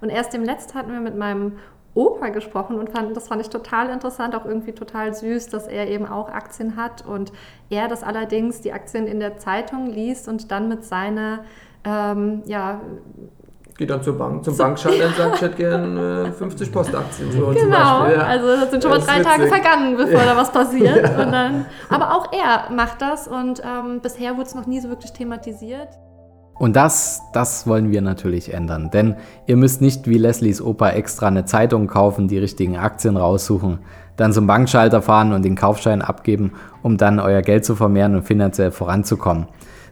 Und 0.00 0.10
erst 0.10 0.32
dem 0.32 0.44
letzten 0.44 0.78
hatten 0.78 0.92
wir 0.92 1.00
mit 1.00 1.16
meinem 1.16 1.58
Opa 1.94 2.28
gesprochen 2.28 2.76
und 2.76 2.90
fand, 2.90 3.16
das 3.16 3.28
fand 3.28 3.40
ich 3.42 3.48
total 3.48 3.90
interessant, 3.90 4.34
auch 4.34 4.44
irgendwie 4.44 4.72
total 4.72 5.12
süß, 5.12 5.48
dass 5.48 5.66
er 5.66 5.88
eben 5.88 6.06
auch 6.06 6.28
Aktien 6.28 6.76
hat 6.76 7.04
und 7.04 7.32
er 7.68 7.88
das 7.88 8.02
allerdings 8.02 8.60
die 8.60 8.72
Aktien 8.72 9.06
in 9.06 9.18
der 9.18 9.38
Zeitung 9.38 9.86
liest 9.86 10.28
und 10.28 10.52
dann 10.52 10.68
mit 10.68 10.84
seiner 10.84 11.40
ähm, 11.84 12.42
ja, 12.46 12.80
Geht 13.80 13.88
dann 13.88 14.02
zur 14.02 14.18
Bank, 14.18 14.44
zum 14.44 14.54
Bankschalter 14.58 15.06
und 15.06 15.16
sagt, 15.16 15.34
ich 15.36 15.40
hätte 15.40 15.56
gerne 15.56 16.26
äh, 16.28 16.32
50 16.32 16.70
Postaktien. 16.70 17.32
So 17.32 17.46
genau, 17.46 18.06
ja. 18.06 18.26
also 18.26 18.48
das 18.48 18.70
sind 18.70 18.82
schon 18.82 18.92
mal 18.92 19.00
drei 19.00 19.22
Tage 19.22 19.46
vergangen, 19.46 19.96
bevor 19.96 20.22
da 20.22 20.36
was 20.36 20.52
passiert. 20.52 20.96
ja. 20.96 21.24
dann, 21.24 21.64
aber 21.88 22.14
auch 22.14 22.30
er 22.30 22.70
macht 22.74 23.00
das 23.00 23.26
und 23.26 23.62
ähm, 23.64 24.00
bisher 24.02 24.32
wurde 24.32 24.48
es 24.48 24.54
noch 24.54 24.66
nie 24.66 24.80
so 24.80 24.90
wirklich 24.90 25.14
thematisiert. 25.14 25.88
Und 26.60 26.76
das, 26.76 27.22
das 27.32 27.66
wollen 27.66 27.90
wir 27.90 28.02
natürlich 28.02 28.52
ändern. 28.52 28.90
Denn 28.90 29.16
ihr 29.46 29.56
müsst 29.56 29.80
nicht 29.80 30.06
wie 30.06 30.18
Leslies 30.18 30.60
Opa 30.60 30.90
extra 30.90 31.28
eine 31.28 31.46
Zeitung 31.46 31.86
kaufen, 31.86 32.28
die 32.28 32.36
richtigen 32.36 32.76
Aktien 32.76 33.16
raussuchen, 33.16 33.78
dann 34.18 34.34
zum 34.34 34.46
Bankschalter 34.46 35.00
fahren 35.00 35.32
und 35.32 35.42
den 35.42 35.56
Kaufschein 35.56 36.02
abgeben, 36.02 36.52
um 36.82 36.98
dann 36.98 37.18
euer 37.18 37.40
Geld 37.40 37.64
zu 37.64 37.76
vermehren 37.76 38.14
und 38.14 38.24
finanziell 38.24 38.72
voranzukommen. 38.72 39.46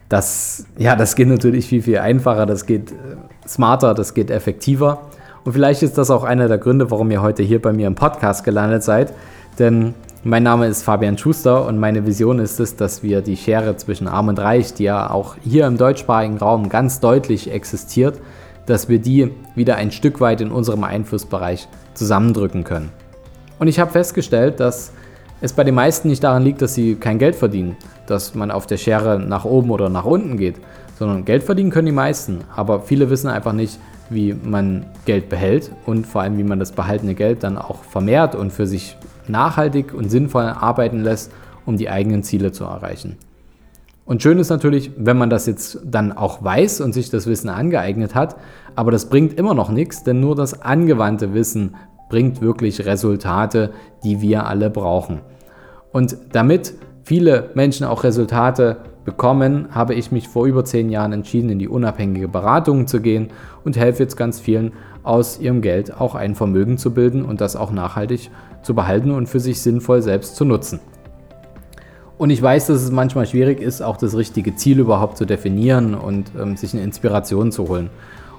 Das, 0.09 0.67
ja, 0.77 0.95
das 0.95 1.15
geht 1.15 1.27
natürlich 1.27 1.65
viel, 1.65 1.81
viel 1.81 1.97
einfacher, 1.97 2.45
das 2.45 2.67
geht 2.67 2.91
äh, 2.91 2.95
smarter, 3.47 3.95
das 3.95 4.13
geht 4.13 4.29
effektiver. 4.29 4.99
Und 5.45 5.53
vielleicht 5.53 5.81
ist 5.81 5.97
das 5.97 6.11
auch 6.11 6.23
einer 6.23 6.47
der 6.47 6.59
Gründe, 6.59 6.91
warum 6.91 7.09
ihr 7.09 7.23
heute 7.23 7.41
hier 7.41 7.59
bei 7.59 7.73
mir 7.73 7.87
im 7.87 7.95
Podcast 7.95 8.43
gelandet 8.43 8.83
seid. 8.83 9.11
Denn 9.57 9.95
mein 10.23 10.43
Name 10.43 10.67
ist 10.67 10.83
Fabian 10.83 11.17
Schuster 11.17 11.65
und 11.65 11.79
meine 11.79 12.05
Vision 12.05 12.39
ist 12.39 12.59
es, 12.59 12.75
dass 12.75 13.03
wir 13.03 13.21
die 13.21 13.37
Schere 13.37 13.77
zwischen 13.77 14.07
Arm 14.07 14.27
und 14.27 14.39
Reich, 14.39 14.73
die 14.73 14.83
ja 14.83 15.09
auch 15.09 15.35
hier 15.41 15.65
im 15.65 15.77
deutschsprachigen 15.77 16.37
Raum 16.37 16.67
ganz 16.67 16.99
deutlich 16.99 17.51
existiert, 17.51 18.19
dass 18.65 18.89
wir 18.89 18.99
die 18.99 19.31
wieder 19.55 19.77
ein 19.77 19.91
Stück 19.91 20.19
weit 20.19 20.41
in 20.41 20.51
unserem 20.51 20.83
Einflussbereich 20.83 21.67
zusammendrücken 21.93 22.63
können. 22.65 22.91
Und 23.59 23.67
ich 23.67 23.79
habe 23.79 23.91
festgestellt, 23.91 24.59
dass 24.59 24.91
es 25.41 25.53
bei 25.53 25.63
den 25.63 25.75
meisten 25.75 26.09
nicht 26.09 26.23
daran 26.23 26.43
liegt, 26.43 26.61
dass 26.61 26.73
sie 26.73 26.95
kein 26.95 27.17
Geld 27.17 27.35
verdienen, 27.35 27.77
dass 28.05 28.35
man 28.35 28.51
auf 28.51 28.67
der 28.67 28.77
Schere 28.77 29.19
nach 29.19 29.45
oben 29.45 29.71
oder 29.71 29.89
nach 29.89 30.05
unten 30.05 30.37
geht, 30.37 30.55
sondern 30.97 31.23
Geld 31.23 31.43
verdienen 31.43 31.71
können 31.71 31.85
die 31.85 31.91
meisten. 31.93 32.41
Aber 32.55 32.81
viele 32.81 33.09
wissen 33.09 33.29
einfach 33.29 33.53
nicht, 33.53 33.79
wie 34.09 34.33
man 34.33 34.85
Geld 35.05 35.29
behält 35.29 35.71
und 35.85 36.05
vor 36.05 36.21
allem, 36.21 36.37
wie 36.37 36.43
man 36.43 36.59
das 36.59 36.73
behaltene 36.73 37.15
Geld 37.15 37.43
dann 37.43 37.57
auch 37.57 37.83
vermehrt 37.83 38.35
und 38.35 38.51
für 38.51 38.67
sich 38.67 38.97
nachhaltig 39.29 39.93
und 39.93 40.09
sinnvoll 40.09 40.43
arbeiten 40.43 41.01
lässt, 41.01 41.31
um 41.65 41.77
die 41.77 41.89
eigenen 41.89 42.23
Ziele 42.23 42.51
zu 42.51 42.63
erreichen. 42.63 43.17
Und 44.05 44.23
schön 44.23 44.39
ist 44.39 44.49
natürlich, 44.49 44.91
wenn 44.97 45.19
man 45.19 45.29
das 45.29 45.45
jetzt 45.45 45.81
dann 45.85 46.11
auch 46.11 46.43
weiß 46.43 46.81
und 46.81 46.93
sich 46.93 47.11
das 47.11 47.27
Wissen 47.27 47.47
angeeignet 47.47 48.15
hat, 48.15 48.37
aber 48.75 48.89
das 48.89 49.07
bringt 49.07 49.37
immer 49.37 49.53
noch 49.53 49.69
nichts, 49.69 50.03
denn 50.03 50.19
nur 50.19 50.35
das 50.35 50.61
angewandte 50.63 51.35
Wissen 51.35 51.75
bringt 52.09 52.41
wirklich 52.41 52.85
Resultate, 52.87 53.71
die 54.03 54.19
wir 54.19 54.47
alle 54.47 54.71
brauchen. 54.71 55.21
Und 55.91 56.17
damit 56.31 56.73
viele 57.03 57.51
Menschen 57.53 57.85
auch 57.85 58.03
Resultate 58.03 58.77
bekommen, 59.05 59.67
habe 59.71 59.93
ich 59.93 60.11
mich 60.11 60.27
vor 60.27 60.45
über 60.45 60.65
zehn 60.65 60.89
Jahren 60.89 61.13
entschieden, 61.13 61.49
in 61.49 61.59
die 61.59 61.67
unabhängige 61.67 62.27
Beratung 62.27 62.87
zu 62.87 63.01
gehen 63.01 63.29
und 63.63 63.77
helfe 63.77 64.03
jetzt 64.03 64.17
ganz 64.17 64.39
vielen 64.39 64.73
aus 65.09 65.39
ihrem 65.39 65.61
Geld 65.61 65.99
auch 65.99 66.13
ein 66.13 66.35
Vermögen 66.35 66.77
zu 66.77 66.93
bilden 66.93 67.25
und 67.25 67.41
das 67.41 67.55
auch 67.55 67.71
nachhaltig 67.71 68.29
zu 68.61 68.75
behalten 68.75 69.09
und 69.09 69.27
für 69.27 69.39
sich 69.39 69.59
sinnvoll 69.59 70.03
selbst 70.03 70.35
zu 70.35 70.45
nutzen. 70.45 70.79
Und 72.19 72.29
ich 72.29 72.39
weiß, 72.39 72.67
dass 72.67 72.83
es 72.83 72.91
manchmal 72.91 73.25
schwierig 73.25 73.59
ist, 73.59 73.81
auch 73.81 73.97
das 73.97 74.15
richtige 74.15 74.55
Ziel 74.55 74.77
überhaupt 74.79 75.17
zu 75.17 75.25
definieren 75.25 75.95
und 75.95 76.31
ähm, 76.39 76.57
sich 76.57 76.73
eine 76.73 76.83
Inspiration 76.83 77.51
zu 77.51 77.67
holen. 77.67 77.89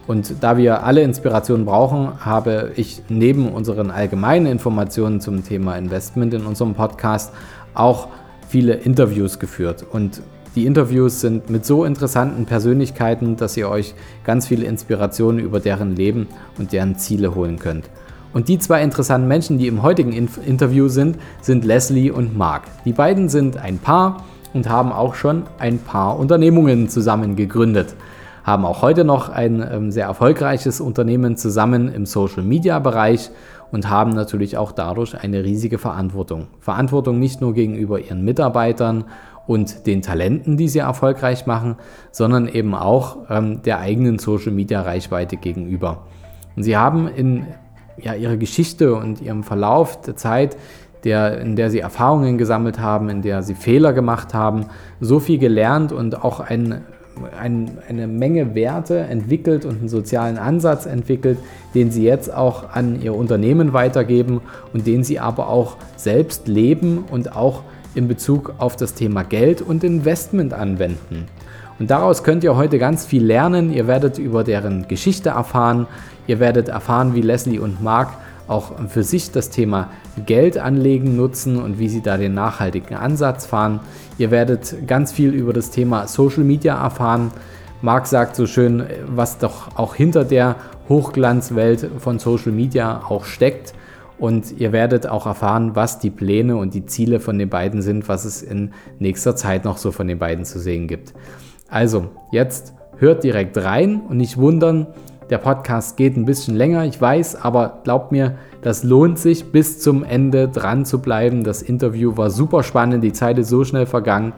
Und 0.07 0.43
da 0.43 0.57
wir 0.57 0.85
alle 0.85 1.03
Inspiration 1.03 1.65
brauchen, 1.65 2.25
habe 2.25 2.71
ich 2.77 3.03
neben 3.09 3.49
unseren 3.49 3.91
allgemeinen 3.91 4.47
Informationen 4.47 5.21
zum 5.21 5.45
Thema 5.45 5.77
Investment 5.77 6.35
in 6.35 6.47
unserem 6.47 6.75
Podcast 6.75 7.33
auch 7.75 8.09
viele 8.49 8.75
Interviews 8.75 9.41
geführt. 9.41 9.85
Und 9.91 10.23
die 10.55 10.67
Interviews 10.67 11.21
sind 11.21 11.49
mit 11.49 11.65
so 11.65 11.85
interessanten 11.85 12.45
Persönlichkeiten, 12.45 13.37
dass 13.37 13.57
ihr 13.57 13.69
euch 13.69 13.95
ganz 14.25 14.49
viele 14.49 14.67
Inspirationen 14.67 15.39
über 15.39 15.61
deren 15.61 15.95
Leben 15.95 16.27
und 16.59 16.73
deren 16.73 16.97
Ziele 16.97 17.35
holen 17.35 17.59
könnt. 17.59 17.89
Und 18.33 18.49
die 18.49 18.59
zwei 18.59 18.83
interessanten 18.83 19.29
Menschen, 19.29 19.59
die 19.59 19.67
im 19.67 19.83
heutigen 19.83 20.13
Interview 20.13 20.89
sind, 20.89 21.19
sind 21.41 21.65
Leslie 21.65 22.11
und 22.11 22.37
Mark. 22.37 22.63
Die 22.85 22.93
beiden 22.93 23.29
sind 23.29 23.57
ein 23.57 23.79
Paar 23.79 24.25
und 24.53 24.69
haben 24.69 24.93
auch 24.93 25.15
schon 25.15 25.45
ein 25.59 25.79
paar 25.79 26.19
Unternehmungen 26.19 26.89
zusammen 26.89 27.37
gegründet. 27.37 27.95
Haben 28.43 28.65
auch 28.65 28.83
heute 28.83 29.05
noch 29.05 29.29
ein 29.29 29.65
ähm, 29.71 29.91
sehr 29.91 30.07
erfolgreiches 30.07 30.81
Unternehmen 30.81 31.37
zusammen 31.37 31.93
im 31.93 32.07
Social 32.07 32.43
Media 32.43 32.79
Bereich 32.79 33.31
und 33.71 33.89
haben 33.89 34.11
natürlich 34.11 34.57
auch 34.57 34.73
dadurch 34.73 35.21
eine 35.21 35.45
riesige 35.45 35.79
Verantwortung. 35.79 36.49
Verantwortung 36.61 37.19
nicht 37.19 37.41
nur 37.41 37.55
gegenüber 37.55 38.01
ihren 38.01 38.25
Mitarbeitern 38.25 39.05
und 39.51 39.89
den 39.89 40.01
Talenten, 40.01 40.57
die 40.57 40.69
sie 40.69 40.79
erfolgreich 40.79 41.45
machen, 41.45 41.75
sondern 42.13 42.47
eben 42.47 42.73
auch 42.73 43.17
ähm, 43.29 43.63
der 43.63 43.81
eigenen 43.81 44.21
Social 44.21 44.53
Media 44.53 44.81
Reichweite 44.81 45.37
gegenüber. 45.37 46.07
Und 46.55 46.63
sie 46.63 46.77
haben 46.77 47.09
in 47.09 47.47
ja, 48.01 48.15
ihrer 48.15 48.37
Geschichte 48.37 48.95
und 48.95 49.21
ihrem 49.21 49.43
Verlauf 49.43 50.03
der 50.03 50.15
Zeit, 50.15 50.57
der, 51.03 51.41
in 51.41 51.57
der 51.57 51.69
sie 51.69 51.81
Erfahrungen 51.81 52.39
gesammelt 52.39 52.79
haben, 52.79 53.09
in 53.09 53.23
der 53.23 53.43
sie 53.43 53.57
Fehler 53.57 53.93
gemacht 53.93 54.35
haben, 54.35 54.67
so 55.01 55.19
viel 55.19 55.39
gelernt 55.39 55.91
und 55.91 56.23
auch 56.23 56.39
ein, 56.39 56.83
ein, 57.37 57.79
eine 57.89 58.07
Menge 58.07 58.55
Werte 58.55 59.01
entwickelt 59.01 59.65
und 59.65 59.81
einen 59.81 59.89
sozialen 59.89 60.39
Ansatz 60.39 60.87
entwickelt, 60.87 61.39
den 61.75 61.91
sie 61.91 62.05
jetzt 62.05 62.33
auch 62.33 62.71
an 62.71 63.03
ihr 63.03 63.17
Unternehmen 63.17 63.73
weitergeben 63.73 64.43
und 64.73 64.87
den 64.87 65.03
sie 65.03 65.19
aber 65.19 65.49
auch 65.49 65.77
selbst 65.97 66.47
leben 66.47 67.05
und 67.11 67.35
auch 67.35 67.65
in 67.95 68.09
Bezug 68.09 68.55
auf 68.59 68.77
das 68.77 68.95
Thema 68.95 69.23
Geld 69.23 69.63
und 69.63 69.85
Investment 69.85 70.55
anwenden. 70.55 71.27
Und 71.79 71.91
daraus 71.91 72.23
könnt 72.23 72.45
ihr 72.45 72.57
heute 72.57 72.79
ganz 72.79 73.07
viel 73.07 73.25
lernen. 73.25 73.73
Ihr 73.73 73.87
werdet 73.87 74.19
über 74.19 74.45
deren 74.45 74.87
Geschichte 74.87 75.31
erfahren. 75.31 75.87
Ihr 76.27 76.39
werdet 76.39 76.69
erfahren, 76.69 77.15
wie 77.15 77.23
Leslie 77.23 77.59
und 77.59 77.83
Mark 77.83 78.11
auch 78.49 78.73
für 78.89 79.05
sich 79.05 79.31
das 79.31 79.49
Thema 79.49 79.89
Geld 80.27 80.59
anlegen 80.59 81.17
nutzen 81.17 81.63
und 81.63 81.79
wie 81.79 81.89
sie 81.89 82.03
da 82.03 82.17
den 82.17 82.35
nachhaltigen 82.35 82.97
Ansatz 82.97 83.47
fahren. 83.47 83.81
Ihr 84.19 84.31
werdet 84.31 84.87
ganz 84.87 85.13
viel 85.13 85.33
über 85.33 85.53
das 85.53 85.71
Thema 85.71 86.07
Social 86.09 86.45
Media 86.45 86.83
erfahren. 86.83 87.31
Mark 87.81 88.07
sagt 88.07 88.37
so 88.37 88.47
schön, 88.47 88.85
was 89.07 89.39
doch 89.39 89.77
auch 89.77 89.95
hinter 89.95 90.25
der 90.25 90.57
Hochglanzwelt 90.89 91.89
von 91.99 92.19
Social 92.19 92.53
Media 92.53 93.03
auch 93.09 93.25
steckt. 93.25 93.73
Und 94.21 94.61
ihr 94.61 94.71
werdet 94.71 95.09
auch 95.09 95.27
erfahren, 95.27 95.75
was 95.75 95.99
die 95.99 96.11
Pläne 96.11 96.57
und 96.57 96.75
die 96.75 96.85
Ziele 96.85 97.21
von 97.21 97.39
den 97.39 97.49
beiden 97.49 97.81
sind, 97.81 98.09
was 98.09 98.27
es 98.27 98.43
in 98.43 98.73
nächster 98.99 99.35
Zeit 99.35 99.65
noch 99.65 99.79
so 99.79 99.93
von 99.93 100.07
den 100.07 100.19
beiden 100.19 100.45
zu 100.45 100.61
sehen 100.61 100.87
gibt. 100.87 101.15
Also, 101.69 102.09
jetzt 102.31 102.75
hört 102.99 103.25
direkt 103.25 103.57
rein 103.57 104.03
und 104.09 104.19
nicht 104.19 104.37
wundern, 104.37 104.89
der 105.31 105.39
Podcast 105.39 105.97
geht 105.97 106.17
ein 106.17 106.25
bisschen 106.25 106.57
länger, 106.57 106.85
ich 106.85 107.01
weiß, 107.01 107.37
aber 107.37 107.81
glaubt 107.85 108.11
mir, 108.11 108.35
das 108.63 108.83
lohnt 108.83 109.19
sich, 109.19 109.53
bis 109.53 109.79
zum 109.79 110.03
Ende 110.03 110.49
dran 110.49 110.85
zu 110.85 110.99
bleiben. 111.01 111.45
Das 111.45 111.63
Interview 111.63 112.17
war 112.17 112.31
super 112.31 112.65
spannend, 112.65 113.05
die 113.05 113.13
Zeit 113.13 113.39
ist 113.39 113.49
so 113.49 113.65
schnell 113.65 113.87
vergangen. 113.87 114.33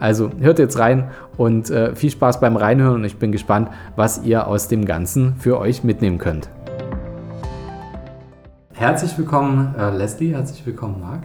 Also 0.00 0.30
hört 0.40 0.58
jetzt 0.58 0.78
rein 0.78 1.10
und 1.36 1.70
äh, 1.70 1.94
viel 1.94 2.10
Spaß 2.10 2.40
beim 2.40 2.56
Reinhören 2.56 2.96
und 2.96 3.04
ich 3.04 3.16
bin 3.16 3.30
gespannt, 3.30 3.68
was 3.94 4.24
ihr 4.24 4.46
aus 4.46 4.68
dem 4.68 4.84
Ganzen 4.84 5.34
für 5.36 5.58
euch 5.60 5.84
mitnehmen 5.84 6.18
könnt. 6.18 6.48
Herzlich 8.78 9.18
willkommen, 9.18 9.74
äh, 9.76 9.90
Leslie, 9.90 10.32
herzlich 10.32 10.64
willkommen, 10.64 11.00
Marc. 11.00 11.22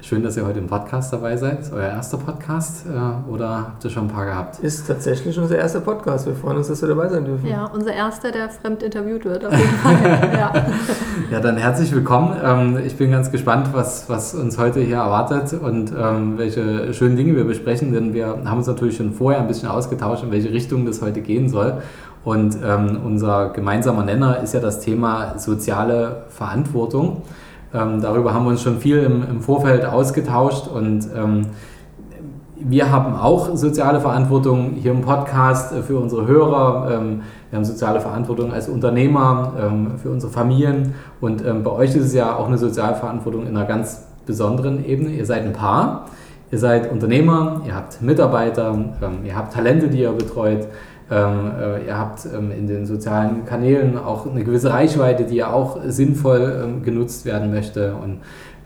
Schön, 0.00 0.22
dass 0.22 0.38
ihr 0.38 0.46
heute 0.46 0.60
im 0.60 0.66
Podcast 0.66 1.12
dabei 1.12 1.36
seid. 1.36 1.60
Ist 1.60 1.74
euer 1.74 1.90
erster 1.90 2.16
Podcast 2.16 2.86
äh, 2.86 3.30
oder 3.30 3.66
habt 3.66 3.84
ihr 3.84 3.90
schon 3.90 4.04
ein 4.04 4.08
paar 4.08 4.24
gehabt? 4.24 4.60
Ist 4.60 4.86
tatsächlich 4.86 5.38
unser 5.38 5.58
erster 5.58 5.80
Podcast. 5.80 6.26
Wir 6.26 6.34
freuen 6.34 6.56
uns, 6.56 6.68
dass 6.68 6.80
wir 6.80 6.88
dabei 6.88 7.10
sein 7.10 7.26
dürfen. 7.26 7.46
Ja, 7.46 7.66
unser 7.66 7.92
erster, 7.92 8.32
der 8.32 8.48
fremd 8.48 8.82
interviewt 8.82 9.26
wird, 9.26 9.44
auf 9.44 9.52
jeden 9.52 9.74
Fall. 9.74 10.30
ja. 10.32 10.52
ja, 11.32 11.40
dann 11.40 11.58
herzlich 11.58 11.94
willkommen. 11.94 12.34
Ähm, 12.42 12.78
ich 12.82 12.96
bin 12.96 13.10
ganz 13.10 13.30
gespannt, 13.30 13.68
was, 13.74 14.08
was 14.08 14.34
uns 14.34 14.56
heute 14.56 14.80
hier 14.80 14.96
erwartet 14.96 15.60
und 15.60 15.92
ähm, 15.92 16.38
welche 16.38 16.94
schönen 16.94 17.16
Dinge 17.16 17.36
wir 17.36 17.44
besprechen, 17.44 17.92
denn 17.92 18.14
wir 18.14 18.38
haben 18.42 18.56
uns 18.56 18.66
natürlich 18.66 18.96
schon 18.96 19.12
vorher 19.12 19.42
ein 19.42 19.48
bisschen 19.48 19.68
ausgetauscht, 19.68 20.24
in 20.24 20.30
welche 20.30 20.50
Richtung 20.50 20.86
das 20.86 21.02
heute 21.02 21.20
gehen 21.20 21.50
soll. 21.50 21.82
Und 22.24 22.56
ähm, 22.64 23.00
unser 23.04 23.50
gemeinsamer 23.50 24.04
Nenner 24.04 24.40
ist 24.40 24.54
ja 24.54 24.60
das 24.60 24.80
Thema 24.80 25.38
soziale 25.38 26.24
Verantwortung. 26.30 27.22
Ähm, 27.74 28.00
darüber 28.00 28.32
haben 28.32 28.44
wir 28.44 28.50
uns 28.50 28.62
schon 28.62 28.78
viel 28.78 28.98
im, 28.98 29.22
im 29.28 29.40
Vorfeld 29.40 29.84
ausgetauscht 29.84 30.68
und 30.68 31.08
ähm, 31.14 31.46
wir 32.56 32.90
haben 32.90 33.14
auch 33.14 33.56
soziale 33.56 34.00
Verantwortung 34.00 34.74
hier 34.80 34.92
im 34.92 35.02
Podcast 35.02 35.74
äh, 35.74 35.82
für 35.82 35.98
unsere 35.98 36.26
Hörer. 36.26 36.90
Ähm, 36.92 37.22
wir 37.50 37.58
haben 37.58 37.64
soziale 37.64 38.00
Verantwortung 38.00 38.52
als 38.52 38.68
Unternehmer 38.68 39.52
ähm, 39.60 39.92
für 40.02 40.10
unsere 40.10 40.32
Familien 40.32 40.94
und 41.20 41.44
ähm, 41.44 41.62
bei 41.62 41.72
euch 41.72 41.90
ist 41.94 42.06
es 42.06 42.14
ja 42.14 42.36
auch 42.36 42.46
eine 42.46 42.58
soziale 42.58 42.94
Verantwortung 42.94 43.46
in 43.46 43.56
einer 43.56 43.66
ganz 43.66 44.06
besonderen 44.24 44.84
Ebene. 44.86 45.10
Ihr 45.10 45.26
seid 45.26 45.42
ein 45.42 45.52
Paar, 45.52 46.06
ihr 46.50 46.58
seid 46.58 46.90
Unternehmer, 46.90 47.60
ihr 47.66 47.74
habt 47.74 48.00
Mitarbeiter, 48.00 48.78
ihr 49.24 49.36
habt 49.36 49.52
Talente, 49.52 49.88
die 49.88 50.00
ihr 50.00 50.12
betreut. 50.12 50.68
Ähm, 51.10 51.52
äh, 51.60 51.86
ihr 51.86 51.98
habt 51.98 52.26
ähm, 52.26 52.50
in 52.50 52.66
den 52.66 52.86
sozialen 52.86 53.44
Kanälen 53.44 53.98
auch 53.98 54.26
eine 54.26 54.42
gewisse 54.42 54.72
Reichweite, 54.72 55.24
die 55.24 55.36
ja 55.36 55.52
auch 55.52 55.78
sinnvoll 55.86 56.62
ähm, 56.64 56.82
genutzt 56.82 57.26
werden 57.26 57.50
möchte. 57.50 57.94
Und 57.94 58.20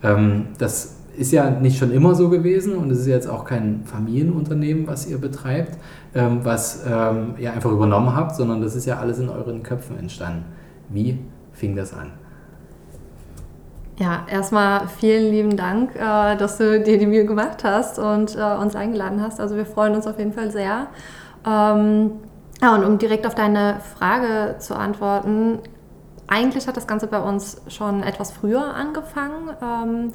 ähm, 0.05 0.47
das 0.59 0.99
ist 1.17 1.33
ja 1.33 1.51
nicht 1.51 1.79
schon 1.79 1.91
immer 1.91 2.15
so 2.15 2.29
gewesen 2.29 2.77
und 2.77 2.91
es 2.93 3.01
ist 3.01 3.09
jetzt 3.09 3.29
auch 3.29 3.45
kein 3.45 3.83
Familienunternehmen, 3.85 4.87
was 4.87 5.09
ihr 5.09 5.19
betreibt, 5.19 5.77
ähm, 6.15 6.41
was 6.45 6.85
ähm, 6.89 7.35
ihr 7.39 7.53
einfach 7.53 7.73
übernommen 7.73 8.15
habt, 8.15 8.37
sondern 8.37 8.63
das 8.63 8.77
ist 8.77 8.87
ja 8.87 8.99
alles 8.99 9.19
in 9.19 9.29
euren 9.29 9.65
Köpfen 9.65 9.99
entstanden. 9.99 10.45
Wie 10.89 11.19
fing 11.53 11.75
das 11.75 11.93
an? 11.93 12.13
Ja, 13.99 14.25
erstmal 14.31 14.87
vielen 14.87 15.33
lieben 15.33 15.57
Dank, 15.57 15.97
äh, 15.97 16.37
dass 16.37 16.59
du 16.59 16.81
dir 16.81 16.99
die 16.99 17.07
Mühe 17.07 17.27
gemacht 17.27 17.65
hast 17.65 17.99
und 17.99 18.37
äh, 18.37 18.55
uns 18.55 18.77
eingeladen 18.77 19.21
hast. 19.21 19.41
Also 19.41 19.57
wir 19.57 19.67
freuen 19.67 19.97
uns 19.97 20.07
auf 20.07 20.19
jeden 20.19 20.33
Fall 20.33 20.53
sehr. 20.53 20.87
Ähm, 21.45 22.13
ja, 22.61 22.75
und 22.75 22.85
um 22.85 22.99
direkt 22.99 23.27
auf 23.27 23.35
deine 23.35 23.81
Frage 23.97 24.57
zu 24.59 24.77
antworten, 24.77 25.61
eigentlich 26.27 26.69
hat 26.69 26.77
das 26.77 26.87
Ganze 26.87 27.07
bei 27.07 27.21
uns 27.21 27.63
schon 27.69 28.03
etwas 28.03 28.33
früher 28.33 28.75
angefangen. 28.75 29.51
Ähm, 29.63 30.13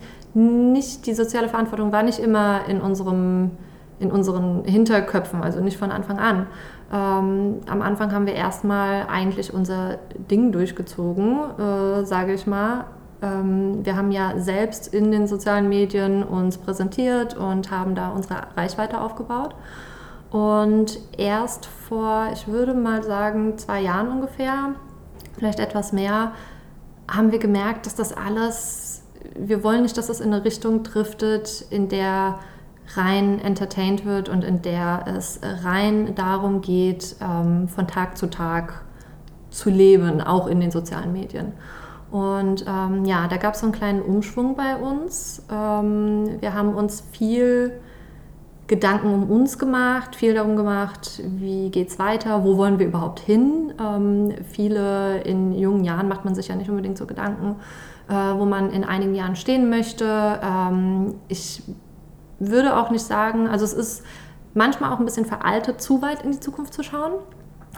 nicht 0.74 1.06
die 1.06 1.14
soziale 1.14 1.50
Verantwortung 1.50 1.92
war 1.92 2.04
nicht 2.04 2.20
immer 2.20 2.62
in 2.68 2.82
unserem 2.82 3.52
in 4.00 4.12
unseren 4.12 4.66
Hinterköpfen, 4.66 5.42
also 5.42 5.62
nicht 5.62 5.78
von 5.78 5.92
Anfang 5.92 6.20
an. 6.20 6.48
Ähm, 6.92 7.62
am 7.68 7.82
Anfang 7.82 8.12
haben 8.12 8.26
wir 8.26 8.34
erstmal 8.34 9.08
eigentlich 9.08 9.54
unser 9.54 9.98
Ding 10.30 10.52
durchgezogen, 10.52 11.38
äh, 11.58 12.06
sage 12.06 12.34
ich 12.34 12.46
mal. 12.46 12.86
Ähm, 13.22 13.86
wir 13.86 13.96
haben 13.96 14.12
ja 14.12 14.34
selbst 14.38 14.94
in 14.94 15.12
den 15.12 15.28
sozialen 15.28 15.70
Medien 15.70 16.24
uns 16.24 16.58
präsentiert 16.58 17.38
und 17.38 17.72
haben 17.72 17.96
da 17.96 18.10
unsere 18.10 18.42
Reichweite 18.58 19.00
aufgebaut. 19.00 19.56
Und 20.34 20.98
erst 21.16 21.68
vor, 21.68 22.30
ich 22.34 22.48
würde 22.48 22.74
mal 22.74 23.04
sagen, 23.04 23.56
zwei 23.60 23.82
Jahren 23.82 24.10
ungefähr, 24.10 24.74
vielleicht 25.38 25.60
etwas 25.60 25.94
mehr, 25.94 26.32
haben 27.08 27.32
wir 27.32 27.38
gemerkt, 27.38 27.86
dass 27.86 27.94
das 27.94 28.18
alles, 28.18 29.04
wir 29.38 29.64
wollen 29.64 29.84
nicht, 29.84 29.96
dass 29.96 30.08
das 30.08 30.20
in 30.20 30.34
eine 30.34 30.44
Richtung 30.44 30.82
driftet, 30.82 31.64
in 31.70 31.88
der 31.88 32.40
rein 32.96 33.40
entertained 33.42 34.06
wird 34.06 34.28
und 34.28 34.44
in 34.44 34.64
der 34.64 35.06
es 35.06 35.40
rein 35.44 36.16
darum 36.16 36.62
geht, 36.62 37.16
ähm, 37.22 37.68
von 37.68 37.88
Tag 37.88 38.18
zu 38.18 38.28
Tag 38.28 38.82
zu 39.52 39.70
leben, 39.70 40.20
auch 40.20 40.48
in 40.48 40.60
den 40.60 40.72
sozialen 40.72 41.14
Medien. 41.14 41.54
Und 42.10 42.66
ähm, 42.68 43.06
ja, 43.06 43.28
da 43.28 43.38
gab 43.38 43.54
es 43.54 43.60
so 43.60 43.68
einen 43.68 43.76
kleinen 43.76 44.02
Umschwung 44.02 44.56
bei 44.56 44.78
uns. 44.78 45.44
Ähm, 45.52 46.42
wir 46.42 46.56
haben 46.56 46.74
uns 46.74 47.02
viel 47.12 47.80
Gedanken 48.74 49.14
um 49.14 49.30
uns 49.30 49.60
gemacht, 49.60 50.16
viel 50.16 50.34
darum 50.34 50.56
gemacht, 50.56 51.22
wie 51.24 51.70
geht 51.70 51.90
es 51.90 52.00
weiter, 52.00 52.44
wo 52.44 52.58
wollen 52.58 52.80
wir 52.80 52.88
überhaupt 52.88 53.20
hin. 53.20 53.72
Ähm, 53.80 54.34
viele 54.50 55.22
in 55.22 55.54
jungen 55.54 55.84
Jahren 55.84 56.08
macht 56.08 56.26
man 56.26 56.34
sich 56.34 56.48
ja 56.48 56.56
nicht 56.56 56.72
unbedingt 56.72 56.98
so 56.98 57.06
Gedanken, 57.06 57.58
äh, 58.10 58.14
wo 58.14 58.46
man 58.46 58.72
in 58.72 58.84
einigen 58.84 59.14
Jahren 59.14 59.36
stehen 59.36 59.70
möchte. 59.70 60.40
Ähm, 60.42 61.14
ich 61.28 61.62
würde 62.40 62.76
auch 62.76 62.90
nicht 62.90 63.04
sagen, 63.06 63.48
also 63.48 63.64
es 63.64 63.74
ist 63.74 64.04
manchmal 64.56 64.92
auch 64.92 64.98
ein 64.98 65.06
bisschen 65.06 65.26
veraltet, 65.26 65.80
zu 65.80 66.02
weit 66.02 66.24
in 66.24 66.32
die 66.32 66.40
Zukunft 66.40 66.74
zu 66.74 66.82
schauen, 66.82 67.12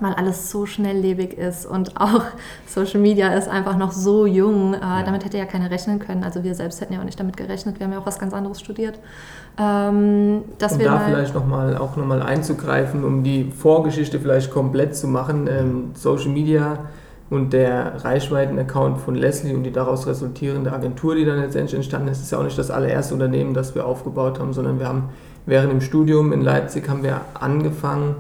weil 0.02 0.14
alles 0.14 0.52
so 0.52 0.66
schnelllebig 0.66 1.38
ist 1.38 1.66
und 1.66 2.00
auch 2.00 2.24
Social 2.68 3.00
Media 3.00 3.34
ist 3.34 3.48
einfach 3.48 3.78
noch 3.78 3.92
so 3.92 4.26
jung. 4.26 4.74
Äh, 4.74 4.80
ja. 4.80 5.04
Damit 5.04 5.24
hätte 5.24 5.38
ja 5.38 5.46
keiner 5.46 5.72
rechnen 5.72 6.00
können. 6.00 6.24
Also 6.24 6.44
wir 6.44 6.54
selbst 6.54 6.82
hätten 6.82 6.94
ja 6.94 7.00
auch 7.00 7.06
nicht 7.06 7.20
damit 7.20 7.38
gerechnet. 7.38 7.80
Wir 7.80 7.86
haben 7.86 7.94
ja 7.94 8.00
auch 8.00 8.06
was 8.06 8.20
ganz 8.20 8.34
anderes 8.34 8.60
studiert. 8.60 9.00
Ähm, 9.58 10.44
dass 10.58 10.74
um 10.74 10.80
wir 10.80 10.88
da 10.88 11.00
vielleicht 11.00 11.34
noch 11.34 11.46
mal, 11.46 11.78
auch 11.78 11.96
nochmal 11.96 12.22
einzugreifen, 12.22 13.06
um 13.06 13.24
die 13.24 13.52
Vorgeschichte 13.52 14.20
vielleicht 14.20 14.52
komplett 14.52 14.96
zu 14.96 15.08
machen. 15.08 15.48
Ähm, 15.48 15.92
Social 15.94 16.30
Media 16.30 16.80
und 17.30 17.54
der 17.54 18.04
Reichweiten-Account 18.04 19.00
von 19.00 19.16
Leslie 19.16 19.56
und 19.56 19.64
die 19.64 19.72
daraus 19.72 20.08
resultierende 20.08 20.72
Agentur, 20.74 21.16
die 21.16 21.26
dann 21.26 21.40
letztendlich 21.40 21.76
entstanden 21.76 22.10
ist, 22.10 22.22
ist 22.22 22.32
ja 22.32 22.38
auch 22.38 22.44
nicht 22.44 22.58
das 22.58 22.70
allererste 22.70 23.14
Unternehmen, 23.14 23.54
das 23.54 23.74
wir 23.76 23.86
aufgebaut 23.86 24.40
haben, 24.40 24.54
sondern 24.54 24.78
wir 24.78 24.88
haben 24.88 25.10
während 25.46 25.72
dem 25.72 25.82
Studium 25.82 26.34
in 26.34 26.42
Leipzig 26.42 26.88
haben 26.90 27.02
wir 27.04 27.22
angefangen, 27.34 28.16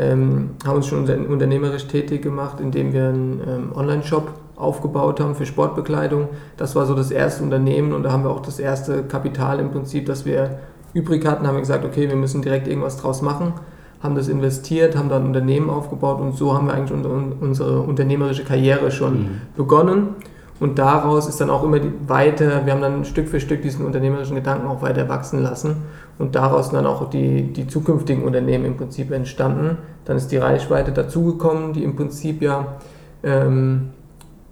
ähm, 0.00 0.50
haben 0.64 0.76
uns 0.76 0.86
schon 0.86 1.08
unternehmerisch 1.26 1.86
tätig 1.86 2.22
gemacht, 2.22 2.60
indem 2.60 2.92
wir 2.92 3.08
einen 3.08 3.40
ähm, 3.46 3.72
Online-Shop 3.74 4.32
aufgebaut 4.56 5.20
haben 5.20 5.34
für 5.34 5.46
Sportbekleidung. 5.46 6.28
Das 6.56 6.74
war 6.76 6.86
so 6.86 6.94
das 6.94 7.10
erste 7.10 7.42
Unternehmen 7.42 7.92
und 7.92 8.02
da 8.02 8.12
haben 8.12 8.24
wir 8.24 8.30
auch 8.30 8.40
das 8.40 8.58
erste 8.58 9.02
Kapital 9.04 9.60
im 9.60 9.70
Prinzip, 9.70 10.06
das 10.06 10.24
wir 10.24 10.58
übrig 10.94 11.26
hatten, 11.26 11.46
haben 11.46 11.54
wir 11.54 11.60
gesagt, 11.60 11.84
okay, 11.84 12.08
wir 12.08 12.16
müssen 12.16 12.42
direkt 12.42 12.66
irgendwas 12.66 12.96
draus 12.96 13.22
machen 13.22 13.54
haben 14.02 14.14
das 14.14 14.28
investiert, 14.28 14.96
haben 14.96 15.08
dann 15.08 15.22
ein 15.22 15.26
Unternehmen 15.28 15.68
aufgebaut 15.68 16.20
und 16.20 16.34
so 16.36 16.54
haben 16.54 16.66
wir 16.68 16.74
eigentlich 16.74 16.92
unsere, 17.40 17.80
unternehmerische 17.80 18.44
Karriere 18.44 18.90
schon 18.90 19.20
mhm. 19.20 19.28
begonnen. 19.56 20.08
Und 20.58 20.78
daraus 20.78 21.26
ist 21.26 21.40
dann 21.40 21.48
auch 21.48 21.64
immer 21.64 21.78
die 21.78 21.92
weiter, 22.06 22.66
wir 22.66 22.72
haben 22.72 22.82
dann 22.82 23.04
Stück 23.06 23.28
für 23.28 23.40
Stück 23.40 23.62
diesen 23.62 23.84
unternehmerischen 23.84 24.36
Gedanken 24.36 24.66
auch 24.68 24.82
weiter 24.82 25.08
wachsen 25.08 25.42
lassen 25.42 25.76
und 26.20 26.34
daraus 26.34 26.70
dann 26.70 26.86
auch 26.86 27.08
die, 27.08 27.44
die 27.44 27.66
zukünftigen 27.66 28.24
Unternehmen 28.24 28.66
im 28.66 28.76
Prinzip 28.76 29.10
entstanden. 29.10 29.78
Dann 30.04 30.18
ist 30.18 30.28
die 30.28 30.36
Reichweite 30.36 30.92
dazugekommen, 30.92 31.72
die 31.72 31.82
im 31.82 31.96
Prinzip 31.96 32.42
ja 32.42 32.76
ähm, 33.22 33.88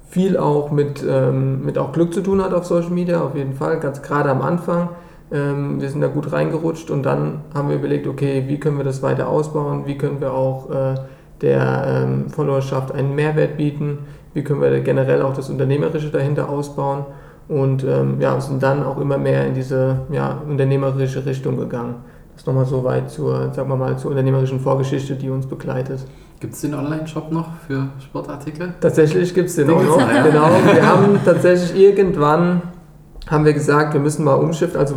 viel 0.08 0.38
auch 0.38 0.70
mit, 0.70 1.04
ähm, 1.06 1.64
mit 1.64 1.76
auch 1.76 1.92
Glück 1.92 2.14
zu 2.14 2.22
tun 2.22 2.42
hat 2.42 2.54
auf 2.54 2.64
Social 2.64 2.90
Media, 2.90 3.20
auf 3.20 3.36
jeden 3.36 3.52
Fall, 3.52 3.78
ganz 3.80 4.00
gerade 4.00 4.30
am 4.30 4.40
Anfang. 4.40 4.88
Ähm, 5.30 5.78
wir 5.78 5.90
sind 5.90 6.00
da 6.00 6.06
gut 6.06 6.32
reingerutscht 6.32 6.90
und 6.90 7.02
dann 7.02 7.42
haben 7.54 7.68
wir 7.68 7.76
überlegt, 7.76 8.06
okay, 8.06 8.44
wie 8.46 8.58
können 8.58 8.78
wir 8.78 8.84
das 8.84 9.02
weiter 9.02 9.28
ausbauen, 9.28 9.82
wie 9.84 9.98
können 9.98 10.22
wir 10.22 10.32
auch 10.32 10.70
äh, 10.70 10.94
der 11.42 11.84
ähm, 11.86 12.30
Followerschaft 12.30 12.92
einen 12.92 13.14
Mehrwert 13.14 13.58
bieten, 13.58 13.98
wie 14.32 14.42
können 14.42 14.62
wir 14.62 14.80
generell 14.80 15.20
auch 15.20 15.34
das 15.34 15.50
Unternehmerische 15.50 16.08
dahinter 16.08 16.48
ausbauen 16.48 17.04
und 17.48 17.84
ähm, 17.84 18.20
ja, 18.20 18.40
sind 18.40 18.62
dann 18.62 18.84
auch 18.84 19.00
immer 19.00 19.18
mehr 19.18 19.46
in 19.46 19.54
diese 19.54 20.00
ja, 20.10 20.42
unternehmerische 20.48 21.24
Richtung 21.24 21.56
gegangen. 21.56 21.96
Das 22.36 22.46
nochmal 22.46 22.66
so 22.66 22.84
weit 22.84 23.10
zur, 23.10 23.52
sagen 23.52 23.68
wir 23.68 23.76
mal, 23.76 23.98
zur 23.98 24.10
unternehmerischen 24.10 24.60
Vorgeschichte, 24.60 25.16
die 25.16 25.28
uns 25.28 25.46
begleitet. 25.46 26.00
Gibt 26.40 26.54
es 26.54 26.60
den 26.60 26.74
Online-Shop 26.74 27.32
noch 27.32 27.48
für 27.66 27.88
Sportartikel? 27.98 28.74
Tatsächlich 28.80 29.34
gibt 29.34 29.48
es 29.48 29.56
den, 29.56 29.66
den 29.66 29.76
auch 29.76 29.82
noch. 29.82 29.98
Ja. 29.98 30.22
Genau. 30.22 30.50
Wir 30.72 30.86
haben 30.86 31.18
tatsächlich 31.24 31.76
irgendwann 31.76 32.62
haben 33.28 33.44
wir 33.44 33.52
gesagt, 33.52 33.92
wir 33.92 34.00
müssen 34.00 34.24
mal 34.24 34.34
umschiften. 34.34 34.78
Also 34.78 34.94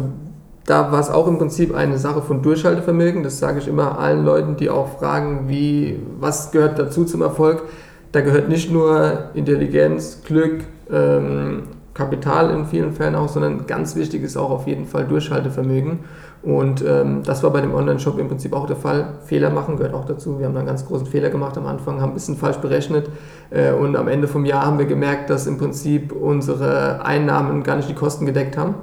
da 0.65 0.91
war 0.91 0.99
es 0.99 1.09
auch 1.09 1.27
im 1.27 1.37
Prinzip 1.37 1.75
eine 1.75 1.97
Sache 1.97 2.21
von 2.21 2.41
Durchhaltevermögen. 2.41 3.23
Das 3.23 3.39
sage 3.39 3.59
ich 3.59 3.67
immer 3.67 3.99
allen 3.99 4.23
Leuten, 4.23 4.55
die 4.55 4.69
auch 4.69 4.99
fragen, 4.99 5.47
wie, 5.47 5.99
was 6.19 6.51
gehört 6.51 6.79
dazu 6.79 7.05
zum 7.05 7.21
Erfolg. 7.21 7.63
Da 8.11 8.21
gehört 8.21 8.49
nicht 8.49 8.71
nur 8.71 9.29
Intelligenz, 9.33 10.21
Glück, 10.25 10.63
ähm, 10.91 11.63
Kapital 11.93 12.51
in 12.51 12.65
vielen 12.65 12.93
Fällen 12.93 13.15
auch, 13.15 13.27
sondern 13.27 13.67
ganz 13.67 13.95
wichtig 13.95 14.23
ist 14.23 14.37
auch 14.37 14.49
auf 14.49 14.67
jeden 14.67 14.85
Fall 14.85 15.05
Durchhaltevermögen. 15.05 15.99
Und 16.41 16.83
ähm, 16.87 17.21
das 17.23 17.43
war 17.43 17.51
bei 17.51 17.61
dem 17.61 17.73
Online-Shop 17.73 18.17
im 18.17 18.27
Prinzip 18.27 18.53
auch 18.53 18.65
der 18.65 18.75
Fall. 18.77 19.19
Fehler 19.25 19.49
machen 19.49 19.77
gehört 19.77 19.93
auch 19.93 20.05
dazu. 20.05 20.39
Wir 20.39 20.45
haben 20.45 20.53
da 20.53 20.59
einen 20.61 20.67
ganz 20.67 20.85
großen 20.85 21.05
Fehler 21.05 21.29
gemacht 21.29 21.57
am 21.57 21.67
Anfang, 21.67 22.01
haben 22.01 22.11
ein 22.11 22.13
bisschen 22.15 22.37
falsch 22.37 22.57
berechnet. 22.57 23.09
Äh, 23.49 23.73
und 23.73 23.95
am 23.95 24.07
Ende 24.07 24.27
vom 24.27 24.45
Jahr 24.45 24.65
haben 24.65 24.79
wir 24.79 24.85
gemerkt, 24.85 25.29
dass 25.29 25.45
im 25.47 25.57
Prinzip 25.57 26.13
unsere 26.13 27.05
Einnahmen 27.05 27.63
gar 27.63 27.75
nicht 27.75 27.89
die 27.89 27.93
Kosten 27.93 28.25
gedeckt 28.25 28.57
haben. 28.57 28.75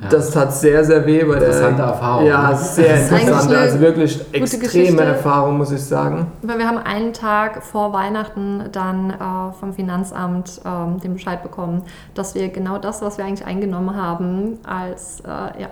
Ja. 0.00 0.08
Das 0.10 0.30
tat 0.30 0.54
sehr, 0.54 0.84
sehr 0.84 1.04
weh. 1.04 1.24
Bei 1.24 1.34
interessante 1.34 1.76
der, 1.76 1.86
Erfahrung. 1.86 2.26
Ja, 2.26 2.54
sehr 2.54 3.00
interessante. 3.00 3.58
Also 3.58 3.80
wirklich 3.80 4.20
extreme 4.32 5.02
Erfahrung, 5.02 5.58
muss 5.58 5.72
ich 5.72 5.82
sagen. 5.82 6.28
Weil 6.42 6.58
wir 6.58 6.68
haben 6.68 6.78
einen 6.78 7.12
Tag 7.12 7.64
vor 7.64 7.92
Weihnachten 7.92 8.64
dann 8.70 9.10
äh, 9.10 9.52
vom 9.58 9.72
Finanzamt 9.72 10.60
äh, 10.64 11.00
den 11.00 11.14
Bescheid 11.14 11.42
bekommen, 11.42 11.82
dass 12.14 12.34
wir 12.34 12.48
genau 12.48 12.78
das, 12.78 13.02
was 13.02 13.18
wir 13.18 13.24
eigentlich 13.24 13.46
eingenommen 13.46 13.96
haben, 13.96 14.58
als 14.64 15.20
äh, 15.20 15.62
ja. 15.62 15.68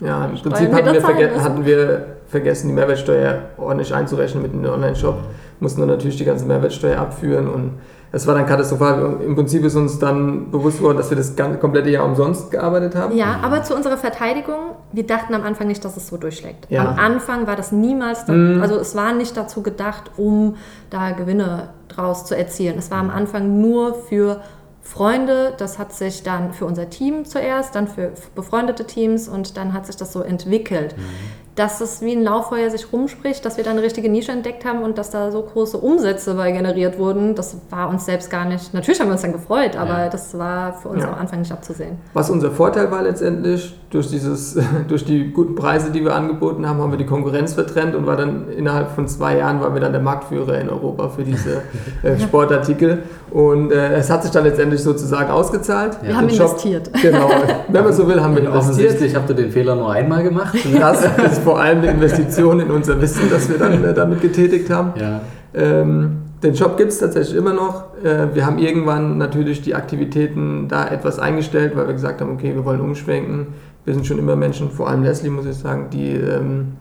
Ja, 0.00 0.24
im 0.26 0.36
Prinzip 0.36 0.72
hatten 0.72 0.92
wir, 0.92 1.42
hatten 1.42 1.64
wir, 1.64 2.06
vergessen, 2.28 2.68
die 2.68 2.74
Mehrwertsteuer 2.74 3.42
ordentlich 3.56 3.94
einzurechnen 3.94 4.42
mit 4.42 4.52
dem 4.52 4.64
Online-Shop. 4.64 5.18
Mussten 5.60 5.80
dann 5.80 5.88
natürlich 5.88 6.16
die 6.16 6.24
ganze 6.24 6.44
Mehrwertsteuer 6.44 6.98
abführen 6.98 7.48
und 7.48 7.72
es 8.18 8.26
war 8.26 8.34
dann 8.34 8.46
katastrophal. 8.46 9.20
Im 9.24 9.36
Prinzip 9.36 9.64
ist 9.64 9.76
uns 9.76 9.98
dann 9.98 10.50
bewusst 10.50 10.78
geworden, 10.78 10.98
dass 10.98 11.08
wir 11.08 11.16
das 11.16 11.36
ganze, 11.36 11.58
komplette 11.58 11.88
Jahr 11.88 12.04
umsonst 12.04 12.50
gearbeitet 12.50 12.96
haben. 12.96 13.16
Ja, 13.16 13.38
aber 13.42 13.62
zu 13.62 13.76
unserer 13.76 13.96
Verteidigung, 13.96 14.74
wir 14.92 15.06
dachten 15.06 15.34
am 15.34 15.44
Anfang 15.44 15.68
nicht, 15.68 15.84
dass 15.84 15.96
es 15.96 16.08
so 16.08 16.16
durchschlägt. 16.16 16.66
Ja. 16.68 16.88
Am 16.88 16.98
Anfang 16.98 17.46
war 17.46 17.54
das 17.54 17.70
niemals, 17.70 18.24
da, 18.24 18.32
mm. 18.32 18.60
also 18.60 18.76
es 18.76 18.96
war 18.96 19.12
nicht 19.14 19.36
dazu 19.36 19.62
gedacht, 19.62 20.10
um 20.16 20.56
da 20.90 21.12
Gewinne 21.12 21.70
draus 21.86 22.24
zu 22.24 22.36
erzielen. 22.36 22.76
Es 22.76 22.90
war 22.90 22.98
am 22.98 23.10
Anfang 23.10 23.60
nur 23.60 23.94
für 23.94 24.40
Freunde, 24.82 25.52
das 25.56 25.78
hat 25.78 25.92
sich 25.92 26.24
dann 26.24 26.52
für 26.52 26.64
unser 26.64 26.90
Team 26.90 27.24
zuerst, 27.24 27.76
dann 27.76 27.86
für 27.86 28.12
befreundete 28.34 28.84
Teams 28.84 29.28
und 29.28 29.56
dann 29.56 29.74
hat 29.74 29.86
sich 29.86 29.96
das 29.96 30.12
so 30.12 30.22
entwickelt. 30.22 30.96
Mhm 30.96 31.47
dass 31.58 31.80
es 31.80 32.00
wie 32.02 32.12
ein 32.12 32.22
Lauffeuer 32.22 32.70
sich 32.70 32.92
rumspricht, 32.92 33.44
dass 33.44 33.56
wir 33.56 33.64
da 33.64 33.70
eine 33.70 33.82
richtige 33.82 34.08
Nische 34.08 34.30
entdeckt 34.30 34.64
haben 34.64 34.82
und 34.82 34.96
dass 34.96 35.10
da 35.10 35.32
so 35.32 35.42
große 35.42 35.76
Umsätze 35.76 36.34
bei 36.34 36.52
generiert 36.52 36.98
wurden, 36.98 37.34
das 37.34 37.56
war 37.70 37.88
uns 37.88 38.04
selbst 38.04 38.30
gar 38.30 38.44
nicht. 38.44 38.72
Natürlich 38.72 39.00
haben 39.00 39.08
wir 39.08 39.14
uns 39.14 39.22
dann 39.22 39.32
gefreut, 39.32 39.76
aber 39.76 40.04
ja. 40.04 40.08
das 40.08 40.38
war 40.38 40.74
für 40.74 40.88
uns 40.88 41.02
ja. 41.02 41.08
am 41.08 41.18
Anfang 41.18 41.40
nicht 41.40 41.50
abzusehen. 41.50 41.98
Was 42.14 42.30
unser 42.30 42.52
Vorteil 42.52 42.90
war 42.92 43.02
letztendlich, 43.02 43.74
durch, 43.90 44.08
dieses, 44.08 44.56
durch 44.88 45.04
die 45.04 45.32
guten 45.32 45.54
Preise, 45.54 45.90
die 45.90 46.04
wir 46.04 46.14
angeboten 46.14 46.68
haben, 46.68 46.80
haben 46.80 46.92
wir 46.92 46.98
die 46.98 47.06
Konkurrenz 47.06 47.54
vertrennt 47.54 47.94
und 47.94 48.06
war 48.06 48.16
dann 48.16 48.48
innerhalb 48.50 48.92
von 48.92 49.08
zwei 49.08 49.38
Jahren 49.38 49.60
waren 49.60 49.74
wir 49.74 49.80
dann 49.80 49.92
der 49.92 50.02
Marktführer 50.02 50.60
in 50.60 50.68
Europa 50.68 51.08
für 51.08 51.24
diese 51.24 51.62
äh, 52.02 52.18
Sportartikel. 52.20 53.02
Und 53.30 53.72
äh, 53.72 53.94
es 53.94 54.10
hat 54.10 54.22
sich 54.22 54.30
dann 54.30 54.44
letztendlich 54.44 54.82
sozusagen 54.82 55.30
ausgezahlt. 55.30 55.98
Wir 56.02 56.16
haben 56.16 56.30
Shop, 56.30 56.52
investiert. 56.52 56.90
Genau, 57.02 57.30
wenn 57.68 57.84
man 57.84 57.92
so 57.92 58.06
will, 58.06 58.22
haben 58.22 58.34
wir 58.36 58.42
investiert. 58.44 58.62
Offensichtlich 58.62 59.14
habt 59.14 59.28
ihr 59.30 59.36
den 59.36 59.50
Fehler 59.50 59.74
nur 59.74 59.90
einmal 59.90 60.22
gemacht. 60.22 60.56
Das 60.78 61.04
ist 61.04 61.44
vor 61.48 61.58
allem 61.58 61.78
eine 61.78 61.92
Investition 61.92 62.60
in 62.60 62.70
unser 62.70 63.00
Wissen, 63.00 63.30
das 63.30 63.48
wir 63.48 63.56
dann 63.56 63.82
äh, 63.82 63.94
damit 63.94 64.20
getätigt 64.20 64.68
haben. 64.68 64.92
Ja. 65.00 65.22
Ähm, 65.54 66.18
den 66.42 66.54
Shop 66.54 66.76
gibt 66.76 66.92
es 66.92 66.98
tatsächlich 66.98 67.38
immer 67.38 67.54
noch. 67.54 67.84
Äh, 68.04 68.34
wir 68.34 68.44
haben 68.44 68.58
irgendwann 68.58 69.16
natürlich 69.16 69.62
die 69.62 69.74
Aktivitäten 69.74 70.68
da 70.68 70.86
etwas 70.86 71.18
eingestellt, 71.18 71.74
weil 71.74 71.86
wir 71.86 71.94
gesagt 71.94 72.20
haben, 72.20 72.30
okay, 72.32 72.54
wir 72.54 72.66
wollen 72.66 72.82
umschwenken. 72.82 73.46
Wir 73.86 73.94
sind 73.94 74.06
schon 74.06 74.18
immer 74.18 74.36
Menschen, 74.36 74.70
vor 74.70 74.90
allem 74.90 75.02
Leslie 75.04 75.30
muss 75.30 75.46
ich 75.46 75.56
sagen, 75.56 75.86
die 75.90 76.16
ähm, 76.16 76.74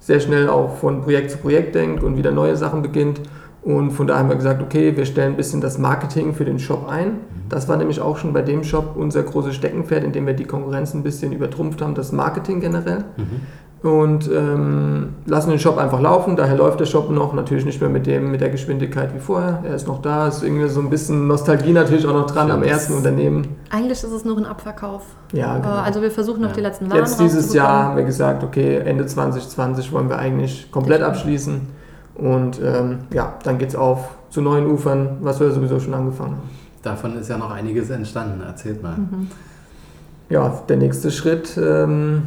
sehr 0.00 0.20
schnell 0.20 0.50
auch 0.50 0.76
von 0.76 1.00
Projekt 1.00 1.30
zu 1.30 1.38
Projekt 1.38 1.74
denkt 1.74 2.02
und 2.02 2.18
wieder 2.18 2.30
neue 2.30 2.56
Sachen 2.56 2.82
beginnt. 2.82 3.22
Und 3.62 3.92
von 3.92 4.06
daher 4.06 4.20
haben 4.20 4.28
wir 4.28 4.36
gesagt, 4.36 4.62
okay, 4.62 4.98
wir 4.98 5.06
stellen 5.06 5.32
ein 5.32 5.36
bisschen 5.36 5.62
das 5.62 5.78
Marketing 5.78 6.34
für 6.34 6.44
den 6.44 6.58
Shop 6.58 6.86
ein. 6.90 7.20
Das 7.48 7.68
war 7.68 7.78
nämlich 7.78 8.02
auch 8.02 8.18
schon 8.18 8.34
bei 8.34 8.42
dem 8.42 8.64
Shop 8.64 8.96
unser 8.96 9.22
großes 9.22 9.54
Steckenpferd, 9.54 10.04
in 10.04 10.12
dem 10.12 10.26
wir 10.26 10.34
die 10.34 10.44
Konkurrenz 10.44 10.92
ein 10.92 11.02
bisschen 11.02 11.32
übertrumpft 11.32 11.80
haben, 11.80 11.94
das 11.94 12.12
Marketing 12.12 12.60
generell. 12.60 13.04
Mhm 13.16 13.40
und 13.82 14.30
ähm, 14.30 15.14
lassen 15.24 15.50
den 15.50 15.58
Shop 15.58 15.78
einfach 15.78 16.00
laufen. 16.00 16.36
Daher 16.36 16.56
läuft 16.56 16.80
der 16.80 16.84
Shop 16.84 17.10
noch, 17.10 17.32
natürlich 17.32 17.64
nicht 17.64 17.80
mehr 17.80 17.88
mit, 17.88 18.06
dem, 18.06 18.30
mit 18.30 18.42
der 18.42 18.50
Geschwindigkeit 18.50 19.14
wie 19.14 19.20
vorher. 19.20 19.62
Er 19.64 19.74
ist 19.74 19.86
noch 19.86 20.02
da, 20.02 20.28
ist 20.28 20.42
irgendwie 20.42 20.68
so 20.68 20.80
ein 20.80 20.90
bisschen 20.90 21.26
Nostalgie 21.26 21.72
natürlich 21.72 22.06
auch 22.06 22.12
noch 22.12 22.30
dran 22.30 22.50
am 22.50 22.62
ersten 22.62 22.92
Unternehmen. 22.92 23.56
Eigentlich 23.70 24.04
ist 24.04 24.12
es 24.12 24.24
nur 24.24 24.36
ein 24.36 24.44
Abverkauf. 24.44 25.02
Ja, 25.32 25.56
genau. 25.56 25.76
Also 25.76 26.02
wir 26.02 26.10
versuchen 26.10 26.42
noch 26.42 26.50
ja. 26.50 26.56
die 26.56 26.60
letzten 26.60 26.90
Waren 26.90 26.98
Jetzt 26.98 27.18
dieses 27.20 27.54
Jahr 27.54 27.84
haben 27.84 27.96
wir 27.96 28.04
gesagt, 28.04 28.44
okay, 28.44 28.76
Ende 28.78 29.06
2020 29.06 29.92
wollen 29.92 30.10
wir 30.10 30.18
eigentlich 30.18 30.70
komplett 30.70 31.00
abschließen. 31.00 31.60
Und 32.16 32.60
ähm, 32.62 32.98
ja, 33.14 33.34
dann 33.44 33.56
geht 33.56 33.70
es 33.70 33.76
auf 33.76 34.10
zu 34.28 34.42
neuen 34.42 34.66
Ufern, 34.66 35.18
was 35.22 35.40
wir 35.40 35.50
sowieso 35.52 35.80
schon 35.80 35.94
angefangen 35.94 36.32
haben. 36.32 36.50
Davon 36.82 37.18
ist 37.18 37.28
ja 37.28 37.38
noch 37.38 37.50
einiges 37.50 37.88
entstanden, 37.88 38.42
erzählt 38.42 38.82
mal. 38.82 38.96
Mhm. 38.96 39.28
Ja, 40.28 40.62
der 40.68 40.76
nächste 40.76 41.10
Schritt 41.10 41.58
ähm, 41.60 42.22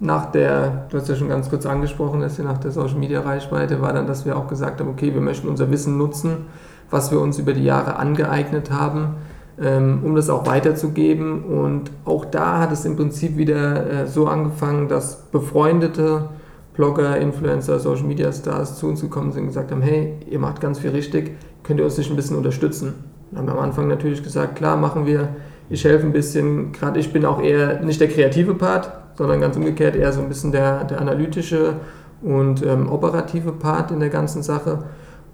nach 0.00 0.30
der, 0.30 0.86
du 0.90 0.98
hast 0.98 1.08
ja 1.08 1.16
schon 1.16 1.28
ganz 1.28 1.50
kurz 1.50 1.66
angesprochen, 1.66 2.20
dass 2.20 2.38
wir 2.38 2.44
nach 2.44 2.58
der 2.58 2.70
Social 2.70 2.98
Media 2.98 3.20
Reichweite 3.20 3.80
war 3.80 3.92
dann, 3.92 4.06
dass 4.06 4.24
wir 4.24 4.36
auch 4.36 4.46
gesagt 4.46 4.80
haben, 4.80 4.88
okay, 4.88 5.12
wir 5.12 5.20
möchten 5.20 5.48
unser 5.48 5.70
Wissen 5.70 5.98
nutzen, 5.98 6.46
was 6.90 7.10
wir 7.10 7.20
uns 7.20 7.38
über 7.38 7.52
die 7.52 7.64
Jahre 7.64 7.96
angeeignet 7.96 8.70
haben, 8.70 9.16
ähm, 9.60 10.00
um 10.04 10.14
das 10.14 10.30
auch 10.30 10.46
weiterzugeben. 10.46 11.42
Und 11.44 11.90
auch 12.04 12.24
da 12.24 12.60
hat 12.60 12.72
es 12.72 12.84
im 12.84 12.96
Prinzip 12.96 13.36
wieder 13.36 13.90
äh, 13.90 14.06
so 14.06 14.28
angefangen, 14.28 14.88
dass 14.88 15.16
befreundete 15.16 16.28
Blogger, 16.74 17.18
Influencer, 17.18 17.80
Social 17.80 18.04
Media 18.04 18.30
Stars 18.32 18.78
zu 18.78 18.86
uns 18.86 19.00
gekommen 19.00 19.32
sind 19.32 19.42
und 19.42 19.48
gesagt 19.48 19.72
haben, 19.72 19.82
hey, 19.82 20.14
ihr 20.30 20.38
macht 20.38 20.60
ganz 20.60 20.78
viel 20.78 20.90
richtig, 20.90 21.32
könnt 21.64 21.80
ihr 21.80 21.84
uns 21.84 21.98
nicht 21.98 22.08
ein 22.08 22.14
bisschen 22.14 22.36
unterstützen? 22.36 22.94
Dann 23.32 23.40
haben 23.40 23.46
wir 23.48 23.52
am 23.54 23.64
Anfang 23.64 23.88
natürlich 23.88 24.22
gesagt, 24.22 24.54
klar, 24.54 24.76
machen 24.76 25.04
wir, 25.04 25.30
ich 25.70 25.84
helfe 25.84 26.06
ein 26.06 26.12
bisschen, 26.12 26.70
gerade 26.70 27.00
ich 27.00 27.12
bin 27.12 27.24
auch 27.24 27.42
eher 27.42 27.80
nicht 27.80 28.00
der 28.00 28.08
kreative 28.08 28.54
Part, 28.54 28.92
sondern 29.18 29.40
ganz 29.40 29.56
umgekehrt 29.56 29.96
eher 29.96 30.12
so 30.12 30.20
ein 30.20 30.28
bisschen 30.28 30.52
der, 30.52 30.84
der 30.84 31.00
analytische 31.00 31.74
und 32.22 32.64
ähm, 32.64 32.90
operative 32.90 33.52
Part 33.52 33.90
in 33.90 34.00
der 34.00 34.10
ganzen 34.10 34.42
Sache 34.42 34.84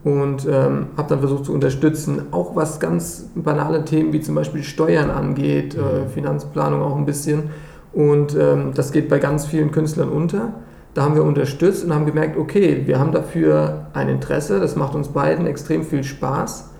und 0.03 0.47
ähm, 0.47 0.87
habe 0.97 1.09
dann 1.09 1.21
versucht 1.21 1.45
zu 1.45 1.53
unterstützen, 1.53 2.23
auch 2.31 2.57
was 2.57 2.81
ganz 2.81 3.31
banale 3.35 3.85
Themen 3.85 4.13
wie 4.13 4.21
zum 4.21 4.35
Beispiel 4.35 4.63
Steuern 4.63 5.11
angeht, 5.11 5.77
äh, 5.77 5.79
mhm. 5.79 6.09
Finanzplanung 6.09 6.83
auch 6.83 6.97
ein 6.97 7.05
bisschen 7.05 7.51
und 7.93 8.35
ähm, 8.35 8.73
das 8.75 8.91
geht 8.91 9.09
bei 9.09 9.19
ganz 9.19 9.47
vielen 9.47 9.71
Künstlern 9.71 10.09
unter. 10.09 10.55
Da 10.95 11.03
haben 11.03 11.15
wir 11.17 11.25
unterstützt 11.25 11.85
und 11.85 11.93
haben 11.93 12.07
gemerkt, 12.07 12.39
okay, 12.39 12.83
wir 12.87 12.99
haben 12.99 13.13
dafür 13.13 13.87
ein 13.95 14.09
Interesse, 14.09 14.61
das 14.61 14.77
macht 14.77 14.95
uns 14.95 15.09
beiden 15.09 15.47
extrem 15.47 15.83
viel 15.83 16.05
Spaß 16.05 16.71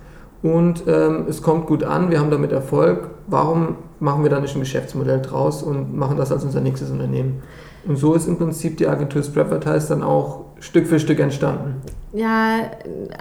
und 0.41 0.83
ähm, 0.87 1.25
es 1.27 1.41
kommt 1.41 1.67
gut 1.67 1.83
an, 1.83 2.09
wir 2.09 2.19
haben 2.19 2.31
damit 2.31 2.51
Erfolg. 2.51 3.09
Warum 3.27 3.75
machen 4.05 4.23
wir 4.23 4.29
da 4.29 4.39
nicht 4.39 4.55
ein 4.55 4.59
Geschäftsmodell 4.59 5.21
draus 5.21 5.63
und 5.63 5.97
machen 5.97 6.15
das 6.15 6.31
als 6.31 6.43
unser 6.43 6.61
nächstes 6.61 6.91
Unternehmen? 6.91 7.41
Und 7.85 7.97
so 7.97 8.13
ist 8.13 8.27
im 8.27 8.37
Prinzip 8.37 8.77
die 8.77 8.87
Agentur 8.87 9.23
Spreadvertise 9.23 9.89
dann 9.89 10.03
auch 10.03 10.45
Stück 10.59 10.87
für 10.87 10.99
Stück 10.99 11.19
entstanden. 11.19 11.81
Ja, 12.13 12.71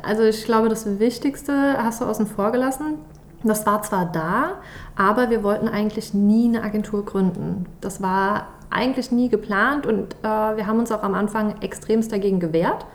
also 0.02 0.22
ich 0.22 0.44
glaube, 0.44 0.68
das 0.68 0.98
Wichtigste 1.00 1.52
hast 1.78 2.00
du 2.00 2.04
außen 2.04 2.26
vor 2.26 2.52
gelassen. 2.52 2.98
Das 3.42 3.66
war 3.66 3.82
zwar 3.82 4.10
da, 4.10 4.52
aber 4.96 5.28
wir 5.28 5.42
wollten 5.42 5.68
eigentlich 5.68 6.14
nie 6.14 6.48
eine 6.48 6.62
Agentur 6.62 7.04
gründen. 7.04 7.66
Das 7.80 8.00
war 8.00 8.48
eigentlich 8.70 9.10
nie 9.10 9.28
geplant 9.28 9.86
und 9.86 10.14
äh, 10.22 10.56
wir 10.56 10.66
haben 10.66 10.78
uns 10.78 10.92
auch 10.92 11.02
am 11.02 11.14
Anfang 11.14 11.60
extremst 11.60 12.10
dagegen 12.12 12.40
gewehrt. 12.40 12.86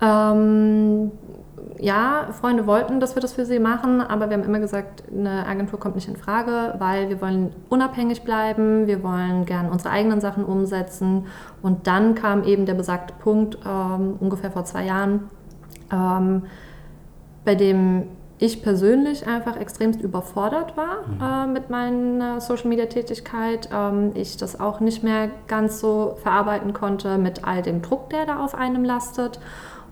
Ähm, 0.00 1.12
ja, 1.84 2.28
Freunde 2.40 2.66
wollten, 2.66 2.98
dass 2.98 3.14
wir 3.14 3.20
das 3.20 3.34
für 3.34 3.44
sie 3.44 3.58
machen, 3.58 4.00
aber 4.00 4.30
wir 4.30 4.38
haben 4.38 4.44
immer 4.44 4.58
gesagt, 4.58 5.02
eine 5.14 5.46
Agentur 5.46 5.78
kommt 5.78 5.96
nicht 5.96 6.08
in 6.08 6.16
Frage, 6.16 6.76
weil 6.78 7.10
wir 7.10 7.20
wollen 7.20 7.52
unabhängig 7.68 8.22
bleiben, 8.22 8.86
wir 8.86 9.02
wollen 9.02 9.44
gern 9.44 9.68
unsere 9.68 9.90
eigenen 9.90 10.22
Sachen 10.22 10.46
umsetzen. 10.46 11.26
Und 11.60 11.86
dann 11.86 12.14
kam 12.14 12.44
eben 12.44 12.64
der 12.64 12.72
besagte 12.72 13.12
Punkt, 13.22 13.58
ähm, 13.66 14.16
ungefähr 14.18 14.50
vor 14.50 14.64
zwei 14.64 14.86
Jahren, 14.86 15.28
ähm, 15.92 16.44
bei 17.44 17.54
dem 17.54 18.04
ich 18.38 18.62
persönlich 18.62 19.26
einfach 19.26 19.58
extremst 19.58 20.00
überfordert 20.00 20.78
war 20.78 21.06
mhm. 21.06 21.50
äh, 21.50 21.52
mit 21.52 21.68
meiner 21.68 22.40
Social-Media-Tätigkeit. 22.40 23.68
Ähm, 23.70 24.12
ich 24.14 24.38
das 24.38 24.58
auch 24.58 24.80
nicht 24.80 25.02
mehr 25.02 25.28
ganz 25.48 25.80
so 25.80 26.16
verarbeiten 26.22 26.72
konnte 26.72 27.18
mit 27.18 27.46
all 27.46 27.60
dem 27.60 27.82
Druck, 27.82 28.08
der 28.08 28.24
da 28.24 28.42
auf 28.42 28.54
einem 28.54 28.84
lastet. 28.84 29.38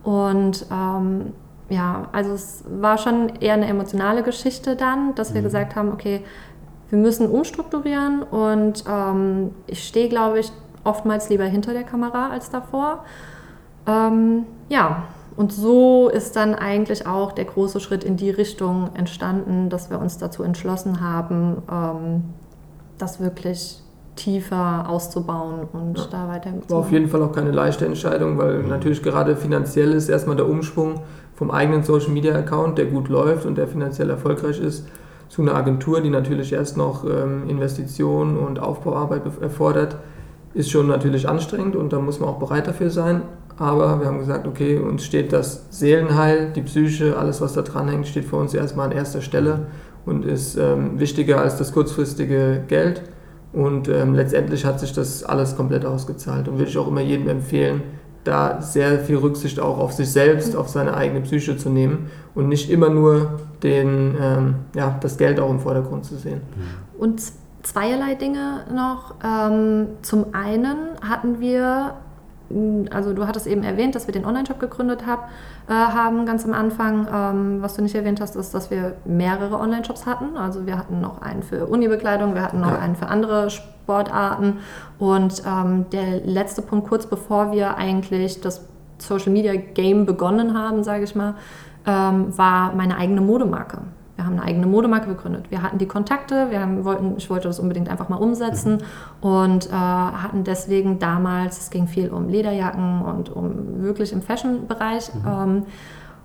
Und 0.02 0.64
ähm, 0.72 1.34
ja, 1.72 2.08
also 2.12 2.32
es 2.32 2.64
war 2.68 2.98
schon 2.98 3.30
eher 3.40 3.54
eine 3.54 3.66
emotionale 3.66 4.22
Geschichte 4.22 4.76
dann, 4.76 5.14
dass 5.14 5.32
wir 5.32 5.40
mhm. 5.40 5.46
gesagt 5.46 5.74
haben, 5.74 5.90
okay, 5.90 6.22
wir 6.90 6.98
müssen 6.98 7.30
umstrukturieren 7.30 8.22
und 8.22 8.84
ähm, 8.86 9.52
ich 9.66 9.82
stehe, 9.82 10.10
glaube 10.10 10.40
ich, 10.40 10.52
oftmals 10.84 11.30
lieber 11.30 11.44
hinter 11.44 11.72
der 11.72 11.84
Kamera 11.84 12.28
als 12.28 12.50
davor. 12.50 13.04
Ähm, 13.86 14.44
ja, 14.68 15.04
und 15.34 15.50
so 15.50 16.10
ist 16.10 16.36
dann 16.36 16.54
eigentlich 16.54 17.06
auch 17.06 17.32
der 17.32 17.46
große 17.46 17.80
Schritt 17.80 18.04
in 18.04 18.18
die 18.18 18.28
Richtung 18.28 18.90
entstanden, 18.94 19.70
dass 19.70 19.88
wir 19.88 19.98
uns 19.98 20.18
dazu 20.18 20.42
entschlossen 20.42 21.00
haben, 21.00 21.62
ähm, 21.70 22.24
das 22.98 23.18
wirklich 23.18 23.82
tiefer 24.16 24.88
auszubauen 24.88 25.66
und 25.72 25.98
ja. 25.98 26.04
da 26.10 26.28
weiter. 26.28 26.52
War 26.68 26.78
auf 26.78 26.92
jeden 26.92 27.08
Fall 27.08 27.22
auch 27.22 27.32
keine 27.32 27.50
leichte 27.50 27.86
Entscheidung, 27.86 28.38
weil 28.38 28.58
mhm. 28.58 28.68
natürlich 28.68 29.02
gerade 29.02 29.36
finanziell 29.36 29.92
ist 29.92 30.08
erstmal 30.08 30.36
der 30.36 30.48
Umschwung 30.48 31.00
vom 31.34 31.50
eigenen 31.50 31.82
Social 31.82 32.10
Media 32.10 32.34
Account, 32.34 32.78
der 32.78 32.86
gut 32.86 33.08
läuft 33.08 33.46
und 33.46 33.56
der 33.56 33.66
finanziell 33.66 34.10
erfolgreich 34.10 34.60
ist, 34.60 34.86
zu 35.28 35.40
einer 35.40 35.54
Agentur, 35.54 36.02
die 36.02 36.10
natürlich 36.10 36.52
erst 36.52 36.76
noch 36.76 37.04
ähm, 37.04 37.48
Investitionen 37.48 38.36
und 38.36 38.58
Aufbauarbeit 38.58 39.22
erfordert, 39.40 39.96
ist 40.52 40.70
schon 40.70 40.86
natürlich 40.88 41.26
anstrengend 41.26 41.74
und 41.74 41.92
da 41.94 41.98
muss 41.98 42.20
man 42.20 42.28
auch 42.28 42.38
bereit 42.38 42.66
dafür 42.66 42.90
sein. 42.90 43.22
Aber 43.56 44.00
wir 44.00 44.06
haben 44.06 44.18
gesagt, 44.18 44.46
okay, 44.46 44.78
uns 44.78 45.04
steht 45.04 45.32
das 45.32 45.66
Seelenheil, 45.70 46.52
die 46.54 46.62
Psyche, 46.62 47.16
alles 47.16 47.40
was 47.40 47.54
da 47.54 47.62
dran 47.62 47.88
hängt, 47.88 48.06
steht 48.06 48.24
für 48.24 48.36
uns 48.36 48.52
erstmal 48.52 48.90
an 48.90 48.92
erster 48.92 49.22
Stelle 49.22 49.66
und 50.04 50.24
ist 50.24 50.56
ähm, 50.56 50.98
wichtiger 50.98 51.40
als 51.40 51.56
das 51.56 51.72
kurzfristige 51.72 52.64
Geld. 52.68 53.02
Und 53.52 53.88
ähm, 53.88 54.14
letztendlich 54.14 54.64
hat 54.64 54.80
sich 54.80 54.92
das 54.92 55.24
alles 55.24 55.56
komplett 55.56 55.84
ausgezahlt 55.84 56.48
und 56.48 56.58
würde 56.58 56.70
ich 56.70 56.78
auch 56.78 56.88
immer 56.88 57.02
jedem 57.02 57.28
empfehlen, 57.28 57.82
da 58.24 58.62
sehr 58.62 59.00
viel 59.00 59.16
Rücksicht 59.16 59.60
auch 59.60 59.78
auf 59.78 59.92
sich 59.92 60.10
selbst, 60.10 60.56
auf 60.56 60.68
seine 60.68 60.94
eigene 60.94 61.20
Psyche 61.22 61.56
zu 61.56 61.68
nehmen 61.68 62.10
und 62.34 62.48
nicht 62.48 62.70
immer 62.70 62.88
nur 62.88 63.40
den, 63.62 64.16
ähm, 64.20 64.54
ja, 64.74 64.96
das 65.00 65.18
Geld 65.18 65.40
auch 65.40 65.50
im 65.50 65.60
Vordergrund 65.60 66.04
zu 66.04 66.16
sehen. 66.16 66.40
Und 66.98 67.20
zweierlei 67.62 68.14
Dinge 68.14 68.64
noch. 68.72 69.14
Ähm, 69.24 69.88
zum 70.02 70.26
einen 70.32 70.76
hatten 71.02 71.40
wir 71.40 71.94
also 72.90 73.12
du 73.12 73.26
hattest 73.26 73.46
eben 73.46 73.62
erwähnt, 73.62 73.94
dass 73.94 74.06
wir 74.06 74.12
den 74.12 74.24
Online-Shop 74.24 74.60
gegründet 74.60 75.06
hab, 75.06 75.30
äh, 75.68 75.72
haben 75.72 76.26
ganz 76.26 76.44
am 76.44 76.52
Anfang. 76.52 77.06
Ähm, 77.12 77.62
was 77.62 77.74
du 77.74 77.82
nicht 77.82 77.94
erwähnt 77.94 78.20
hast, 78.20 78.36
ist, 78.36 78.54
dass 78.54 78.70
wir 78.70 78.94
mehrere 79.04 79.58
Online-Shops 79.58 80.06
hatten. 80.06 80.36
Also 80.36 80.66
wir 80.66 80.78
hatten 80.78 81.00
noch 81.00 81.22
einen 81.22 81.42
für 81.42 81.66
Uni-Bekleidung, 81.66 82.34
wir 82.34 82.42
hatten 82.42 82.60
noch 82.60 82.72
ja. 82.72 82.78
einen 82.78 82.96
für 82.96 83.06
andere 83.06 83.50
Sportarten. 83.50 84.58
Und 84.98 85.42
ähm, 85.46 85.86
der 85.90 86.20
letzte 86.24 86.62
Punkt, 86.62 86.88
kurz 86.88 87.06
bevor 87.06 87.52
wir 87.52 87.76
eigentlich 87.76 88.40
das 88.40 88.64
Social-Media-Game 88.98 90.06
begonnen 90.06 90.56
haben, 90.56 90.84
sage 90.84 91.04
ich 91.04 91.14
mal, 91.14 91.34
ähm, 91.86 92.36
war 92.36 92.74
meine 92.74 92.96
eigene 92.96 93.20
Modemarke. 93.20 93.78
Wir 94.22 94.26
haben 94.26 94.38
eine 94.38 94.44
eigene 94.44 94.66
Modemarke 94.66 95.08
gegründet. 95.08 95.50
Wir 95.50 95.62
hatten 95.62 95.78
die 95.78 95.86
Kontakte, 95.86 96.50
wir 96.50 96.60
haben, 96.60 96.84
wollten, 96.84 97.16
ich 97.16 97.28
wollte 97.28 97.48
das 97.48 97.58
unbedingt 97.58 97.88
einfach 97.88 98.08
mal 98.08 98.16
umsetzen 98.16 98.74
mhm. 98.74 99.28
und 99.28 99.66
äh, 99.66 99.72
hatten 99.72 100.44
deswegen 100.44 101.00
damals, 101.00 101.58
es 101.58 101.70
ging 101.70 101.88
viel 101.88 102.08
um 102.10 102.28
Lederjacken 102.28 103.02
und 103.02 103.34
um 103.34 103.82
wirklich 103.82 104.12
im 104.12 104.22
Fashion-Bereich. 104.22 105.12
Mhm. 105.12 105.20
Ähm, 105.26 105.62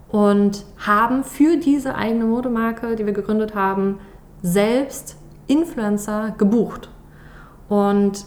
und 0.10 0.64
haben 0.78 1.24
für 1.24 1.58
diese 1.58 1.96
eigene 1.96 2.26
Modemarke, 2.26 2.96
die 2.96 3.06
wir 3.06 3.14
gegründet 3.14 3.56
haben, 3.56 3.98
selbst 4.44 5.18
Influencer 5.48 6.36
gebucht. 6.38 6.90
Und 7.68 8.26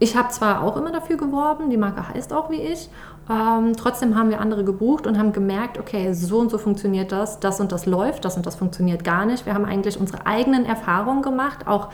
ich 0.00 0.16
habe 0.16 0.30
zwar 0.30 0.62
auch 0.62 0.76
immer 0.76 0.90
dafür 0.90 1.16
geworben, 1.16 1.70
die 1.70 1.76
Marke 1.76 2.08
heißt 2.08 2.32
auch 2.32 2.50
wie 2.50 2.60
ich, 2.60 2.88
ähm, 3.30 3.76
trotzdem 3.76 4.16
haben 4.18 4.30
wir 4.30 4.40
andere 4.40 4.64
gebucht 4.64 5.06
und 5.06 5.18
haben 5.18 5.32
gemerkt, 5.32 5.78
okay, 5.78 6.14
so 6.14 6.38
und 6.38 6.50
so 6.50 6.58
funktioniert 6.58 7.12
das, 7.12 7.38
das 7.38 7.60
und 7.60 7.70
das 7.70 7.86
läuft, 7.86 8.24
das 8.24 8.36
und 8.36 8.46
das 8.46 8.56
funktioniert 8.56 9.04
gar 9.04 9.26
nicht. 9.26 9.46
Wir 9.46 9.54
haben 9.54 9.66
eigentlich 9.66 10.00
unsere 10.00 10.26
eigenen 10.26 10.64
Erfahrungen 10.64 11.22
gemacht, 11.22 11.68
auch 11.68 11.90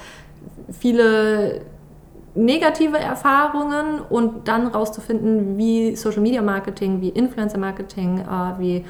viele 0.70 1.62
negative 2.36 2.98
Erfahrungen 2.98 4.00
und 4.08 4.46
dann 4.46 4.68
rauszufinden, 4.68 5.58
wie 5.58 5.96
Social 5.96 6.20
Media 6.20 6.42
Marketing, 6.42 7.00
wie 7.00 7.08
Influencer 7.08 7.58
Marketing, 7.58 8.20
äh, 8.20 8.58
wie 8.58 8.84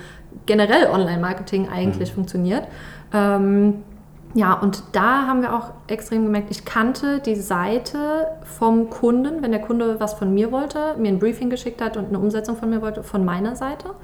generell 0.45 0.89
Online 0.91 1.21
Marketing 1.21 1.69
eigentlich 1.69 2.11
mhm. 2.11 2.17
funktioniert. 2.17 2.65
Ähm, 3.15 3.83
ja, 4.35 4.55
und 4.55 4.83
da 4.93 5.27
haben 5.27 5.43
wir 5.43 5.55
auch 5.55 5.71
extrem 5.87 6.25
gemerkt, 6.25 6.51
ich 6.51 6.65
kannte 6.65 7.21
die 7.21 7.37
Seite 7.37 8.27
vom 8.45 8.91
Kunden, 8.91 9.43
wenn 9.43 9.51
der 9.51 9.63
Kunde 9.63 9.99
was 9.99 10.15
von 10.15 10.35
mir 10.35 10.53
wollte, 10.53 10.95
mir 10.99 11.09
ein 11.09 11.19
Briefing 11.19 11.49
geschickt 11.49 11.81
hat 11.81 11.97
und 11.97 12.09
eine 12.09 12.19
Umsetzung 12.19 12.57
von 12.57 12.69
mir 12.69 12.83
wollte, 12.83 13.03
von 13.03 13.25
meiner 13.25 13.57
Seite 13.57 13.95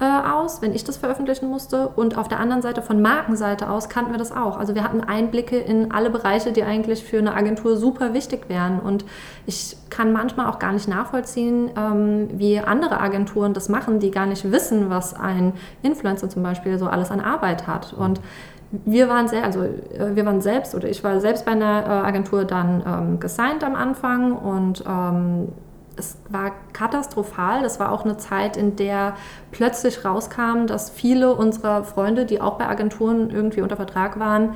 äh, 0.00 0.04
aus, 0.04 0.62
wenn 0.62 0.74
ich 0.74 0.84
das 0.84 0.96
veröffentlichen 0.96 1.48
musste. 1.48 1.88
Und 1.88 2.16
auf 2.16 2.28
der 2.28 2.38
anderen 2.40 2.62
Seite, 2.62 2.82
von 2.82 3.02
Markenseite 3.02 3.68
aus, 3.68 3.88
kannten 3.88 4.12
wir 4.12 4.18
das 4.18 4.32
auch. 4.32 4.56
Also 4.56 4.74
wir 4.74 4.84
hatten 4.84 5.00
Einblicke 5.00 5.56
in 5.58 5.90
alle 5.90 6.10
Bereiche, 6.10 6.52
die 6.52 6.62
eigentlich 6.62 7.04
für 7.04 7.18
eine 7.18 7.34
Agentur 7.34 7.76
super 7.76 8.14
wichtig 8.14 8.48
wären. 8.48 8.78
Und 8.78 9.04
ich 9.46 9.76
kann 9.90 10.12
manchmal 10.12 10.46
auch 10.46 10.58
gar 10.58 10.72
nicht 10.72 10.88
nachvollziehen, 10.88 11.70
ähm, 11.76 12.28
wie 12.32 12.60
andere 12.60 13.00
Agenturen 13.00 13.54
das 13.54 13.68
machen, 13.68 13.98
die 13.98 14.10
gar 14.10 14.26
nicht 14.26 14.50
wissen, 14.50 14.88
was 14.88 15.14
ein 15.14 15.52
Influencer 15.82 16.28
zum 16.28 16.42
Beispiel 16.42 16.78
so 16.78 16.86
alles 16.86 17.10
an 17.10 17.20
Arbeit 17.20 17.66
hat. 17.66 17.92
Und 17.92 18.20
wir 18.70 19.08
waren 19.08 19.28
sehr, 19.28 19.44
also 19.44 19.62
äh, 19.62 20.14
wir 20.14 20.26
waren 20.26 20.40
selbst 20.40 20.74
oder 20.74 20.88
ich 20.88 21.02
war 21.02 21.20
selbst 21.20 21.44
bei 21.44 21.52
einer 21.52 21.84
äh, 21.84 22.06
Agentur 22.06 22.44
dann 22.44 22.82
ähm, 22.86 23.20
gesigned 23.20 23.64
am 23.64 23.74
Anfang 23.74 24.32
und 24.32 24.84
ähm, 24.86 25.48
es 25.96 26.16
war 26.28 26.52
katastrophal. 26.72 27.62
Das 27.62 27.80
war 27.80 27.92
auch 27.92 28.04
eine 28.04 28.16
Zeit, 28.16 28.56
in 28.56 28.76
der 28.76 29.14
plötzlich 29.50 30.04
rauskam, 30.04 30.66
dass 30.66 30.90
viele 30.90 31.34
unserer 31.34 31.82
Freunde, 31.82 32.24
die 32.24 32.40
auch 32.40 32.58
bei 32.58 32.66
Agenturen 32.66 33.30
irgendwie 33.30 33.62
unter 33.62 33.76
Vertrag 33.76 34.18
waren, 34.20 34.54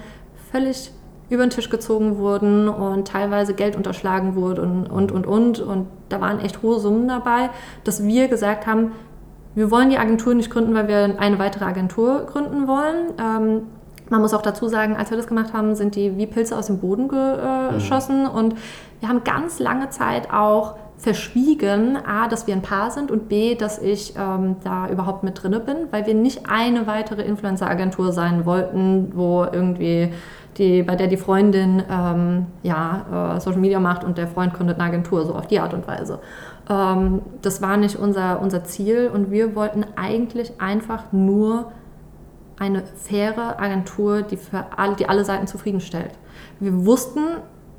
völlig 0.51 0.93
über 1.31 1.45
den 1.47 1.51
Tisch 1.51 1.71
gezogen 1.71 2.19
wurden 2.19 2.69
und 2.69 3.09
teilweise 3.09 3.55
Geld 3.55 3.75
unterschlagen 3.75 4.37
wurde 4.37 4.63
und, 4.63 4.87
und, 4.87 5.11
und, 5.11 5.27
und. 5.27 5.61
Und 5.61 5.89
da 6.11 6.21
waren 6.21 6.39
echt 6.41 6.63
hohe 6.63 6.79
Summen 6.79 7.09
dabei, 7.09 7.51
dass 7.85 8.05
wir 8.05 8.29
gesagt 8.29 8.67
haben, 8.67 8.93
wir 9.55 9.71
wollen 9.71 9.91
die 9.91 9.99
Agentur 9.99 10.35
nicht 10.35 10.51
gründen, 10.51 10.75
weil 10.75 10.89
wir 10.89 11.19
eine 11.19 11.39
weitere 11.39 11.65
Agentur 11.65 12.27
gründen 12.27 12.69
wollen. 12.69 13.13
Ähm, 13.19 13.63
man 14.13 14.21
muss 14.21 14.35
auch 14.35 14.43
dazu 14.43 14.69
sagen, 14.69 14.95
als 14.97 15.11
wir 15.11 15.17
das 15.17 15.27
gemacht 15.27 15.55
haben, 15.55 15.75
sind 15.75 15.97
die 15.97 16.17
wie 16.19 16.27
Pilze 16.27 16.57
aus 16.57 16.67
dem 16.67 16.79
Boden 16.79 17.09
geschossen. 17.09 18.25
Mhm. 18.25 18.31
Und 18.31 18.55
wir 19.01 19.09
haben 19.09 19.25
ganz 19.25 19.59
lange 19.59 19.89
Zeit 19.89 20.31
auch 20.31 20.75
verschwiegen, 20.99 21.97
a, 21.97 22.29
dass 22.29 22.47
wir 22.47 22.55
ein 22.55 22.63
Paar 22.63 22.91
sind 22.91 23.11
und 23.11 23.29
b, 23.29 23.57
dass 23.57 23.79
ich 23.79 24.15
ähm, 24.17 24.57
da 24.63 24.89
überhaupt 24.89 25.25
mit 25.25 25.43
drinne 25.43 25.59
bin, 25.59 25.77
weil 25.91 26.07
wir 26.07 26.15
nicht 26.15 26.43
eine 26.49 26.87
weitere 26.87 27.23
Influencer-Agentur 27.23 28.13
sein 28.13 28.47
wollten, 28.47 29.13
wo 29.15 29.45
irgendwie 29.51 30.13
die, 30.59 30.83
bei 30.83 30.95
der 30.95 31.09
die 31.09 31.17
Freundin 31.17 31.83
ähm, 31.91 32.47
ja, 32.63 33.35
äh, 33.37 33.41
Social 33.41 33.61
Media 33.61 33.81
macht 33.81 34.05
und 34.05 34.19
der 34.19 34.29
Freund 34.29 34.55
gründet 34.55 34.79
eine 34.79 34.89
Agentur, 34.89 35.25
so 35.25 35.35
auf 35.35 35.47
die 35.47 35.59
Art 35.59 35.75
und 35.75 35.89
Weise. 35.89 36.21
Ähm, 36.69 37.23
das 37.41 37.63
war 37.63 37.79
nicht 37.79 37.97
unser, 37.97 38.41
unser 38.41 38.63
Ziel 38.63 39.11
und 39.13 39.31
wir 39.31 39.57
wollten 39.57 39.85
eigentlich 39.97 40.61
einfach 40.61 41.05
nur 41.11 41.73
eine 42.59 42.85
faire 42.85 43.61
Agentur, 43.61 44.23
die, 44.23 44.37
für 44.37 44.67
alle, 44.77 44.97
die 44.97 45.09
alle 45.09 45.25
Seiten 45.25 45.47
zufriedenstellt. 45.47 46.13
Wir 46.61 46.87
wussten, 46.87 47.21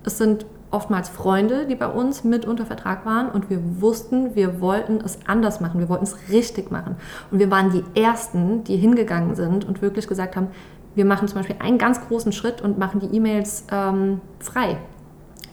es 0.03 0.17
sind 0.17 0.45
oftmals 0.71 1.07
Freunde, 1.07 1.67
die 1.67 1.75
bei 1.75 1.87
uns 1.87 2.23
mit 2.23 2.45
unter 2.45 2.65
Vertrag 2.65 3.05
waren 3.05 3.29
und 3.29 3.49
wir 3.49 3.59
wussten, 3.79 4.35
wir 4.35 4.59
wollten 4.59 4.99
es 5.05 5.19
anders 5.27 5.61
machen, 5.61 5.79
wir 5.79 5.87
wollten 5.87 6.05
es 6.05 6.17
richtig 6.29 6.71
machen. 6.71 6.95
Und 7.29 7.39
wir 7.39 7.51
waren 7.51 7.71
die 7.71 7.83
Ersten, 7.99 8.63
die 8.63 8.77
hingegangen 8.77 9.35
sind 9.35 9.65
und 9.65 9.81
wirklich 9.81 10.07
gesagt 10.07 10.35
haben, 10.35 10.47
wir 10.95 11.05
machen 11.05 11.27
zum 11.27 11.39
Beispiel 11.39 11.55
einen 11.59 11.77
ganz 11.77 12.01
großen 12.07 12.31
Schritt 12.31 12.61
und 12.61 12.77
machen 12.77 12.99
die 12.99 13.15
E-Mails 13.15 13.65
ähm, 13.71 14.21
frei. 14.39 14.77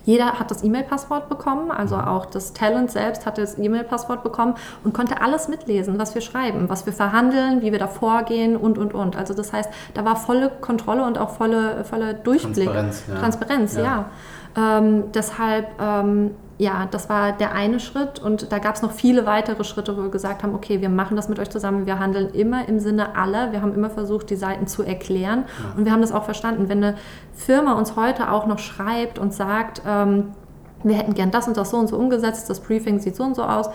Jeder 0.05 0.39
hat 0.39 0.51
das 0.51 0.65
E-Mail-Passwort 0.65 1.29
bekommen, 1.29 1.71
also 1.71 1.97
mhm. 1.97 2.05
auch 2.05 2.27
das 2.27 2.53
Talent 2.53 2.91
selbst 2.91 3.27
hatte 3.27 3.41
das 3.41 3.59
E-Mail-Passwort 3.59 4.23
bekommen 4.23 4.55
und 4.85 4.95
konnte 4.95 5.21
alles 5.21 5.49
mitlesen, 5.49 5.99
was 5.99 6.15
wir 6.15 6.23
schreiben, 6.23 6.69
was 6.69 6.87
wir 6.87 6.93
verhandeln, 6.93 7.63
wie 7.63 7.73
wir 7.73 7.79
da 7.79 7.89
vorgehen 7.89 8.57
und, 8.57 8.79
und, 8.79 8.95
und. 8.95 9.17
Also 9.17 9.35
das 9.35 9.53
heißt, 9.53 9.71
da 9.95 10.05
war 10.05 10.17
volle 10.17 10.51
Kontrolle 10.61 11.05
und 11.05 11.19
auch 11.19 11.31
volle, 11.31 11.85
volle 11.85 12.15
Durchblick. 12.15 12.71
Transparenz, 12.71 13.05
ja. 13.09 13.15
Transparenz, 13.17 13.77
ja. 13.77 13.83
ja. 13.83 14.79
Ähm, 14.79 15.05
deshalb, 15.13 15.69
ähm, 15.81 16.33
ja, 16.61 16.87
das 16.91 17.09
war 17.09 17.33
der 17.33 17.53
eine 17.53 17.81
Schritt 17.81 18.19
und 18.19 18.53
da 18.53 18.59
gab 18.59 18.75
es 18.75 18.83
noch 18.83 18.93
viele 18.93 19.25
weitere 19.25 19.65
Schritte, 19.65 19.97
wo 19.97 20.03
wir 20.03 20.11
gesagt 20.11 20.43
haben, 20.43 20.55
okay, 20.55 20.83
wir 20.83 20.91
machen 20.91 21.17
das 21.17 21.31
mit 21.31 21.39
euch 21.39 21.49
zusammen, 21.49 21.87
wir 21.87 21.99
handeln 21.99 22.29
immer 22.35 22.69
im 22.69 22.81
Sinne 22.81 23.17
aller, 23.17 23.53
wir 23.53 23.63
haben 23.63 23.75
immer 23.75 23.89
versucht, 23.89 24.29
die 24.29 24.37
Seiten 24.37 24.67
zu 24.67 24.83
erklären 24.83 25.45
ja. 25.47 25.79
und 25.79 25.87
wir 25.87 25.93
haben 25.93 26.03
das 26.03 26.13
auch 26.13 26.25
verstanden. 26.25 26.69
Wenn 26.69 26.85
eine 26.85 26.99
Firma 27.33 27.79
uns 27.79 27.97
heute 27.97 28.31
auch 28.31 28.47
noch 28.47 28.59
schreibt 28.59 29.19
und 29.19 29.33
sagt, 29.33 29.81
ähm, 29.87 30.33
wir 30.83 30.97
hätten 30.97 31.15
gern 31.15 31.31
das 31.31 31.49
und 31.49 31.57
das 31.57 31.71
so 31.71 31.79
und 31.79 31.87
so 31.87 31.97
umgesetzt, 31.97 32.51
das 32.51 32.61
Briefing 32.61 32.99
sieht 33.01 33.17
so 33.17 33.23
und 33.23 33.37
so 33.37 33.43
aus, 33.43 33.71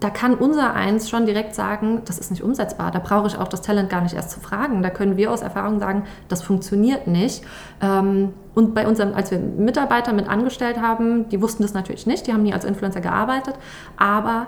da 0.00 0.08
kann 0.08 0.34
unser 0.34 0.74
Eins 0.74 1.10
schon 1.10 1.26
direkt 1.26 1.54
sagen, 1.54 2.02
das 2.06 2.18
ist 2.18 2.30
nicht 2.30 2.42
umsetzbar. 2.42 2.90
Da 2.90 2.98
brauche 2.98 3.26
ich 3.26 3.36
auch 3.36 3.48
das 3.48 3.60
Talent 3.60 3.90
gar 3.90 4.00
nicht 4.00 4.14
erst 4.14 4.30
zu 4.30 4.40
fragen. 4.40 4.82
Da 4.82 4.88
können 4.88 5.18
wir 5.18 5.30
aus 5.30 5.42
Erfahrung 5.42 5.78
sagen, 5.78 6.04
das 6.28 6.42
funktioniert 6.42 7.06
nicht. 7.06 7.44
Ähm, 7.82 8.32
und 8.54 8.74
bei 8.74 8.88
unserem, 8.88 9.14
als 9.14 9.30
wir 9.30 9.38
Mitarbeiter 9.38 10.14
mit 10.14 10.28
angestellt 10.28 10.80
haben, 10.80 11.28
die 11.28 11.40
wussten 11.42 11.62
das 11.62 11.74
natürlich 11.74 12.06
nicht, 12.06 12.26
die 12.26 12.32
haben 12.32 12.42
nie 12.42 12.54
als 12.54 12.64
Influencer 12.64 13.00
gearbeitet, 13.00 13.54
aber 13.98 14.46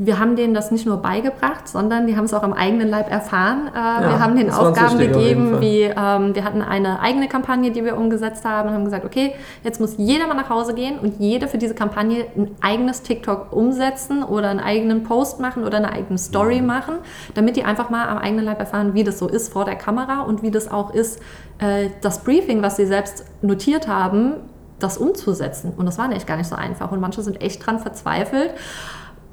wir 0.00 0.20
haben 0.20 0.36
denen 0.36 0.54
das 0.54 0.70
nicht 0.70 0.86
nur 0.86 0.98
beigebracht, 0.98 1.66
sondern 1.66 2.06
die 2.06 2.16
haben 2.16 2.24
es 2.24 2.32
auch 2.32 2.44
am 2.44 2.52
eigenen 2.52 2.88
Leib 2.88 3.10
erfahren. 3.10 3.68
Äh, 3.74 3.76
ja, 3.76 4.00
wir 4.02 4.20
haben 4.20 4.36
denen 4.36 4.50
Aufgaben 4.50 4.96
gegeben, 4.96 5.60
wie 5.60 5.82
ähm, 5.82 6.36
wir 6.36 6.44
hatten 6.44 6.62
eine 6.62 7.00
eigene 7.00 7.28
Kampagne, 7.28 7.72
die 7.72 7.84
wir 7.84 7.96
umgesetzt 7.96 8.44
haben 8.44 8.68
und 8.68 8.74
haben 8.76 8.84
gesagt, 8.84 9.04
okay, 9.04 9.34
jetzt 9.64 9.80
muss 9.80 9.94
jeder 9.96 10.28
mal 10.28 10.34
nach 10.34 10.50
Hause 10.50 10.74
gehen 10.74 11.00
und 11.00 11.18
jeder 11.18 11.48
für 11.48 11.58
diese 11.58 11.74
Kampagne 11.74 12.26
ein 12.36 12.54
eigenes 12.60 13.02
TikTok 13.02 13.52
umsetzen 13.52 14.22
oder 14.22 14.50
einen 14.50 14.60
eigenen 14.60 15.02
Post 15.02 15.40
machen 15.40 15.64
oder 15.64 15.78
eine 15.78 15.92
eigene 15.92 16.18
Story 16.18 16.60
mhm. 16.60 16.66
machen, 16.66 16.94
damit 17.34 17.56
die 17.56 17.64
einfach 17.64 17.90
mal 17.90 18.06
am 18.08 18.18
eigenen 18.18 18.44
Leib 18.44 18.60
erfahren, 18.60 18.94
wie 18.94 19.02
das 19.02 19.18
so 19.18 19.26
ist 19.26 19.52
vor 19.52 19.64
der 19.64 19.76
Kamera 19.76 20.22
und 20.22 20.44
wie 20.44 20.52
das 20.52 20.70
auch 20.70 20.94
ist, 20.94 21.20
äh, 21.58 21.88
das 22.02 22.22
Briefing, 22.22 22.62
was 22.62 22.76
sie 22.76 22.86
selbst 22.86 23.24
notiert 23.42 23.88
haben, 23.88 24.34
das 24.78 24.96
umzusetzen. 24.96 25.72
Und 25.76 25.86
das 25.86 25.98
war 25.98 26.08
echt 26.12 26.28
gar 26.28 26.36
nicht 26.36 26.48
so 26.48 26.54
einfach. 26.54 26.92
Und 26.92 27.00
manche 27.00 27.20
sind 27.22 27.42
echt 27.42 27.66
dran 27.66 27.80
verzweifelt 27.80 28.54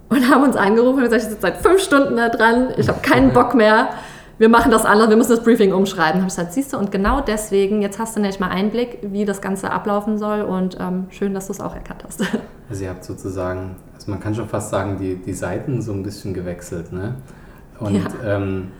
und 0.09 0.29
haben 0.29 0.43
uns 0.43 0.55
angerufen 0.55 0.97
und 0.97 1.03
gesagt, 1.03 1.23
ich 1.23 1.29
sitze 1.29 1.41
seit 1.41 1.57
fünf 1.57 1.81
Stunden 1.81 2.15
da 2.17 2.29
dran, 2.29 2.69
ich 2.77 2.87
habe 2.87 2.99
keinen 3.01 3.33
Bock 3.33 3.55
mehr, 3.55 3.89
wir 4.37 4.49
machen 4.49 4.71
das 4.71 4.85
anders, 4.85 5.09
wir 5.09 5.15
müssen 5.15 5.31
das 5.31 5.43
Briefing 5.43 5.73
umschreiben. 5.73 6.19
Habe 6.21 6.27
ich 6.27 6.35
gesagt, 6.35 6.53
siehst 6.53 6.73
du, 6.73 6.77
und 6.77 6.91
genau 6.91 7.21
deswegen, 7.21 7.81
jetzt 7.81 7.99
hast 7.99 8.15
du 8.15 8.19
nämlich 8.19 8.39
mal 8.39 8.49
Einblick, 8.49 8.99
wie 9.01 9.23
das 9.23 9.41
Ganze 9.41 9.71
ablaufen 9.71 10.17
soll 10.17 10.41
und 10.41 10.77
ähm, 10.79 11.05
schön, 11.09 11.33
dass 11.33 11.47
du 11.47 11.53
es 11.53 11.61
auch 11.61 11.73
erkannt 11.73 12.03
hast. 12.05 12.23
Also 12.67 12.83
ihr 12.83 12.89
habt 12.89 13.03
sozusagen, 13.03 13.75
also 13.93 14.09
man 14.09 14.19
kann 14.19 14.33
schon 14.33 14.49
fast 14.49 14.71
sagen, 14.71 14.97
die, 14.99 15.17
die 15.17 15.33
Seiten 15.33 15.83
so 15.83 15.93
ein 15.93 16.01
bisschen 16.01 16.33
gewechselt, 16.33 16.91
ne? 16.91 17.13
Und 17.79 17.93
ja. 17.93 18.37
ähm, 18.37 18.71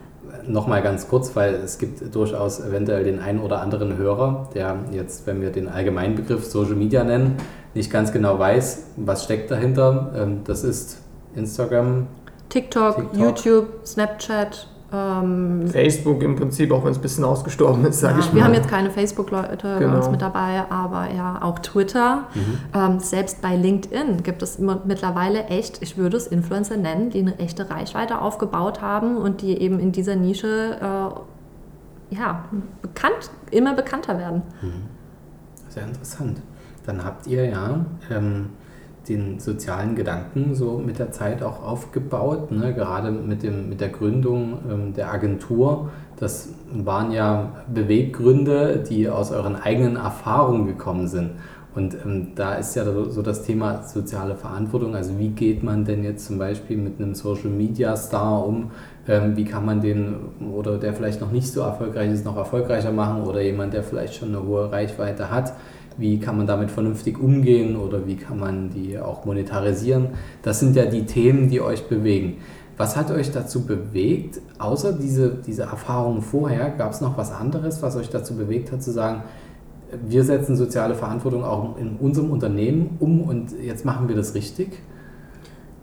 nochmal 0.47 0.81
ganz 0.81 1.07
kurz, 1.07 1.35
weil 1.35 1.53
es 1.53 1.77
gibt 1.77 2.15
durchaus 2.15 2.59
eventuell 2.59 3.03
den 3.03 3.19
einen 3.19 3.39
oder 3.39 3.61
anderen 3.61 3.95
Hörer, 3.95 4.49
der 4.55 4.77
jetzt, 4.91 5.27
wenn 5.27 5.39
wir 5.39 5.51
den 5.51 5.67
allgemeinen 5.67 6.15
Begriff 6.15 6.45
Social 6.45 6.73
Media 6.73 7.03
nennen, 7.03 7.35
nicht 7.75 7.91
ganz 7.91 8.11
genau 8.11 8.39
weiß, 8.39 8.85
was 8.95 9.23
steckt 9.23 9.51
dahinter. 9.51 10.13
Ähm, 10.15 10.39
das 10.45 10.63
ist 10.63 11.01
Instagram, 11.35 12.07
TikTok, 12.49 12.95
TikTok. 12.95 13.17
YouTube, 13.17 13.67
Snapchat. 13.85 14.67
Ähm, 14.93 15.67
Facebook 15.67 16.21
im 16.21 16.35
Prinzip, 16.35 16.71
auch 16.71 16.85
wenn 16.85 16.91
es 16.91 16.99
ein 16.99 17.01
bisschen 17.01 17.23
ausgestorben 17.23 17.85
ist, 17.85 17.99
sage 17.99 18.13
ja, 18.13 18.19
ich 18.19 18.27
mal. 18.27 18.35
Wir 18.35 18.43
haben 18.45 18.53
jetzt 18.53 18.69
keine 18.69 18.91
Facebook-Leute 18.91 19.77
genau. 19.79 19.79
bei 19.79 19.85
uns 19.97 20.05
genau. 20.05 20.11
mit 20.11 20.21
dabei, 20.21 20.63
aber 20.69 21.11
ja, 21.11 21.41
auch 21.41 21.59
Twitter. 21.59 22.25
Mhm. 22.33 22.59
Ähm, 22.73 22.99
selbst 22.99 23.41
bei 23.41 23.55
LinkedIn 23.55 24.23
gibt 24.23 24.43
es 24.43 24.59
mittlerweile 24.59 25.45
echt, 25.45 25.81
ich 25.81 25.97
würde 25.97 26.17
es 26.17 26.27
Influencer 26.27 26.77
nennen, 26.77 27.09
die 27.09 27.19
eine 27.19 27.39
echte 27.39 27.69
Reichweite 27.69 28.21
aufgebaut 28.21 28.81
haben 28.81 29.17
und 29.17 29.41
die 29.41 29.59
eben 29.59 29.79
in 29.79 29.91
dieser 29.91 30.15
Nische 30.15 30.77
äh, 30.79 32.15
ja, 32.15 32.45
bekannt, 32.81 33.31
immer 33.51 33.73
bekannter 33.73 34.17
werden. 34.19 34.43
Mhm. 34.61 34.83
Sehr 35.67 35.83
interessant. 35.83 36.41
Dann 36.85 37.03
habt 37.03 37.25
ihr 37.27 37.45
ja 37.45 37.85
ähm, 38.11 38.49
den 39.09 39.39
sozialen 39.39 39.95
Gedanken 39.95 40.55
so 40.55 40.81
mit 40.83 40.99
der 40.99 41.11
Zeit 41.11 41.43
auch 41.43 41.63
aufgebaut, 41.63 42.51
ne? 42.51 42.73
gerade 42.73 43.11
mit, 43.11 43.43
dem, 43.43 43.69
mit 43.69 43.81
der 43.81 43.89
Gründung 43.89 44.59
ähm, 44.69 44.93
der 44.93 45.13
Agentur. 45.13 45.89
Das 46.17 46.49
waren 46.73 47.11
ja 47.11 47.51
Beweggründe, 47.73 48.83
die 48.89 49.09
aus 49.09 49.31
euren 49.31 49.55
eigenen 49.55 49.97
Erfahrungen 49.97 50.65
gekommen 50.65 51.07
sind. 51.07 51.31
Und 51.75 51.93
ähm, 52.05 52.29
da 52.35 52.55
ist 52.55 52.73
ja 52.75 52.85
so 52.85 53.21
das 53.21 53.43
Thema 53.43 53.83
soziale 53.83 54.35
Verantwortung. 54.35 54.95
Also 54.95 55.19
wie 55.19 55.29
geht 55.29 55.61
man 55.61 55.83
denn 55.83 56.05
jetzt 56.05 56.25
zum 56.25 56.37
Beispiel 56.37 56.77
mit 56.77 56.99
einem 56.99 57.13
Social 57.15 57.49
Media 57.49 57.97
Star 57.97 58.45
um? 58.45 58.71
Ähm, 59.07 59.35
wie 59.35 59.43
kann 59.43 59.65
man 59.65 59.81
den 59.81 60.15
oder 60.53 60.77
der 60.77 60.93
vielleicht 60.93 61.19
noch 61.19 61.31
nicht 61.31 61.51
so 61.51 61.61
erfolgreich 61.61 62.11
ist, 62.11 62.23
noch 62.23 62.37
erfolgreicher 62.37 62.93
machen 62.93 63.23
oder 63.23 63.41
jemand, 63.41 63.73
der 63.73 63.83
vielleicht 63.83 64.15
schon 64.15 64.29
eine 64.29 64.41
hohe 64.43 64.71
Reichweite 64.71 65.29
hat? 65.29 65.53
Wie 65.97 66.19
kann 66.19 66.37
man 66.37 66.47
damit 66.47 66.71
vernünftig 66.71 67.19
umgehen 67.19 67.75
oder 67.75 68.05
wie 68.05 68.15
kann 68.15 68.39
man 68.39 68.69
die 68.69 68.99
auch 68.99 69.25
monetarisieren? 69.25 70.09
Das 70.41 70.59
sind 70.59 70.75
ja 70.75 70.85
die 70.85 71.05
Themen, 71.05 71.49
die 71.49 71.61
euch 71.61 71.87
bewegen. 71.87 72.37
Was 72.77 72.97
hat 72.97 73.09
euch 73.11 73.31
dazu 73.31 73.65
bewegt, 73.65 74.41
außer 74.59 74.91
diese, 74.91 75.29
diese 75.29 75.63
Erfahrungen 75.63 76.21
vorher, 76.21 76.71
gab 76.71 76.91
es 76.91 76.99
noch 76.99 77.17
was 77.17 77.31
anderes, 77.31 77.81
was 77.81 77.95
euch 77.95 78.09
dazu 78.09 78.35
bewegt 78.35 78.71
hat 78.71 78.83
zu 78.83 78.91
sagen, 78.91 79.23
wir 80.05 80.23
setzen 80.23 80.57
soziale 80.57 80.95
Verantwortung 80.95 81.43
auch 81.45 81.77
in 81.77 81.95
unserem 81.97 82.31
Unternehmen 82.31 82.97
um 82.99 83.21
und 83.21 83.53
jetzt 83.61 83.85
machen 83.85 84.09
wir 84.09 84.15
das 84.15 84.35
richtig? 84.35 84.79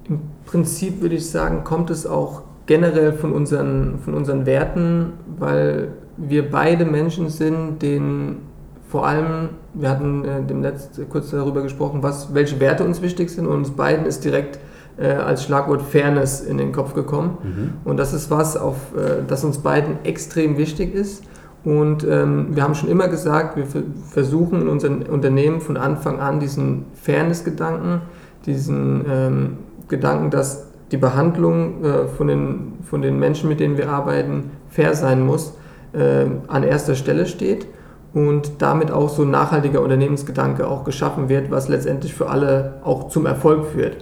Im 0.08 0.20
Prinzip 0.44 1.00
würde 1.00 1.14
ich 1.14 1.30
sagen, 1.30 1.64
kommt 1.64 1.88
es 1.90 2.06
auch 2.06 2.42
generell 2.66 3.12
von 3.12 3.32
unseren, 3.32 3.98
von 4.00 4.14
unseren 4.14 4.44
Werten, 4.44 5.12
weil 5.38 5.92
wir 6.16 6.50
beide 6.50 6.84
Menschen 6.84 7.28
sind, 7.28 7.80
denen 7.80 8.42
vor 8.88 9.06
allem, 9.06 9.50
wir 9.74 9.90
hatten 9.90 10.24
äh, 10.24 10.42
dem 10.42 10.60
Netz 10.60 10.90
kurz 11.10 11.30
darüber 11.30 11.62
gesprochen, 11.62 12.02
was, 12.02 12.34
welche 12.34 12.60
Werte 12.60 12.84
uns 12.84 13.02
wichtig 13.02 13.30
sind 13.30 13.46
und 13.46 13.54
uns 13.54 13.70
beiden 13.70 14.06
ist 14.06 14.24
direkt 14.24 14.58
äh, 14.98 15.06
als 15.06 15.44
Schlagwort 15.44 15.82
Fairness 15.82 16.40
in 16.40 16.58
den 16.58 16.72
Kopf 16.72 16.94
gekommen. 16.94 17.38
Mhm. 17.42 17.72
Und 17.84 17.96
das 17.96 18.12
ist 18.12 18.30
was, 18.30 18.56
auf, 18.56 18.76
äh, 18.96 19.22
das 19.26 19.44
uns 19.44 19.58
beiden 19.58 20.04
extrem 20.04 20.58
wichtig 20.58 20.94
ist. 20.94 21.24
Und 21.64 22.04
ähm, 22.04 22.48
wir 22.50 22.64
haben 22.64 22.74
schon 22.74 22.88
immer 22.88 23.08
gesagt, 23.08 23.56
wir 23.56 23.64
versuchen 24.10 24.62
in 24.62 24.68
unseren 24.68 25.02
Unternehmen 25.02 25.60
von 25.60 25.76
Anfang 25.76 26.18
an 26.18 26.40
diesen 26.40 26.86
Fairness-Gedanken, 26.94 28.02
diesen 28.46 29.04
ähm, 29.08 29.56
Gedanken, 29.86 30.30
dass 30.30 30.66
die 30.90 30.96
Behandlung 30.96 31.84
äh, 31.84 32.06
von, 32.08 32.26
den, 32.26 32.72
von 32.82 33.00
den 33.00 33.18
Menschen, 33.18 33.48
mit 33.48 33.60
denen 33.60 33.78
wir 33.78 33.88
arbeiten, 33.90 34.50
fair 34.68 34.94
sein 34.94 35.24
muss, 35.24 35.54
äh, 35.92 36.26
an 36.48 36.64
erster 36.64 36.96
Stelle 36.96 37.26
steht 37.26 37.66
und 38.14 38.60
damit 38.60 38.90
auch 38.90 39.08
so 39.08 39.22
ein 39.22 39.30
nachhaltiger 39.30 39.80
Unternehmensgedanke 39.80 40.68
auch 40.68 40.84
geschaffen 40.84 41.28
wird, 41.28 41.50
was 41.50 41.68
letztendlich 41.68 42.14
für 42.14 42.28
alle 42.28 42.74
auch 42.84 43.08
zum 43.08 43.26
Erfolg 43.26 43.66
führt. 43.66 43.96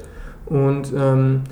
Und 0.46 0.92
ähm, 0.96 1.42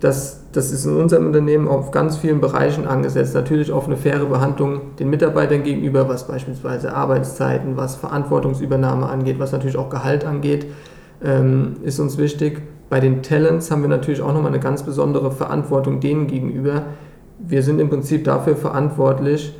das, 0.00 0.44
das 0.52 0.70
ist 0.70 0.84
in 0.84 0.96
unserem 0.96 1.26
Unternehmen 1.26 1.66
auf 1.66 1.90
ganz 1.90 2.16
vielen 2.16 2.40
Bereichen 2.40 2.86
angesetzt. 2.86 3.34
Natürlich 3.34 3.72
auf 3.72 3.86
eine 3.86 3.96
faire 3.96 4.26
Behandlung 4.26 4.80
den 4.98 5.10
Mitarbeitern 5.10 5.62
gegenüber, 5.62 6.08
was 6.08 6.28
beispielsweise 6.28 6.94
Arbeitszeiten, 6.94 7.76
was 7.76 7.96
Verantwortungsübernahme 7.96 9.08
angeht, 9.08 9.38
was 9.38 9.52
natürlich 9.52 9.76
auch 9.76 9.90
Gehalt 9.90 10.24
angeht, 10.24 10.66
ähm, 11.24 11.76
ist 11.82 11.98
uns 11.98 12.18
wichtig. 12.18 12.62
Bei 12.88 13.00
den 13.00 13.22
Talents 13.22 13.70
haben 13.70 13.82
wir 13.82 13.88
natürlich 13.88 14.22
auch 14.22 14.32
nochmal 14.32 14.52
eine 14.52 14.60
ganz 14.60 14.84
besondere 14.84 15.32
Verantwortung 15.32 15.98
denen 15.98 16.28
gegenüber. 16.28 16.82
Wir 17.38 17.62
sind 17.62 17.80
im 17.80 17.88
Prinzip 17.88 18.24
dafür 18.24 18.54
verantwortlich 18.54 19.56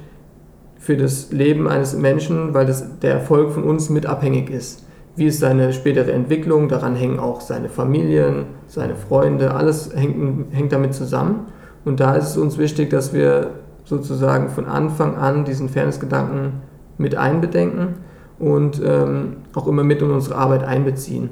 für 0.87 0.96
das 0.96 1.33
Leben 1.33 1.68
eines 1.68 1.94
Menschen, 1.94 2.55
weil 2.55 2.66
das, 2.66 2.99
der 3.01 3.12
Erfolg 3.12 3.53
von 3.53 3.64
uns 3.64 3.90
mit 3.90 4.07
abhängig 4.07 4.51
ist 4.51 4.87
wie 5.16 5.27
ist 5.27 5.40
seine 5.40 5.72
spätere 5.72 6.12
Entwicklung, 6.12 6.68
daran 6.68 6.94
hängen 6.94 7.18
auch 7.18 7.40
seine 7.40 7.70
Familien, 7.70 8.44
seine 8.66 8.94
Freunde, 8.94 9.55
alles 9.55 9.90
hängt, 9.94 10.55
hängt 10.55 10.72
damit 10.72 10.94
zusammen. 10.94 11.46
Und 11.85 12.01
da 12.01 12.14
ist 12.14 12.29
es 12.29 12.37
uns 12.37 12.59
wichtig, 12.59 12.90
dass 12.90 13.14
wir 13.14 13.51
sozusagen 13.85 14.51
von 14.51 14.66
Anfang 14.66 15.16
an 15.16 15.44
diesen 15.44 15.68
Fairness-Gedanken 15.70 16.61
mit 16.99 17.16
einbedenken 17.16 17.94
und 18.38 18.83
ähm, 18.85 19.37
auch 19.55 19.66
immer 19.66 19.85
mit 19.85 20.03
in 20.03 20.11
unsere 20.11 20.37
Arbeit 20.37 20.64
einbeziehen. 20.64 21.31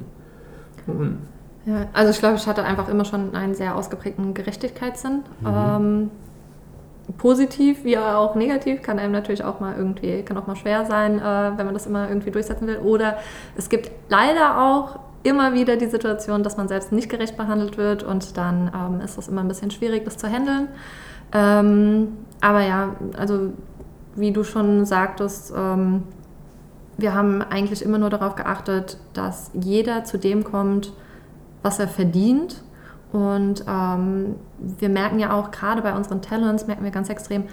Und 0.86 1.18
ja, 1.66 1.86
also 1.92 2.10
ich 2.10 2.18
glaube, 2.18 2.36
ich 2.36 2.46
hatte 2.46 2.62
einfach 2.62 2.88
immer 2.88 3.04
schon 3.04 3.34
einen 3.34 3.54
sehr 3.54 3.74
ausgeprägten 3.74 4.32
Gerechtigkeitssinn. 4.32 5.24
Mhm. 5.40 5.46
Ähm, 5.46 6.10
positiv 7.18 7.84
wie 7.84 7.98
auch 7.98 8.34
negativ, 8.34 8.82
kann 8.82 8.98
einem 8.98 9.12
natürlich 9.12 9.44
auch 9.44 9.60
mal 9.60 9.74
irgendwie, 9.76 10.22
kann 10.22 10.36
auch 10.36 10.46
mal 10.46 10.56
schwer 10.56 10.86
sein, 10.86 11.18
äh, 11.18 11.22
wenn 11.56 11.66
man 11.66 11.74
das 11.74 11.86
immer 11.86 12.08
irgendwie 12.08 12.30
durchsetzen 12.30 12.66
will. 12.66 12.78
Oder 12.78 13.18
es 13.56 13.68
gibt 13.68 13.90
leider 14.08 14.62
auch 14.62 14.98
immer 15.22 15.54
wieder 15.54 15.76
die 15.76 15.86
Situation, 15.86 16.42
dass 16.42 16.56
man 16.56 16.68
selbst 16.68 16.92
nicht 16.92 17.08
gerecht 17.08 17.36
behandelt 17.36 17.76
wird 17.78 18.02
und 18.02 18.36
dann 18.36 18.70
ähm, 18.74 19.00
ist 19.00 19.18
das 19.18 19.28
immer 19.28 19.40
ein 19.40 19.48
bisschen 19.48 19.70
schwierig, 19.70 20.04
das 20.04 20.16
zu 20.16 20.28
handeln. 20.28 20.68
Ähm, 21.32 22.18
aber 22.40 22.62
ja, 22.62 22.96
also 23.18 23.52
wie 24.16 24.32
du 24.32 24.44
schon 24.44 24.84
sagtest, 24.84 25.52
ähm, 25.56 26.04
wir 26.96 27.14
haben 27.14 27.42
eigentlich 27.42 27.82
immer 27.82 27.98
nur 27.98 28.10
darauf 28.10 28.36
geachtet, 28.36 28.98
dass 29.14 29.50
jeder 29.54 30.04
zu 30.04 30.18
dem 30.18 30.44
kommt, 30.44 30.92
was 31.62 31.78
er 31.78 31.88
verdient 31.88 32.62
und 33.14 33.64
ähm, 33.68 34.34
wir 34.58 34.88
merken 34.88 35.20
ja 35.20 35.38
auch, 35.38 35.52
gerade 35.52 35.82
bei 35.82 35.94
unseren 35.94 36.20
Talents, 36.20 36.66
merken 36.66 36.82
wir 36.82 36.90
ganz 36.90 37.08
extrem, 37.08 37.44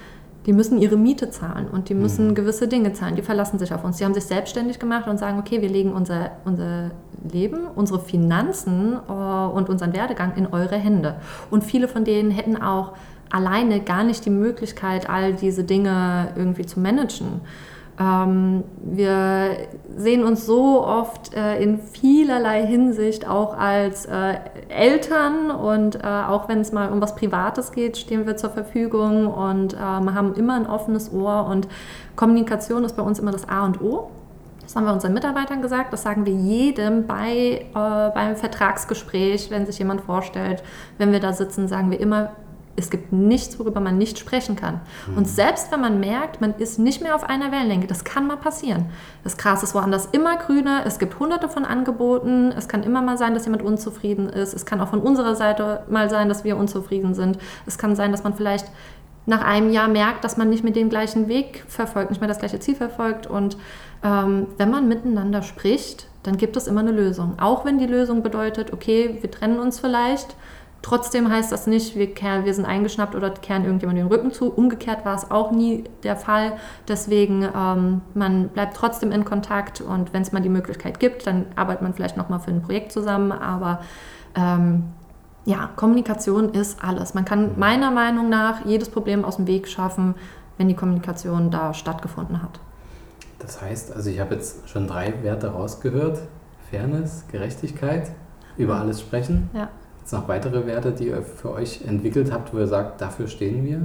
die 0.47 0.53
müssen 0.53 0.79
ihre 0.79 0.97
Miete 0.97 1.29
zahlen 1.29 1.67
und 1.67 1.89
die 1.89 1.93
müssen 1.93 2.29
mhm. 2.29 2.35
gewisse 2.35 2.67
Dinge 2.67 2.93
zahlen. 2.93 3.15
Die 3.15 3.21
verlassen 3.21 3.59
sich 3.59 3.71
auf 3.71 3.83
uns. 3.83 3.97
Die 3.97 4.05
haben 4.05 4.15
sich 4.15 4.23
selbstständig 4.23 4.79
gemacht 4.79 5.07
und 5.07 5.19
sagen, 5.19 5.37
okay, 5.37 5.61
wir 5.61 5.69
legen 5.69 5.93
unser, 5.93 6.31
unser 6.45 6.89
Leben, 7.31 7.67
unsere 7.75 7.99
Finanzen 7.99 8.95
äh, 9.07 9.11
und 9.11 9.69
unseren 9.69 9.93
Werdegang 9.93 10.35
in 10.35 10.47
eure 10.47 10.77
Hände. 10.77 11.17
Und 11.51 11.63
viele 11.63 11.87
von 11.87 12.05
denen 12.05 12.31
hätten 12.31 12.59
auch 12.59 12.93
alleine 13.29 13.81
gar 13.81 14.03
nicht 14.03 14.25
die 14.25 14.31
Möglichkeit, 14.31 15.11
all 15.11 15.33
diese 15.33 15.63
Dinge 15.63 16.29
irgendwie 16.35 16.65
zu 16.65 16.79
managen. 16.79 17.41
Ähm, 18.01 18.63
wir 18.81 19.57
sehen 19.95 20.23
uns 20.23 20.45
so 20.45 20.85
oft 20.85 21.35
äh, 21.35 21.61
in 21.61 21.79
vielerlei 21.79 22.65
Hinsicht 22.65 23.27
auch 23.27 23.57
als 23.57 24.05
äh, 24.05 24.35
Eltern 24.69 25.51
und 25.51 25.95
äh, 25.95 26.07
auch 26.07 26.47
wenn 26.49 26.61
es 26.61 26.71
mal 26.71 26.91
um 26.91 27.01
was 27.01 27.15
Privates 27.15 27.71
geht, 27.71 27.97
stehen 27.97 28.25
wir 28.25 28.37
zur 28.37 28.49
Verfügung 28.49 29.27
und 29.27 29.73
ähm, 29.73 30.15
haben 30.15 30.33
immer 30.35 30.55
ein 30.55 30.67
offenes 30.67 31.13
Ohr 31.13 31.45
und 31.47 31.67
Kommunikation 32.15 32.83
ist 32.83 32.95
bei 32.95 33.03
uns 33.03 33.19
immer 33.19 33.31
das 33.31 33.47
A 33.47 33.65
und 33.65 33.81
O. 33.81 34.09
Das 34.63 34.75
haben 34.75 34.85
wir 34.85 34.93
unseren 34.93 35.13
Mitarbeitern 35.13 35.61
gesagt, 35.61 35.91
das 35.91 36.01
sagen 36.01 36.25
wir 36.25 36.33
jedem 36.33 37.05
bei, 37.05 37.65
äh, 37.73 38.11
beim 38.13 38.35
Vertragsgespräch, 38.35 39.51
wenn 39.51 39.65
sich 39.65 39.79
jemand 39.79 40.01
vorstellt. 40.01 40.63
Wenn 40.97 41.11
wir 41.11 41.19
da 41.19 41.33
sitzen, 41.33 41.67
sagen 41.67 41.91
wir 41.91 41.99
immer, 41.99 42.31
es 42.81 42.89
gibt 42.89 43.13
nichts, 43.13 43.57
worüber 43.59 43.79
man 43.79 43.97
nicht 43.97 44.19
sprechen 44.19 44.55
kann. 44.55 44.81
Mhm. 45.07 45.17
Und 45.17 45.27
selbst 45.27 45.71
wenn 45.71 45.81
man 45.81 45.99
merkt, 45.99 46.41
man 46.41 46.53
ist 46.55 46.79
nicht 46.79 47.01
mehr 47.01 47.15
auf 47.15 47.23
einer 47.23 47.51
Wellenlänge, 47.51 47.87
das 47.87 48.03
kann 48.03 48.27
mal 48.27 48.37
passieren. 48.37 48.87
Das 49.23 49.37
Gras 49.37 49.63
ist 49.63 49.73
woanders 49.73 50.07
immer 50.11 50.37
grüner, 50.37 50.83
es 50.85 50.99
gibt 50.99 51.19
hunderte 51.19 51.47
von 51.49 51.65
Angeboten, 51.65 52.51
es 52.57 52.67
kann 52.67 52.83
immer 52.83 53.01
mal 53.01 53.17
sein, 53.17 53.33
dass 53.33 53.45
jemand 53.45 53.63
unzufrieden 53.63 54.29
ist, 54.29 54.53
es 54.53 54.65
kann 54.65 54.81
auch 54.81 54.89
von 54.89 55.01
unserer 55.01 55.35
Seite 55.35 55.83
mal 55.89 56.09
sein, 56.09 56.29
dass 56.29 56.43
wir 56.43 56.57
unzufrieden 56.57 57.13
sind. 57.13 57.37
Es 57.65 57.77
kann 57.77 57.95
sein, 57.95 58.11
dass 58.11 58.23
man 58.23 58.33
vielleicht 58.33 58.65
nach 59.25 59.43
einem 59.43 59.71
Jahr 59.71 59.87
merkt, 59.87 60.23
dass 60.23 60.37
man 60.37 60.49
nicht 60.49 60.63
mehr 60.63 60.73
den 60.73 60.89
gleichen 60.89 61.27
Weg 61.27 61.63
verfolgt, 61.67 62.09
nicht 62.09 62.21
mehr 62.21 62.27
das 62.27 62.39
gleiche 62.39 62.59
Ziel 62.59 62.75
verfolgt. 62.75 63.27
Und 63.27 63.55
ähm, 64.03 64.47
wenn 64.57 64.71
man 64.71 64.87
miteinander 64.87 65.43
spricht, 65.43 66.07
dann 66.23 66.37
gibt 66.37 66.57
es 66.57 66.67
immer 66.67 66.81
eine 66.81 66.91
Lösung. 66.91 67.39
Auch 67.39 67.65
wenn 67.65 67.77
die 67.77 67.85
Lösung 67.85 68.23
bedeutet, 68.23 68.73
okay, 68.73 69.17
wir 69.21 69.29
trennen 69.29 69.59
uns 69.59 69.79
vielleicht, 69.79 70.35
Trotzdem 70.81 71.29
heißt 71.29 71.51
das 71.51 71.67
nicht, 71.67 71.95
wir, 71.95 72.11
kehren, 72.11 72.43
wir 72.45 72.53
sind 72.55 72.65
eingeschnappt 72.65 73.13
oder 73.13 73.29
kehren 73.29 73.65
irgendjemand 73.65 73.99
den 73.99 74.07
Rücken 74.07 74.31
zu. 74.31 74.51
Umgekehrt 74.51 75.05
war 75.05 75.15
es 75.15 75.29
auch 75.29 75.51
nie 75.51 75.83
der 76.03 76.15
Fall. 76.15 76.53
Deswegen, 76.87 77.47
ähm, 77.55 78.01
man 78.15 78.49
bleibt 78.49 78.75
trotzdem 78.75 79.11
in 79.11 79.23
Kontakt 79.23 79.81
und 79.81 80.11
wenn 80.11 80.23
es 80.23 80.31
mal 80.31 80.41
die 80.41 80.49
Möglichkeit 80.49 80.99
gibt, 80.99 81.27
dann 81.27 81.45
arbeitet 81.55 81.83
man 81.83 81.93
vielleicht 81.93 82.17
nochmal 82.17 82.39
für 82.39 82.49
ein 82.49 82.63
Projekt 82.63 82.91
zusammen. 82.91 83.31
Aber 83.31 83.81
ähm, 84.35 84.85
ja, 85.45 85.69
Kommunikation 85.75 86.49
ist 86.53 86.83
alles. 86.83 87.13
Man 87.13 87.25
kann 87.25 87.59
meiner 87.59 87.91
Meinung 87.91 88.29
nach 88.29 88.65
jedes 88.65 88.89
Problem 88.89 89.23
aus 89.23 89.35
dem 89.35 89.45
Weg 89.45 89.67
schaffen, 89.67 90.15
wenn 90.57 90.67
die 90.67 90.75
Kommunikation 90.75 91.51
da 91.51 91.75
stattgefunden 91.75 92.41
hat. 92.41 92.59
Das 93.37 93.61
heißt, 93.61 93.95
also 93.95 94.09
ich 94.09 94.19
habe 94.19 94.35
jetzt 94.35 94.67
schon 94.67 94.87
drei 94.87 95.13
Werte 95.21 95.49
rausgehört. 95.49 96.21
Fairness, 96.71 97.25
Gerechtigkeit, 97.31 98.11
über 98.57 98.79
alles 98.79 99.01
sprechen. 99.01 99.49
Ja. 99.53 99.69
Es 100.11 100.17
noch 100.17 100.27
weitere 100.27 100.67
Werte, 100.67 100.91
die 100.91 101.07
ihr 101.07 101.21
für 101.21 101.53
euch 101.53 101.85
entwickelt 101.87 102.33
habt, 102.33 102.53
wo 102.53 102.57
ihr 102.57 102.67
sagt, 102.67 102.99
dafür 102.99 103.27
stehen 103.27 103.63
wir? 103.63 103.79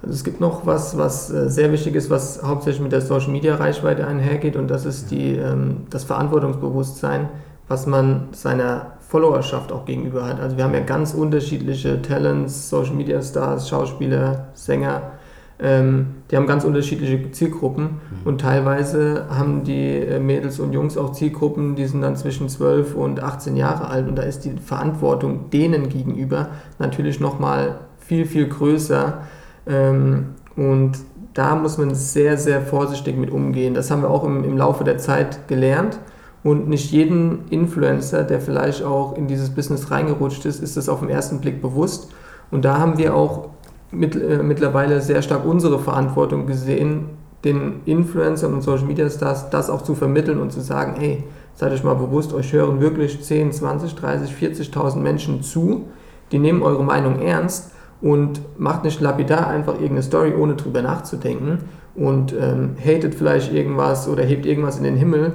Also 0.00 0.14
es 0.14 0.22
gibt 0.22 0.40
noch 0.40 0.64
was, 0.64 0.96
was 0.96 1.28
äh, 1.32 1.50
sehr 1.50 1.72
wichtig 1.72 1.96
ist, 1.96 2.08
was 2.08 2.40
hauptsächlich 2.40 2.80
mit 2.80 2.92
der 2.92 3.00
Social 3.00 3.32
Media 3.32 3.56
Reichweite 3.56 4.06
einhergeht 4.06 4.54
und 4.54 4.68
das 4.68 4.84
ist 4.84 5.10
die, 5.10 5.34
ähm, 5.34 5.88
das 5.90 6.04
Verantwortungsbewusstsein, 6.04 7.30
was 7.66 7.88
man 7.88 8.28
seiner 8.30 8.92
Followerschaft 9.08 9.72
auch 9.72 9.86
gegenüber 9.86 10.24
hat. 10.28 10.38
Also 10.38 10.56
wir 10.56 10.62
haben 10.62 10.72
ja 10.72 10.84
ganz 10.84 11.14
unterschiedliche 11.14 12.00
Talents, 12.00 12.70
Social 12.70 12.94
Media 12.94 13.20
Stars, 13.20 13.68
Schauspieler, 13.68 14.46
Sänger, 14.54 15.14
Ähm, 15.58 16.08
die 16.30 16.36
haben 16.36 16.46
ganz 16.46 16.64
unterschiedliche 16.64 17.30
Zielgruppen 17.30 17.84
mhm. 17.84 18.26
und 18.26 18.40
teilweise 18.42 19.24
haben 19.30 19.64
die 19.64 19.94
äh, 19.94 20.20
Mädels 20.20 20.60
und 20.60 20.72
Jungs 20.72 20.98
auch 20.98 21.12
Zielgruppen, 21.12 21.76
die 21.76 21.86
sind 21.86 22.02
dann 22.02 22.14
zwischen 22.16 22.48
12 22.48 22.94
und 22.94 23.22
18 23.22 23.56
Jahre 23.56 23.88
alt 23.88 24.06
und 24.06 24.16
da 24.16 24.22
ist 24.22 24.44
die 24.44 24.52
Verantwortung 24.62 25.48
denen 25.50 25.88
gegenüber 25.88 26.48
natürlich 26.78 27.20
nochmal 27.20 27.78
viel, 27.98 28.26
viel 28.26 28.48
größer 28.48 29.22
ähm, 29.66 30.34
und 30.56 30.98
da 31.36 31.54
muss 31.54 31.76
man 31.76 31.94
sehr, 31.94 32.38
sehr 32.38 32.62
vorsichtig 32.62 33.16
mit 33.16 33.30
umgehen. 33.30 33.74
Das 33.74 33.90
haben 33.90 34.00
wir 34.00 34.10
auch 34.10 34.24
im, 34.24 34.42
im 34.42 34.56
Laufe 34.56 34.84
der 34.84 34.96
Zeit 34.96 35.48
gelernt. 35.48 35.98
Und 36.42 36.68
nicht 36.68 36.92
jeden 36.92 37.48
Influencer, 37.50 38.22
der 38.22 38.40
vielleicht 38.40 38.82
auch 38.82 39.16
in 39.18 39.26
dieses 39.26 39.50
Business 39.50 39.90
reingerutscht 39.90 40.46
ist, 40.46 40.62
ist 40.62 40.76
das 40.76 40.88
auf 40.88 41.00
den 41.00 41.10
ersten 41.10 41.40
Blick 41.40 41.60
bewusst. 41.60 42.12
Und 42.50 42.64
da 42.64 42.78
haben 42.78 42.96
wir 42.96 43.14
auch 43.14 43.50
mit, 43.96 44.14
äh, 44.14 44.42
mittlerweile 44.42 45.00
sehr 45.00 45.22
stark 45.22 45.44
unsere 45.44 45.78
Verantwortung 45.78 46.46
gesehen, 46.46 47.06
den 47.44 47.80
Influencern 47.84 48.54
und 48.54 48.62
Social 48.62 48.86
Media 48.86 49.08
Stars 49.08 49.50
das 49.50 49.70
auch 49.70 49.82
zu 49.82 49.94
vermitteln 49.94 50.40
und 50.40 50.52
zu 50.52 50.60
sagen, 50.60 50.94
hey, 50.98 51.24
seid 51.54 51.72
euch 51.72 51.84
mal 51.84 51.94
bewusst, 51.94 52.34
euch 52.34 52.52
hören 52.52 52.80
wirklich 52.80 53.22
10, 53.22 53.52
20, 53.52 53.94
30, 53.94 54.32
40.000 54.32 54.96
Menschen 54.98 55.42
zu, 55.42 55.86
die 56.32 56.38
nehmen 56.38 56.62
eure 56.62 56.84
Meinung 56.84 57.20
ernst 57.20 57.70
und 58.00 58.40
macht 58.58 58.84
nicht 58.84 59.00
lapidar 59.00 59.48
einfach 59.48 59.74
irgendeine 59.74 60.02
Story, 60.02 60.34
ohne 60.34 60.54
drüber 60.54 60.82
nachzudenken 60.82 61.60
und 61.94 62.34
ähm, 62.34 62.76
hatet 62.84 63.14
vielleicht 63.14 63.52
irgendwas 63.52 64.08
oder 64.08 64.22
hebt 64.22 64.44
irgendwas 64.44 64.76
in 64.76 64.84
den 64.84 64.96
Himmel, 64.96 65.32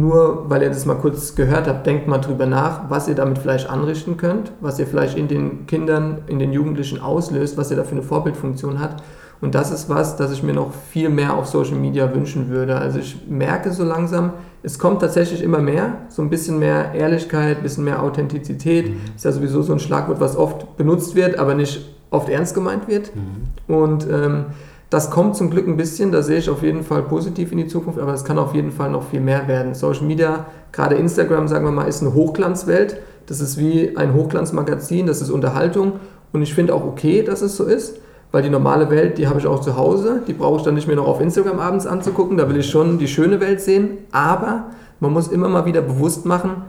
nur 0.00 0.48
weil 0.48 0.62
ihr 0.62 0.68
das 0.68 0.86
mal 0.86 0.94
kurz 0.94 1.34
gehört 1.34 1.66
habt, 1.68 1.86
denkt 1.86 2.08
mal 2.08 2.18
drüber 2.18 2.46
nach, 2.46 2.88
was 2.88 3.08
ihr 3.08 3.14
damit 3.14 3.38
vielleicht 3.38 3.68
anrichten 3.68 4.16
könnt, 4.16 4.52
was 4.60 4.78
ihr 4.78 4.86
vielleicht 4.86 5.16
in 5.16 5.28
den 5.28 5.66
Kindern, 5.66 6.18
in 6.26 6.38
den 6.38 6.52
Jugendlichen 6.52 7.00
auslöst, 7.00 7.56
was 7.56 7.70
ihr 7.70 7.76
da 7.76 7.84
für 7.84 7.92
eine 7.92 8.02
Vorbildfunktion 8.02 8.80
hat. 8.80 9.02
Und 9.40 9.56
das 9.56 9.72
ist 9.72 9.88
was, 9.88 10.16
das 10.16 10.32
ich 10.32 10.44
mir 10.44 10.54
noch 10.54 10.72
viel 10.72 11.08
mehr 11.08 11.34
auf 11.34 11.46
Social 11.46 11.74
Media 11.74 12.14
wünschen 12.14 12.48
würde. 12.48 12.76
Also 12.76 13.00
ich 13.00 13.26
merke 13.28 13.72
so 13.72 13.84
langsam, 13.84 14.34
es 14.62 14.78
kommt 14.78 15.00
tatsächlich 15.00 15.42
immer 15.42 15.58
mehr, 15.58 15.94
so 16.08 16.22
ein 16.22 16.30
bisschen 16.30 16.60
mehr 16.60 16.94
Ehrlichkeit, 16.94 17.56
ein 17.56 17.62
bisschen 17.64 17.84
mehr 17.84 18.02
Authentizität. 18.02 18.90
Mhm. 18.90 19.00
Ist 19.16 19.24
ja 19.24 19.32
sowieso 19.32 19.62
so 19.62 19.72
ein 19.72 19.80
Schlagwort, 19.80 20.20
was 20.20 20.36
oft 20.36 20.76
benutzt 20.76 21.16
wird, 21.16 21.38
aber 21.40 21.54
nicht 21.54 21.84
oft 22.10 22.28
ernst 22.28 22.54
gemeint 22.54 22.86
wird. 22.86 23.10
Mhm. 23.16 23.74
Und 23.74 24.06
ähm, 24.08 24.44
das 24.92 25.08
kommt 25.10 25.36
zum 25.36 25.48
Glück 25.48 25.66
ein 25.66 25.78
bisschen, 25.78 26.12
da 26.12 26.22
sehe 26.22 26.36
ich 26.36 26.50
auf 26.50 26.62
jeden 26.62 26.84
Fall 26.84 27.02
positiv 27.02 27.50
in 27.50 27.56
die 27.56 27.66
Zukunft, 27.66 27.98
aber 27.98 28.12
es 28.12 28.24
kann 28.24 28.38
auf 28.38 28.54
jeden 28.54 28.70
Fall 28.70 28.90
noch 28.90 29.08
viel 29.08 29.20
mehr 29.20 29.48
werden. 29.48 29.74
Social 29.74 30.04
Media, 30.04 30.44
gerade 30.70 30.96
Instagram, 30.96 31.48
sagen 31.48 31.64
wir 31.64 31.72
mal, 31.72 31.88
ist 31.88 32.02
eine 32.02 32.12
Hochglanzwelt. 32.12 32.98
Das 33.24 33.40
ist 33.40 33.56
wie 33.56 33.96
ein 33.96 34.12
Hochglanzmagazin, 34.12 35.06
das 35.06 35.22
ist 35.22 35.30
Unterhaltung 35.30 35.92
und 36.34 36.42
ich 36.42 36.52
finde 36.52 36.74
auch 36.74 36.84
okay, 36.84 37.22
dass 37.22 37.40
es 37.40 37.56
so 37.56 37.64
ist, 37.64 38.00
weil 38.32 38.42
die 38.42 38.50
normale 38.50 38.90
Welt, 38.90 39.16
die 39.16 39.28
habe 39.28 39.38
ich 39.38 39.46
auch 39.46 39.62
zu 39.62 39.78
Hause, 39.78 40.20
die 40.28 40.34
brauche 40.34 40.58
ich 40.58 40.62
dann 40.62 40.74
nicht 40.74 40.88
mehr 40.88 40.96
noch 40.96 41.08
auf 41.08 41.22
Instagram 41.22 41.58
abends 41.58 41.86
anzugucken, 41.86 42.36
da 42.36 42.50
will 42.50 42.58
ich 42.58 42.68
schon 42.68 42.98
die 42.98 43.08
schöne 43.08 43.40
Welt 43.40 43.62
sehen, 43.62 43.96
aber 44.10 44.66
man 45.00 45.14
muss 45.14 45.28
immer 45.28 45.48
mal 45.48 45.64
wieder 45.64 45.80
bewusst 45.80 46.26
machen, 46.26 46.64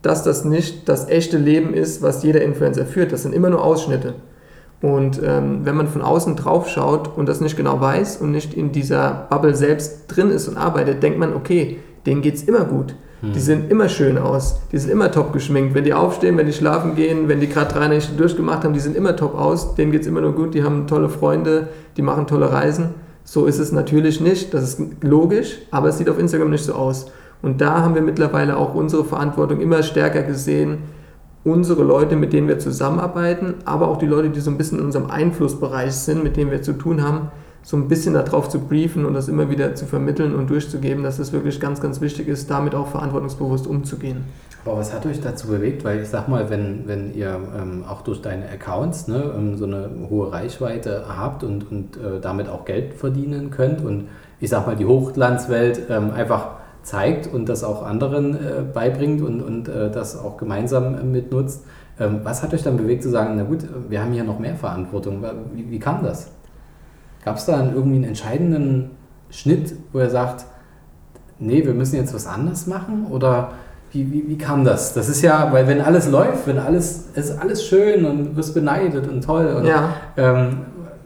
dass 0.00 0.22
das 0.22 0.46
nicht 0.46 0.88
das 0.88 1.10
echte 1.10 1.36
Leben 1.36 1.74
ist, 1.74 2.00
was 2.00 2.22
jeder 2.22 2.40
Influencer 2.40 2.86
führt. 2.86 3.12
Das 3.12 3.24
sind 3.24 3.34
immer 3.34 3.50
nur 3.50 3.62
Ausschnitte. 3.62 4.14
Und 4.82 5.20
ähm, 5.24 5.60
wenn 5.64 5.76
man 5.76 5.88
von 5.88 6.02
außen 6.02 6.36
drauf 6.36 6.68
schaut 6.68 7.16
und 7.16 7.28
das 7.28 7.40
nicht 7.40 7.56
genau 7.56 7.80
weiß 7.80 8.18
und 8.18 8.30
nicht 8.30 8.54
in 8.54 8.72
dieser 8.72 9.26
Bubble 9.30 9.54
selbst 9.54 10.06
drin 10.08 10.30
ist 10.30 10.48
und 10.48 10.56
arbeitet, 10.56 11.02
denkt 11.02 11.18
man, 11.18 11.34
okay, 11.34 11.78
denen 12.04 12.22
geht 12.22 12.34
es 12.34 12.42
immer 12.42 12.64
gut. 12.64 12.94
Hm. 13.22 13.32
Die 13.32 13.40
sehen 13.40 13.64
immer 13.70 13.88
schön 13.88 14.18
aus, 14.18 14.60
die 14.72 14.78
sind 14.78 14.90
immer 14.90 15.10
top 15.10 15.32
geschminkt. 15.32 15.74
Wenn 15.74 15.84
die 15.84 15.94
aufstehen, 15.94 16.36
wenn 16.36 16.46
die 16.46 16.52
schlafen 16.52 16.94
gehen, 16.94 17.28
wenn 17.28 17.40
die 17.40 17.48
gerade 17.48 17.72
drei 17.72 17.88
Nächte 17.88 18.14
durchgemacht 18.14 18.64
haben, 18.64 18.74
die 18.74 18.80
sind 18.80 18.96
immer 18.96 19.16
top 19.16 19.34
aus, 19.34 19.74
denen 19.74 19.92
geht 19.92 20.02
es 20.02 20.06
immer 20.06 20.20
nur 20.20 20.34
gut, 20.34 20.54
die 20.54 20.62
haben 20.62 20.86
tolle 20.86 21.08
Freunde, 21.08 21.68
die 21.96 22.02
machen 22.02 22.26
tolle 22.26 22.52
Reisen. 22.52 22.90
So 23.24 23.46
ist 23.46 23.58
es 23.58 23.72
natürlich 23.72 24.20
nicht, 24.20 24.52
das 24.52 24.62
ist 24.62 24.80
logisch, 25.00 25.58
aber 25.70 25.88
es 25.88 25.98
sieht 25.98 26.10
auf 26.10 26.18
Instagram 26.18 26.50
nicht 26.50 26.64
so 26.64 26.74
aus. 26.74 27.06
Und 27.42 27.60
da 27.60 27.82
haben 27.82 27.94
wir 27.94 28.02
mittlerweile 28.02 28.56
auch 28.56 28.74
unsere 28.74 29.04
Verantwortung 29.04 29.60
immer 29.60 29.82
stärker 29.82 30.22
gesehen, 30.22 30.78
unsere 31.46 31.84
Leute, 31.84 32.16
mit 32.16 32.32
denen 32.32 32.48
wir 32.48 32.58
zusammenarbeiten, 32.58 33.54
aber 33.64 33.88
auch 33.88 33.98
die 33.98 34.06
Leute, 34.06 34.30
die 34.30 34.40
so 34.40 34.50
ein 34.50 34.58
bisschen 34.58 34.80
in 34.80 34.84
unserem 34.84 35.08
Einflussbereich 35.08 35.92
sind, 35.92 36.24
mit 36.24 36.36
denen 36.36 36.50
wir 36.50 36.60
zu 36.60 36.72
tun 36.72 37.02
haben, 37.02 37.28
so 37.62 37.76
ein 37.76 37.86
bisschen 37.86 38.14
darauf 38.14 38.48
zu 38.48 38.58
briefen 38.58 39.06
und 39.06 39.14
das 39.14 39.28
immer 39.28 39.48
wieder 39.48 39.76
zu 39.76 39.86
vermitteln 39.86 40.34
und 40.34 40.50
durchzugeben, 40.50 41.04
dass 41.04 41.20
es 41.20 41.32
wirklich 41.32 41.60
ganz, 41.60 41.80
ganz 41.80 42.00
wichtig 42.00 42.26
ist, 42.26 42.50
damit 42.50 42.74
auch 42.74 42.88
verantwortungsbewusst 42.88 43.68
umzugehen. 43.68 44.24
Aber 44.64 44.78
was 44.78 44.92
hat 44.92 45.06
euch 45.06 45.20
dazu 45.20 45.46
bewegt? 45.46 45.84
Weil 45.84 46.00
ich 46.02 46.08
sag 46.08 46.26
mal, 46.26 46.50
wenn, 46.50 46.82
wenn 46.86 47.14
ihr 47.14 47.38
ähm, 47.56 47.84
auch 47.88 48.02
durch 48.02 48.20
deine 48.20 48.48
Accounts 48.48 49.06
ne, 49.06 49.32
ähm, 49.36 49.56
so 49.56 49.66
eine 49.66 49.88
hohe 50.10 50.32
Reichweite 50.32 51.04
habt 51.08 51.44
und, 51.44 51.70
und 51.70 51.96
äh, 51.96 52.20
damit 52.20 52.48
auch 52.48 52.64
Geld 52.64 52.94
verdienen 52.94 53.50
könnt 53.50 53.84
und 53.84 54.08
ich 54.40 54.50
sag 54.50 54.66
mal, 54.66 54.74
die 54.74 54.86
Hochglanzwelt 54.86 55.82
ähm, 55.90 56.10
einfach 56.10 56.56
zeigt 56.86 57.26
und 57.26 57.48
das 57.48 57.64
auch 57.64 57.84
anderen 57.84 58.34
äh, 58.34 58.62
beibringt 58.62 59.20
und, 59.20 59.42
und 59.42 59.68
äh, 59.68 59.90
das 59.90 60.16
auch 60.16 60.36
gemeinsam 60.36 60.94
äh, 60.94 61.02
mitnutzt. 61.02 61.64
Ähm, 61.98 62.20
was 62.22 62.44
hat 62.44 62.54
euch 62.54 62.62
dann 62.62 62.76
bewegt 62.76 63.02
zu 63.02 63.10
sagen, 63.10 63.34
na 63.36 63.42
gut, 63.42 63.64
wir 63.88 64.00
haben 64.00 64.12
hier 64.12 64.22
noch 64.22 64.38
mehr 64.38 64.54
Verantwortung? 64.54 65.20
Wie, 65.52 65.68
wie 65.68 65.78
kam 65.80 66.04
das? 66.04 66.30
Gab 67.24 67.38
es 67.38 67.46
da 67.46 67.58
irgendwie 67.74 67.96
einen 67.96 68.04
entscheidenden 68.04 68.92
Schnitt, 69.30 69.74
wo 69.92 69.98
er 69.98 70.10
sagt, 70.10 70.46
nee, 71.40 71.66
wir 71.66 71.74
müssen 71.74 71.96
jetzt 71.96 72.14
was 72.14 72.28
anderes 72.28 72.68
machen? 72.68 73.08
Oder 73.10 73.50
wie, 73.90 74.12
wie, 74.12 74.28
wie 74.28 74.38
kam 74.38 74.64
das? 74.64 74.94
Das 74.94 75.08
ist 75.08 75.22
ja, 75.22 75.52
weil 75.52 75.66
wenn 75.66 75.80
alles 75.80 76.08
läuft, 76.08 76.46
wenn 76.46 76.60
alles, 76.60 77.06
es 77.14 77.30
ist 77.30 77.40
alles 77.40 77.66
schön 77.66 78.04
und 78.04 78.24
du 78.26 78.36
wirst 78.36 78.54
beneidet 78.54 79.08
und 79.08 79.24
toll. 79.24 79.46
Und, 79.58 79.64
ja. 79.64 79.88
ähm, 80.16 80.58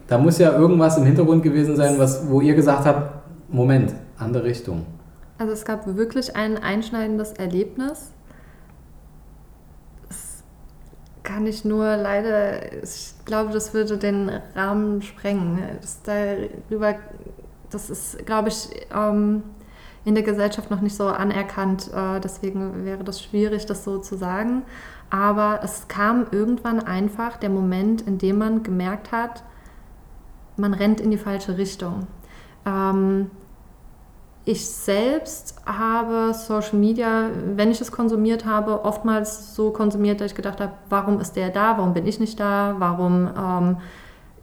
da 0.09 0.19
muss 0.19 0.37
ja 0.37 0.53
irgendwas 0.53 0.99
im 0.99 1.05
Hintergrund 1.05 1.43
gewesen 1.43 1.75
sein, 1.75 1.95
was, 1.97 2.29
wo 2.29 2.43
ihr 2.43 2.55
gesagt 2.55 2.85
habt, 2.85 3.15
Moment, 3.49 3.95
andere 4.19 4.45
Richtung. 4.45 4.85
Also 5.41 5.55
es 5.55 5.65
gab 5.65 5.87
wirklich 5.97 6.37
ein 6.37 6.59
einschneidendes 6.59 7.33
Erlebnis. 7.33 8.13
Das 10.07 10.45
kann 11.23 11.47
ich 11.47 11.65
nur 11.65 11.97
leider, 11.97 12.83
ich 12.83 13.15
glaube, 13.25 13.51
das 13.51 13.73
würde 13.73 13.97
den 13.97 14.31
Rahmen 14.55 15.01
sprengen. 15.01 15.59
Das, 15.81 16.03
darüber, 16.03 16.97
das 17.71 17.89
ist, 17.89 18.27
glaube 18.27 18.51
ich, 18.51 18.69
ähm, 18.95 19.43
in 20.05 20.15
der 20.15 20.25
Gesellschaft 20.25 20.71
noch 20.71 20.83
nicht 20.83 20.95
so 20.95 21.09
anerkannt. 21.09 21.91
Äh, 21.91 22.21
deswegen 22.21 22.85
wäre 22.85 23.03
das 23.03 23.23
schwierig, 23.23 23.65
das 23.65 23.83
so 23.83 23.97
zu 23.97 24.19
sagen. 24.19 24.65
Aber 25.09 25.61
es 25.65 25.89
kam 25.89 26.27
irgendwann 26.33 26.81
einfach 26.81 27.39
der 27.39 27.49
Moment, 27.49 28.03
in 28.03 28.19
dem 28.19 28.37
man 28.37 28.63
gemerkt 28.63 29.11
hat, 29.11 29.43
man 30.59 30.75
rennt 30.75 31.01
in 31.01 31.11
die 31.11 31.17
falsche 31.17 31.57
Richtung. 31.57 32.07
Ähm, 32.67 33.31
ich 34.51 34.69
selbst 34.69 35.55
habe 35.65 36.35
Social 36.35 36.79
Media, 36.79 37.31
wenn 37.55 37.71
ich 37.71 37.81
es 37.81 37.93
konsumiert 37.93 38.45
habe, 38.45 38.85
oftmals 38.85 39.55
so 39.55 39.71
konsumiert, 39.71 40.21
dass 40.21 40.33
ich 40.33 40.37
gedacht 40.37 40.61
habe, 40.61 40.73
warum 40.89 41.21
ist 41.21 41.37
der 41.37 41.51
da, 41.51 41.79
warum 41.79 41.95
bin 41.95 42.07
ich 42.07 42.19
nicht 42.19 42.41
da, 42.41 42.75
warum 42.79 43.29
ähm, 43.29 43.77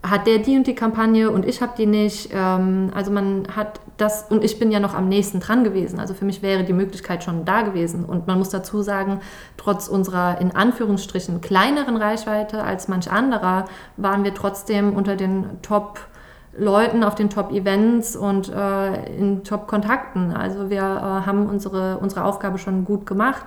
hat 0.04 0.28
der 0.28 0.38
die 0.38 0.56
und 0.56 0.66
die 0.66 0.76
Kampagne 0.76 1.30
und 1.30 1.46
ich 1.46 1.62
habe 1.62 1.74
die 1.78 1.86
nicht. 1.88 2.30
Ähm, 2.32 2.92
also 2.96 3.12
man 3.12 3.48
hat 3.54 3.82
das, 3.98 4.28
und 4.30 4.46
ich 4.46 4.60
bin 4.60 4.72
ja 4.72 4.80
noch 4.80 4.94
am 4.94 5.10
nächsten 5.10 5.42
dran 5.42 5.66
gewesen. 5.66 6.00
Also 6.00 6.14
für 6.14 6.24
mich 6.24 6.42
wäre 6.42 6.64
die 6.64 6.74
Möglichkeit 6.74 7.24
schon 7.24 7.44
da 7.44 7.64
gewesen. 7.64 8.06
Und 8.06 8.28
man 8.28 8.38
muss 8.38 8.50
dazu 8.50 8.82
sagen, 8.82 9.20
trotz 9.58 9.90
unserer 9.90 10.40
in 10.40 10.56
Anführungsstrichen 10.56 11.42
kleineren 11.42 11.98
Reichweite 11.98 12.64
als 12.64 12.88
manch 12.88 13.12
anderer, 13.12 13.66
waren 13.98 14.24
wir 14.24 14.34
trotzdem 14.34 14.96
unter 14.96 15.16
den 15.16 15.62
Top- 15.62 16.00
Leuten 16.58 17.04
auf 17.04 17.16
den 17.16 17.30
Top-Events 17.30 18.16
und 18.16 18.50
äh, 18.50 19.18
in 19.18 19.44
Top-Kontakten. 19.44 20.34
Also 20.34 20.70
wir 20.70 20.80
äh, 20.80 21.26
haben 21.26 21.48
unsere, 21.48 21.98
unsere 21.98 22.24
Aufgabe 22.24 22.58
schon 22.58 22.86
gut 22.86 23.06
gemacht. 23.06 23.46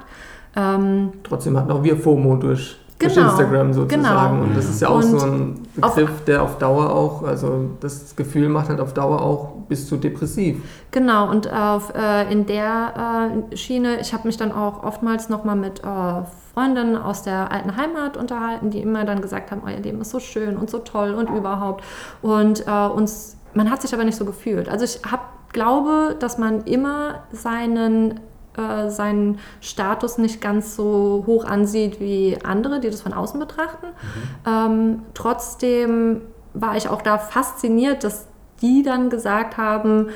Ähm, 0.57 1.13
Trotzdem 1.23 1.57
hatten 1.57 1.71
auch 1.71 1.83
wir 1.83 1.97
FOMO 1.97 2.37
durch, 2.37 2.79
genau, 2.99 3.15
durch 3.15 3.27
Instagram 3.27 3.73
sozusagen. 3.73 4.03
Genau. 4.03 4.43
Und 4.45 4.57
das 4.57 4.69
ist 4.69 4.81
ja 4.81 4.89
auch 4.89 4.97
und 4.97 5.03
so 5.03 5.27
ein 5.27 5.67
Begriff, 5.81 6.25
der 6.27 6.43
auf 6.43 6.59
Dauer 6.59 6.91
auch, 6.91 7.23
also 7.23 7.71
das 7.81 8.17
Gefühl 8.17 8.49
macht 8.49 8.69
halt 8.69 8.81
auf 8.81 8.95
Dauer 8.95 9.23
auch 9.23 9.53
bis 9.69 9.89
zu 9.89 9.97
depressiv. 9.97 10.63
Genau, 10.91 11.31
und 11.31 11.53
auf, 11.53 11.95
äh, 11.95 12.31
in 12.31 12.47
der 12.47 13.41
äh, 13.53 13.57
Schiene, 13.57 14.01
ich 14.01 14.13
habe 14.13 14.27
mich 14.27 14.37
dann 14.37 14.53
auch 14.53 14.83
oftmals 14.83 15.29
nochmal 15.29 15.57
mit 15.57 15.81
äh, 15.81 16.23
Freundinnen 16.55 16.97
aus 16.97 17.23
der 17.23 17.53
alten 17.53 17.77
Heimat 17.77 18.17
unterhalten, 18.17 18.71
die 18.71 18.81
immer 18.81 19.05
dann 19.05 19.23
gesagt 19.23 19.51
haben, 19.51 19.63
euer 19.65 19.79
Leben 19.79 20.01
ist 20.01 20.11
so 20.11 20.21
schön 20.21 20.57
und 20.57 20.71
so 20.71 20.79
toll 20.79 21.15
und 21.15 21.31
überhaupt. 21.31 21.85
Und 22.23 22.67
äh, 22.67 22.87
uns, 22.89 23.37
man 23.55 23.71
hat 23.71 23.83
sich 23.83 23.95
aber 23.95 24.05
nicht 24.05 24.17
so 24.17 24.25
gefühlt. 24.25 24.69
Also 24.69 24.85
ich 24.85 25.01
hab, 25.11 25.53
glaube, 25.53 26.15
dass 26.19 26.39
man 26.39 26.63
immer 26.63 27.25
seinen 27.33 28.21
äh, 28.57 28.91
seinen 28.91 29.39
Status 29.61 30.19
nicht 30.19 30.41
ganz 30.41 30.77
so 30.77 31.25
hoch 31.27 31.45
ansieht 31.45 32.01
wie 32.01 32.39
andere, 32.45 32.81
die 32.81 32.91
das 32.91 33.03
von 33.03 33.13
außen 33.13 33.39
betrachten. 33.39 33.87
Mhm. 33.87 34.51
Ähm, 34.51 35.03
trotzdem 35.15 36.23
war 36.53 36.77
ich 36.77 36.89
auch 36.89 37.03
da 37.03 37.19
fasziniert, 37.19 38.05
dass 38.05 38.27
die 38.61 38.83
dann 38.83 39.11
gesagt 39.11 39.57
haben, 39.57 40.09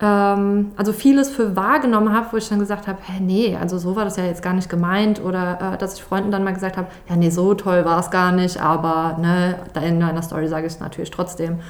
ähm, 0.00 0.72
also 0.76 0.92
vieles 0.92 1.28
für 1.30 1.56
wahrgenommen 1.56 2.12
habe, 2.12 2.28
wo 2.32 2.36
ich 2.36 2.48
dann 2.48 2.58
gesagt 2.58 2.86
habe, 2.86 2.98
hä, 3.02 3.20
nee, 3.20 3.56
also 3.60 3.78
so 3.78 3.96
war 3.96 4.04
das 4.04 4.16
ja 4.16 4.24
jetzt 4.24 4.42
gar 4.42 4.54
nicht 4.54 4.68
gemeint. 4.68 5.22
Oder 5.22 5.74
äh, 5.74 5.78
dass 5.78 5.94
ich 5.94 6.02
Freunden 6.02 6.30
dann 6.30 6.44
mal 6.44 6.54
gesagt 6.54 6.76
habe, 6.76 6.88
ja, 7.08 7.16
nee, 7.16 7.30
so 7.30 7.54
toll 7.54 7.84
war 7.84 7.98
es 7.98 8.10
gar 8.10 8.32
nicht, 8.32 8.60
aber 8.60 9.18
ne, 9.20 9.56
in 9.84 9.98
meiner 9.98 10.22
Story 10.22 10.48
sage 10.48 10.66
ich 10.66 10.74
es 10.74 10.80
natürlich 10.80 11.10
trotzdem. 11.10 11.60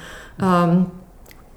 Ähm, 0.41 0.87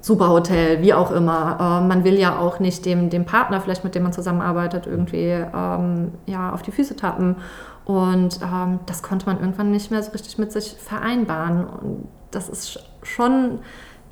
super 0.03 0.29
Hotel, 0.29 0.81
wie 0.81 0.93
auch 0.93 1.11
immer. 1.11 1.57
Äh, 1.59 1.87
man 1.87 2.03
will 2.03 2.19
ja 2.19 2.37
auch 2.37 2.59
nicht 2.59 2.85
dem, 2.85 3.09
dem 3.09 3.25
Partner, 3.25 3.61
vielleicht 3.61 3.83
mit 3.83 3.95
dem 3.95 4.03
man 4.03 4.13
zusammenarbeitet, 4.13 4.85
irgendwie 4.85 5.29
ähm, 5.29 6.11
ja, 6.25 6.51
auf 6.51 6.61
die 6.61 6.71
Füße 6.71 6.95
tappen. 6.95 7.37
Und 7.85 8.39
ähm, 8.41 8.79
das 8.85 9.01
konnte 9.01 9.25
man 9.25 9.39
irgendwann 9.39 9.71
nicht 9.71 9.91
mehr 9.91 10.03
so 10.03 10.11
richtig 10.11 10.37
mit 10.37 10.51
sich 10.51 10.75
vereinbaren. 10.77 11.65
Und 11.65 12.07
das 12.31 12.49
ist 12.49 12.79
schon 13.01 13.59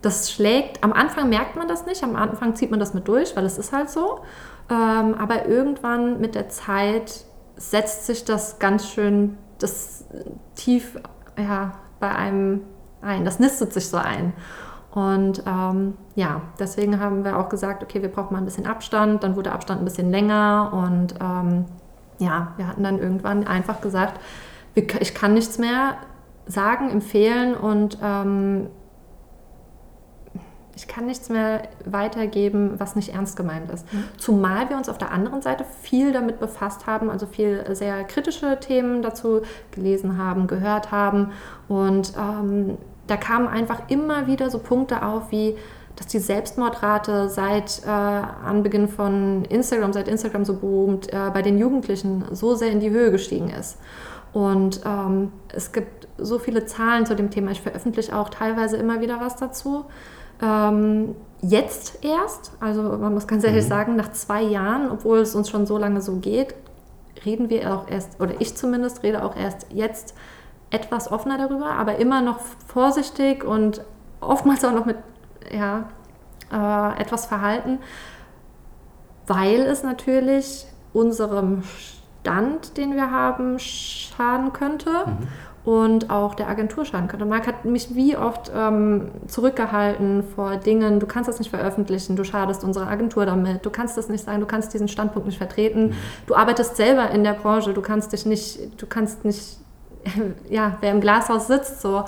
das 0.01 0.31
schlägt, 0.31 0.83
am 0.83 0.93
Anfang 0.93 1.29
merkt 1.29 1.55
man 1.55 1.67
das 1.67 1.85
nicht, 1.85 2.03
am 2.03 2.15
Anfang 2.15 2.55
zieht 2.55 2.71
man 2.71 2.79
das 2.79 2.95
mit 2.95 3.07
durch, 3.07 3.35
weil 3.35 3.45
es 3.45 3.59
ist 3.59 3.71
halt 3.71 3.89
so. 3.89 4.21
Ähm, 4.69 5.13
aber 5.13 5.47
irgendwann 5.47 6.19
mit 6.19 6.33
der 6.33 6.49
Zeit 6.49 7.25
setzt 7.55 8.07
sich 8.07 8.25
das 8.25 8.57
ganz 8.57 8.89
schön 8.89 9.37
das 9.59 10.05
tief 10.55 10.99
ja, 11.37 11.73
bei 11.99 12.09
einem 12.09 12.61
ein. 13.01 13.25
Das 13.25 13.39
nistet 13.39 13.73
sich 13.73 13.87
so 13.87 13.97
ein. 13.97 14.33
Und 14.93 15.43
ähm, 15.47 15.93
ja, 16.15 16.41
deswegen 16.59 16.99
haben 16.99 17.23
wir 17.23 17.37
auch 17.37 17.49
gesagt, 17.49 17.81
okay, 17.81 18.01
wir 18.01 18.09
brauchen 18.09 18.33
mal 18.33 18.39
ein 18.39 18.45
bisschen 18.45 18.67
Abstand. 18.67 19.23
Dann 19.23 19.35
wurde 19.35 19.43
der 19.43 19.53
Abstand 19.53 19.81
ein 19.81 19.85
bisschen 19.85 20.11
länger 20.11 20.71
und 20.73 21.15
ähm, 21.21 21.65
ja, 22.19 22.53
wir 22.57 22.67
hatten 22.67 22.83
dann 22.83 22.99
irgendwann 22.99 23.47
einfach 23.47 23.81
gesagt, 23.81 24.19
ich 24.75 25.13
kann 25.13 25.33
nichts 25.33 25.57
mehr 25.57 25.95
sagen, 26.45 26.89
empfehlen 26.89 27.55
und 27.55 27.97
ähm, 28.03 28.67
ich 30.75 30.87
kann 30.87 31.05
nichts 31.05 31.29
mehr 31.29 31.63
weitergeben, 31.85 32.79
was 32.79 32.95
nicht 32.95 33.13
ernst 33.13 33.35
gemeint 33.35 33.69
ist. 33.69 33.91
Mhm. 33.93 34.03
Zumal 34.17 34.69
wir 34.69 34.77
uns 34.77 34.89
auf 34.89 34.97
der 34.97 35.11
anderen 35.11 35.41
Seite 35.41 35.65
viel 35.81 36.11
damit 36.11 36.39
befasst 36.39 36.87
haben, 36.87 37.09
also 37.09 37.25
viel 37.25 37.75
sehr 37.75 38.03
kritische 38.03 38.59
Themen 38.59 39.01
dazu 39.01 39.41
gelesen 39.71 40.17
haben, 40.17 40.47
gehört 40.47 40.91
haben. 40.91 41.31
Und 41.67 42.13
ähm, 42.17 42.77
da 43.11 43.17
kamen 43.17 43.49
einfach 43.49 43.81
immer 43.89 44.27
wieder 44.27 44.49
so 44.49 44.59
Punkte 44.59 45.05
auf 45.05 45.31
wie, 45.31 45.57
dass 45.97 46.07
die 46.07 46.19
Selbstmordrate 46.19 47.27
seit 47.27 47.81
äh, 47.85 47.89
Anbeginn 47.89 48.87
von 48.87 49.43
Instagram, 49.49 49.91
seit 49.91 50.07
Instagram 50.07 50.45
so 50.45 50.55
boomt, 50.55 51.11
äh, 51.11 51.29
bei 51.33 51.41
den 51.41 51.57
Jugendlichen 51.57 52.23
so 52.31 52.55
sehr 52.55 52.71
in 52.71 52.79
die 52.79 52.89
Höhe 52.89 53.11
gestiegen 53.11 53.49
ist. 53.49 53.77
Und 54.31 54.79
ähm, 54.85 55.33
es 55.53 55.73
gibt 55.73 56.07
so 56.17 56.39
viele 56.39 56.65
Zahlen 56.65 57.05
zu 57.05 57.13
dem 57.13 57.31
Thema. 57.31 57.51
Ich 57.51 57.59
veröffentliche 57.59 58.15
auch 58.15 58.29
teilweise 58.29 58.77
immer 58.77 59.01
wieder 59.01 59.19
was 59.19 59.35
dazu. 59.35 59.83
Ähm, 60.41 61.13
jetzt 61.41 62.05
erst, 62.05 62.53
also 62.61 62.81
man 62.81 63.13
muss 63.13 63.27
ganz 63.27 63.43
ehrlich 63.43 63.65
mhm. 63.65 63.69
sagen, 63.69 63.95
nach 63.97 64.13
zwei 64.13 64.41
Jahren, 64.41 64.89
obwohl 64.89 65.19
es 65.19 65.35
uns 65.35 65.49
schon 65.49 65.65
so 65.65 65.77
lange 65.77 65.99
so 65.99 66.15
geht, 66.15 66.55
reden 67.25 67.49
wir 67.49 67.73
auch 67.73 67.89
erst, 67.89 68.21
oder 68.21 68.35
ich 68.39 68.55
zumindest 68.55 69.03
rede 69.03 69.25
auch 69.25 69.35
erst 69.35 69.67
jetzt 69.73 70.15
etwas 70.71 71.11
offener 71.11 71.37
darüber, 71.37 71.71
aber 71.71 71.97
immer 71.97 72.21
noch 72.21 72.39
vorsichtig 72.65 73.43
und 73.43 73.83
oftmals 74.19 74.65
auch 74.65 74.73
noch 74.73 74.85
mit 74.85 74.97
ja, 75.51 75.85
äh, 76.51 77.01
etwas 77.01 77.25
Verhalten, 77.25 77.79
weil 79.27 79.61
es 79.61 79.83
natürlich 79.83 80.65
unserem 80.93 81.63
Stand, 81.63 82.77
den 82.77 82.95
wir 82.95 83.11
haben, 83.11 83.59
schaden 83.59 84.53
könnte. 84.53 84.89
Mhm 84.89 85.27
und 85.63 86.09
auch 86.09 86.33
der 86.33 86.47
Agentur 86.47 86.85
schaden 86.85 87.07
könnte. 87.07 87.25
Marc 87.25 87.45
hat 87.45 87.65
mich 87.65 87.93
wie 87.93 88.17
oft 88.17 88.51
ähm, 88.55 89.11
zurückgehalten 89.27 90.23
vor 90.23 90.57
Dingen, 90.57 90.99
du 90.99 91.05
kannst 91.05 91.27
das 91.27 91.39
nicht 91.39 91.51
veröffentlichen, 91.51 92.15
du 92.15 92.23
schadest 92.23 92.63
unserer 92.63 92.87
Agentur 92.87 93.25
damit, 93.25 93.65
du 93.65 93.69
kannst 93.69 93.97
das 93.97 94.09
nicht 94.09 94.23
sagen, 94.23 94.39
du 94.39 94.47
kannst 94.47 94.73
diesen 94.73 94.87
Standpunkt 94.87 95.27
nicht 95.27 95.37
vertreten, 95.37 95.89
mhm. 95.89 95.93
du 96.25 96.35
arbeitest 96.35 96.77
selber 96.77 97.11
in 97.11 97.23
der 97.23 97.33
Branche, 97.33 97.73
du 97.73 97.81
kannst 97.81 98.11
dich 98.11 98.25
nicht, 98.25 98.81
du 98.81 98.87
kannst 98.87 99.23
nicht, 99.23 99.57
ja, 100.49 100.77
wer 100.81 100.91
im 100.91 101.01
Glashaus 101.01 101.47
sitzt, 101.47 101.81
so. 101.81 102.05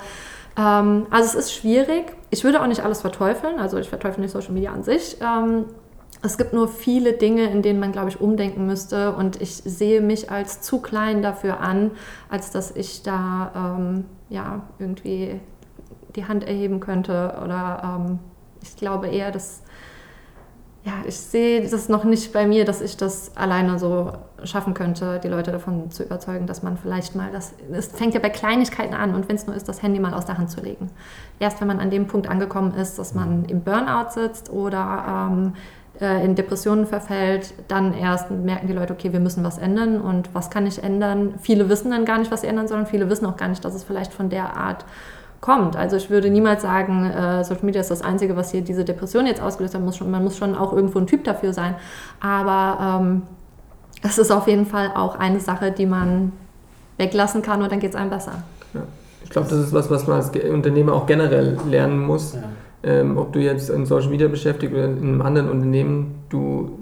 Ähm, 0.56 1.06
also 1.10 1.26
es 1.26 1.34
ist 1.34 1.52
schwierig. 1.52 2.12
Ich 2.30 2.44
würde 2.44 2.62
auch 2.62 2.66
nicht 2.66 2.84
alles 2.84 3.00
verteufeln, 3.00 3.58
also 3.58 3.78
ich 3.78 3.88
verteufel 3.88 4.20
nicht 4.20 4.32
Social 4.32 4.52
Media 4.52 4.72
an 4.72 4.82
sich. 4.82 5.16
Ähm, 5.20 5.66
es 6.22 6.38
gibt 6.38 6.54
nur 6.54 6.68
viele 6.68 7.12
Dinge, 7.12 7.50
in 7.50 7.60
denen 7.60 7.78
man, 7.80 7.92
glaube 7.92 8.08
ich, 8.08 8.18
umdenken 8.18 8.64
müsste. 8.64 9.12
Und 9.14 9.42
ich 9.42 9.56
sehe 9.56 10.00
mich 10.00 10.30
als 10.30 10.62
zu 10.62 10.80
klein 10.80 11.20
dafür 11.20 11.60
an, 11.60 11.90
als 12.30 12.50
dass 12.50 12.70
ich 12.70 13.02
da 13.02 13.76
ähm, 13.78 14.06
ja, 14.30 14.62
irgendwie 14.78 15.38
die 16.16 16.24
Hand 16.24 16.44
erheben 16.44 16.80
könnte. 16.80 17.38
Oder 17.44 18.00
ähm, 18.06 18.18
ich 18.62 18.74
glaube 18.76 19.08
eher, 19.08 19.32
dass 19.32 19.63
ja, 20.84 20.92
ich 21.06 21.16
sehe 21.16 21.66
das 21.66 21.88
noch 21.88 22.04
nicht 22.04 22.34
bei 22.34 22.46
mir, 22.46 22.66
dass 22.66 22.82
ich 22.82 22.98
das 22.98 23.34
alleine 23.36 23.78
so 23.78 24.12
schaffen 24.44 24.74
könnte, 24.74 25.18
die 25.18 25.28
Leute 25.28 25.50
davon 25.50 25.90
zu 25.90 26.02
überzeugen, 26.02 26.46
dass 26.46 26.62
man 26.62 26.76
vielleicht 26.76 27.14
mal 27.14 27.32
das. 27.32 27.54
Es 27.72 27.86
fängt 27.86 28.12
ja 28.12 28.20
bei 28.20 28.28
Kleinigkeiten 28.28 28.92
an 28.92 29.14
und 29.14 29.26
wenn 29.28 29.36
es 29.36 29.46
nur 29.46 29.56
ist, 29.56 29.66
das 29.66 29.82
Handy 29.82 29.98
mal 29.98 30.12
aus 30.12 30.26
der 30.26 30.36
Hand 30.36 30.50
zu 30.50 30.60
legen. 30.60 30.90
Erst 31.40 31.62
wenn 31.62 31.68
man 31.68 31.80
an 31.80 31.88
dem 31.88 32.06
Punkt 32.06 32.28
angekommen 32.28 32.74
ist, 32.74 32.98
dass 32.98 33.14
man 33.14 33.46
im 33.46 33.62
Burnout 33.62 34.10
sitzt 34.10 34.50
oder 34.50 35.30
ähm, 35.30 35.54
äh, 36.02 36.22
in 36.22 36.34
Depressionen 36.34 36.84
verfällt, 36.86 37.54
dann 37.68 37.94
erst 37.94 38.30
merken 38.30 38.66
die 38.66 38.74
Leute, 38.74 38.92
okay, 38.92 39.10
wir 39.10 39.20
müssen 39.20 39.42
was 39.42 39.56
ändern 39.56 40.02
und 40.02 40.34
was 40.34 40.50
kann 40.50 40.66
ich 40.66 40.82
ändern? 40.82 41.36
Viele 41.40 41.70
wissen 41.70 41.92
dann 41.92 42.04
gar 42.04 42.18
nicht, 42.18 42.30
was 42.30 42.42
sie 42.42 42.46
ändern 42.46 42.68
sollen, 42.68 42.84
viele 42.84 43.08
wissen 43.08 43.24
auch 43.24 43.38
gar 43.38 43.48
nicht, 43.48 43.64
dass 43.64 43.74
es 43.74 43.84
vielleicht 43.84 44.12
von 44.12 44.28
der 44.28 44.54
Art 44.54 44.84
kommt. 45.44 45.76
Also 45.76 45.96
ich 45.96 46.08
würde 46.08 46.30
niemals 46.30 46.62
sagen, 46.62 47.04
äh, 47.04 47.44
Social 47.44 47.66
Media 47.66 47.80
ist 47.80 47.90
das 47.90 48.02
Einzige, 48.02 48.34
was 48.34 48.50
hier 48.50 48.62
diese 48.62 48.84
Depression 48.84 49.26
jetzt 49.26 49.42
ausgelöst 49.42 49.74
hat. 49.74 49.80
Man 49.82 49.86
muss 49.86 49.96
schon, 49.96 50.10
man 50.10 50.24
muss 50.24 50.38
schon 50.38 50.54
auch 50.54 50.72
irgendwo 50.72 50.98
ein 50.98 51.06
Typ 51.06 51.24
dafür 51.24 51.52
sein. 51.52 51.74
Aber 52.20 53.02
ähm, 53.02 53.22
es 54.02 54.18
ist 54.18 54.30
auf 54.30 54.48
jeden 54.48 54.66
Fall 54.66 54.92
auch 54.94 55.18
eine 55.18 55.40
Sache, 55.40 55.70
die 55.70 55.86
man 55.86 56.32
weglassen 56.96 57.42
kann 57.42 57.62
und 57.62 57.70
dann 57.70 57.80
geht 57.80 57.90
es 57.90 57.96
einem 57.96 58.10
besser. 58.10 58.42
Ja. 58.72 58.80
Ich 59.22 59.30
glaube, 59.30 59.48
das 59.48 59.58
ist 59.58 59.72
was, 59.72 59.90
was 59.90 60.06
man 60.06 60.16
als 60.16 60.30
Unternehmer 60.30 60.94
auch 60.94 61.06
generell 61.06 61.58
lernen 61.68 61.98
muss. 61.98 62.34
Ja 62.34 62.42
ähm, 62.84 63.16
ob 63.16 63.32
du 63.32 63.40
jetzt 63.40 63.70
in 63.70 63.86
Social 63.86 64.10
Media 64.10 64.28
beschäftigt 64.28 64.72
oder 64.72 64.84
in 64.84 64.98
einem 64.98 65.22
anderen 65.22 65.48
Unternehmen, 65.48 66.16
du, 66.28 66.78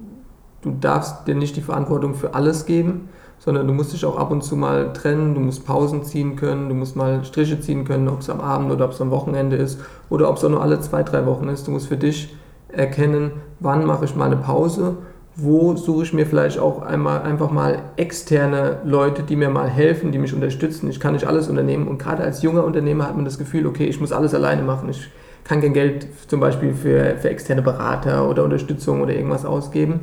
du 0.62 0.72
darfst 0.72 1.28
dir 1.28 1.34
nicht 1.34 1.56
die 1.56 1.60
Verantwortung 1.60 2.14
für 2.14 2.34
alles 2.34 2.66
geben, 2.66 3.08
sondern 3.44 3.66
du 3.66 3.72
musst 3.72 3.92
dich 3.92 4.04
auch 4.04 4.16
ab 4.16 4.30
und 4.30 4.44
zu 4.44 4.54
mal 4.54 4.92
trennen, 4.92 5.34
du 5.34 5.40
musst 5.40 5.66
Pausen 5.66 6.04
ziehen 6.04 6.36
können, 6.36 6.68
du 6.68 6.76
musst 6.76 6.94
mal 6.94 7.24
Striche 7.24 7.60
ziehen 7.60 7.84
können, 7.84 8.08
ob 8.08 8.20
es 8.20 8.30
am 8.30 8.40
Abend 8.40 8.70
oder 8.70 8.84
ob 8.84 8.92
es 8.92 9.00
am 9.00 9.10
Wochenende 9.10 9.56
ist 9.56 9.80
oder 10.10 10.30
ob 10.30 10.36
es 10.36 10.44
auch 10.44 10.48
nur 10.48 10.62
alle 10.62 10.80
zwei, 10.80 11.02
drei 11.02 11.26
Wochen 11.26 11.48
ist. 11.48 11.66
Du 11.66 11.72
musst 11.72 11.88
für 11.88 11.96
dich 11.96 12.36
erkennen, 12.68 13.32
wann 13.58 13.84
mache 13.84 14.04
ich 14.04 14.14
mal 14.14 14.26
eine 14.26 14.36
Pause, 14.36 14.96
wo 15.34 15.74
suche 15.74 16.04
ich 16.04 16.12
mir 16.12 16.24
vielleicht 16.24 16.60
auch 16.60 16.82
einmal 16.82 17.22
einfach 17.22 17.50
mal 17.50 17.80
externe 17.96 18.78
Leute, 18.84 19.24
die 19.24 19.34
mir 19.34 19.50
mal 19.50 19.68
helfen, 19.68 20.12
die 20.12 20.18
mich 20.18 20.34
unterstützen. 20.34 20.88
Ich 20.88 21.00
kann 21.00 21.14
nicht 21.14 21.26
alles 21.26 21.48
unternehmen 21.48 21.88
und 21.88 21.98
gerade 21.98 22.22
als 22.22 22.42
junger 22.42 22.62
Unternehmer 22.62 23.08
hat 23.08 23.16
man 23.16 23.24
das 23.24 23.38
Gefühl, 23.38 23.66
okay, 23.66 23.86
ich 23.86 24.00
muss 24.00 24.12
alles 24.12 24.34
alleine 24.34 24.62
machen. 24.62 24.88
Ich 24.88 25.10
kann 25.42 25.60
kein 25.60 25.72
Geld 25.72 26.06
zum 26.28 26.38
Beispiel 26.38 26.74
für, 26.74 27.16
für 27.16 27.30
externe 27.30 27.62
Berater 27.62 28.28
oder 28.28 28.44
Unterstützung 28.44 29.00
oder 29.00 29.14
irgendwas 29.14 29.44
ausgeben. 29.44 30.00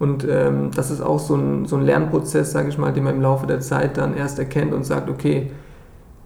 Und 0.00 0.26
ähm, 0.28 0.70
das 0.74 0.90
ist 0.90 1.02
auch 1.02 1.20
so 1.20 1.36
ein, 1.36 1.66
so 1.66 1.76
ein 1.76 1.82
Lernprozess, 1.82 2.50
sage 2.50 2.70
ich 2.70 2.78
mal, 2.78 2.92
den 2.92 3.04
man 3.04 3.16
im 3.16 3.22
Laufe 3.22 3.46
der 3.46 3.60
Zeit 3.60 3.98
dann 3.98 4.16
erst 4.16 4.38
erkennt 4.38 4.72
und 4.72 4.84
sagt, 4.84 5.10
okay, 5.10 5.50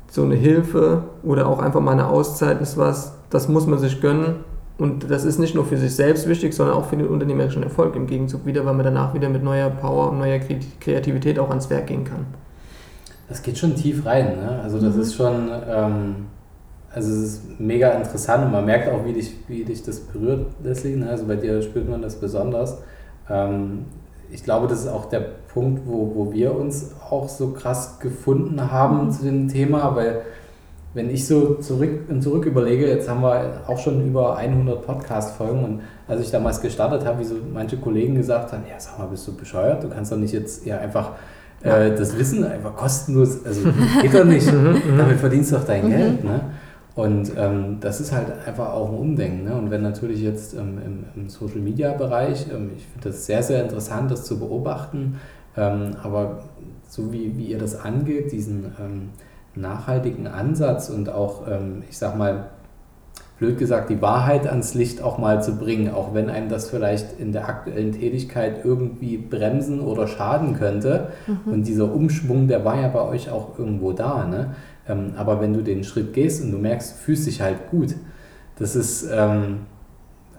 so 0.09 0.23
eine 0.23 0.37
Hilfe 0.37 1.03
oder 1.25 1.49
auch 1.49 1.59
einfach 1.59 1.81
mal 1.81 1.91
eine 1.91 2.07
Auszeit 2.07 2.61
ist 2.61 2.79
was, 2.79 3.15
das 3.31 3.49
muss 3.49 3.67
man 3.67 3.81
sich 3.81 4.01
gönnen. 4.01 4.37
Und 4.79 5.11
das 5.11 5.25
ist 5.25 5.39
nicht 5.39 5.57
nur 5.57 5.65
für 5.65 5.77
sich 5.77 5.95
selbst 5.95 6.29
wichtig, 6.29 6.55
sondern 6.55 6.77
auch 6.77 6.87
für 6.87 6.97
den 6.97 7.09
unternehmerischen 7.09 7.65
Erfolg 7.65 7.97
im 7.97 8.07
Gegenzug 8.07 8.47
wieder, 8.47 8.65
weil 8.65 8.75
man 8.75 8.85
danach 8.85 9.13
wieder 9.13 9.29
mit 9.29 9.43
neuer 9.43 9.71
Power 9.71 10.11
und 10.11 10.19
neuer 10.19 10.39
Kreativität 10.81 11.39
auch 11.41 11.51
ans 11.51 11.69
Werk 11.69 11.89
gehen 11.89 12.05
kann. 12.05 12.27
Das 13.29 13.43
geht 13.43 13.59
schon 13.59 13.75
tief 13.75 14.07
rein. 14.07 14.37
Ne? 14.37 14.61
Also 14.63 14.81
das 14.81 14.95
mhm. 14.95 15.03
ist 15.03 15.15
schon... 15.15 15.51
Ähm 15.69 16.15
also 16.95 17.11
es 17.11 17.23
ist 17.25 17.61
mega 17.61 17.91
interessant 17.91 18.45
und 18.45 18.53
man 18.53 18.65
merkt 18.65 18.89
auch, 18.89 19.05
wie 19.05 19.13
dich, 19.13 19.33
wie 19.49 19.65
dich 19.65 19.83
das 19.83 19.99
berührt, 19.99 20.47
Leslie. 20.63 20.97
Ne? 20.97 21.11
Also 21.11 21.27
bei 21.27 21.35
dir 21.35 21.61
spürt 21.61 21.89
man 21.89 22.01
das 22.01 22.15
besonders. 22.15 22.79
Ähm, 23.29 23.87
ich 24.31 24.43
glaube, 24.43 24.67
das 24.67 24.81
ist 24.81 24.89
auch 24.89 25.07
der 25.07 25.21
Punkt, 25.53 25.83
wo, 25.87 26.13
wo 26.15 26.33
wir 26.33 26.55
uns 26.55 26.91
auch 27.09 27.29
so 27.29 27.51
krass 27.51 27.99
gefunden 28.01 28.71
haben 28.71 29.07
mhm. 29.07 29.11
zu 29.11 29.25
dem 29.25 29.49
Thema, 29.49 29.95
weil 29.95 30.23
wenn 30.95 31.11
ich 31.11 31.27
so 31.27 31.55
zurück, 31.57 32.03
zurück 32.21 32.47
überlege, 32.47 32.87
jetzt 32.87 33.09
haben 33.09 33.21
wir 33.23 33.63
auch 33.67 33.79
schon 33.79 34.07
über 34.07 34.37
100 34.37 34.85
Podcast-Folgen 34.87 35.65
und 35.65 35.81
als 36.07 36.21
ich 36.21 36.31
damals 36.31 36.61
gestartet 36.61 37.05
habe, 37.05 37.21
wie 37.21 37.25
so 37.25 37.35
manche 37.53 37.77
Kollegen 37.77 38.15
gesagt 38.15 38.53
haben, 38.53 38.63
ja 38.69 38.79
sag 38.79 38.99
mal, 38.99 39.07
bist 39.07 39.27
du 39.27 39.35
bescheuert? 39.35 39.83
Du 39.83 39.89
kannst 39.89 40.13
doch 40.13 40.17
nicht 40.17 40.33
jetzt 40.33 40.65
ja 40.65 40.79
einfach 40.79 41.13
äh, 41.63 41.91
das 41.97 42.17
Wissen 42.17 42.45
einfach 42.45 42.77
kostenlos, 42.77 43.45
also 43.45 43.63
geht 44.03 44.15
doch 44.15 44.25
nicht, 44.25 44.47
mhm, 44.53 44.71
mhm. 44.71 44.99
damit 44.99 45.19
verdienst 45.19 45.51
du 45.51 45.57
doch 45.57 45.65
dein 45.65 45.89
Geld. 45.89 46.23
Ne? 46.23 46.41
Und 46.95 47.33
ähm, 47.37 47.79
das 47.81 48.01
ist 48.01 48.13
halt 48.13 48.27
einfach 48.47 48.73
auch 48.73 48.89
ein 48.89 48.95
Umdenken. 48.95 49.45
Ne? 49.45 49.55
Und 49.57 49.71
wenn 49.71 49.83
natürlich 49.83 50.21
jetzt 50.23 50.55
ähm, 50.55 50.79
im, 50.85 51.05
im 51.17 51.29
Social-Media-Bereich, 51.29 52.47
ähm, 52.53 52.71
ich 52.77 52.87
finde 52.87 53.09
das 53.09 53.27
sehr, 53.27 53.43
sehr 53.43 53.63
interessant, 53.65 54.11
das 54.13 54.25
zu 54.25 54.39
beobachten, 54.39 55.19
ähm, 55.57 55.97
aber 56.03 56.45
so 56.89 57.13
wie, 57.13 57.37
wie 57.37 57.47
ihr 57.47 57.59
das 57.59 57.75
angeht, 57.81 58.31
diesen 58.31 58.73
ähm, 58.81 59.11
nachhaltigen 59.57 60.29
Ansatz 60.29 60.89
und 60.89 61.09
auch, 61.09 61.49
ähm, 61.49 61.83
ich 61.89 61.99
sag 61.99 62.17
mal, 62.17 62.51
blöd 63.39 63.59
gesagt, 63.59 63.91
die 63.91 64.01
Wahrheit 64.01 64.47
ans 64.47 64.75
Licht 64.75 65.03
auch 65.03 65.19
mal 65.19 65.43
zu 65.43 65.57
bringen, 65.57 65.93
auch 65.93 66.15
wenn 66.15 66.31
einem 66.31 66.49
das 66.49 66.71
vielleicht 66.71 67.19
in 67.19 67.33
der 67.33 67.49
aktuellen 67.49 67.91
Tätigkeit 67.91 68.65
irgendwie 68.65 69.17
bremsen 69.17 69.81
oder 69.81 70.07
schaden 70.07 70.55
könnte. 70.55 71.09
Mhm. 71.27 71.53
Und 71.53 71.67
dieser 71.67 71.93
Umschwung, 71.93 72.47
der 72.47 72.65
war 72.65 72.81
ja 72.81 72.89
bei 72.89 73.03
euch 73.03 73.31
auch 73.31 73.59
irgendwo 73.59 73.93
da. 73.93 74.25
Ne? 74.25 74.55
Ähm, 74.88 75.12
aber 75.16 75.40
wenn 75.40 75.53
du 75.53 75.63
den 75.63 75.85
Schritt 75.85 76.13
gehst 76.13 76.42
und 76.42 76.52
du 76.52 76.59
merkst, 76.59 76.92
du 76.92 76.96
fühlst 76.96 77.27
dich 77.27 77.40
halt 77.40 77.71
gut, 77.71 77.94
das 78.59 78.77
ist, 78.77 79.09
ähm, 79.11 79.61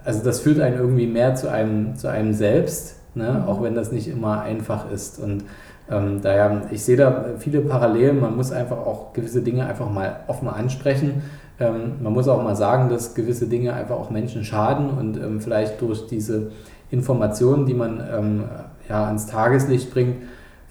also 0.04 0.24
das 0.24 0.40
führt 0.40 0.60
einen 0.60 0.78
irgendwie 0.78 1.08
mehr 1.08 1.36
zu 1.36 1.50
einem, 1.50 1.96
zu 1.96 2.08
einem 2.08 2.34
selbst, 2.34 2.96
ne? 3.16 3.42
Mhm. 3.42 3.50
auch 3.50 3.62
wenn 3.62 3.76
das 3.76 3.92
nicht 3.92 4.08
immer 4.08 4.42
einfach 4.42 4.90
ist. 4.92 5.20
Und 5.20 5.44
ähm, 5.90 6.22
daher, 6.22 6.64
ich 6.72 6.84
sehe 6.84 6.98
da 6.98 7.26
viele 7.38 7.62
Parallelen. 7.62 8.20
Man 8.20 8.36
muss 8.36 8.52
einfach 8.52 8.78
auch 8.78 9.14
gewisse 9.14 9.42
Dinge 9.42 9.66
einfach 9.66 9.90
mal 9.90 10.22
offen 10.28 10.48
ansprechen. 10.48 11.24
Ähm, 11.60 11.94
man 12.02 12.14
muss 12.14 12.28
auch 12.28 12.44
mal 12.44 12.56
sagen, 12.56 12.90
dass 12.90 13.16
gewisse 13.16 13.48
Dinge 13.48 13.74
einfach 13.74 13.96
auch 13.96 14.10
Menschen 14.10 14.44
schaden 14.44 14.90
und 14.90 15.18
ähm, 15.18 15.40
vielleicht 15.40 15.82
durch 15.82 16.08
diese 16.08 16.52
Informationen, 16.92 17.66
die 17.66 17.74
man 17.74 18.04
ähm, 18.12 18.44
ja, 18.90 19.06
ans 19.06 19.28
Tageslicht 19.28 19.92
bringt, 19.92 20.18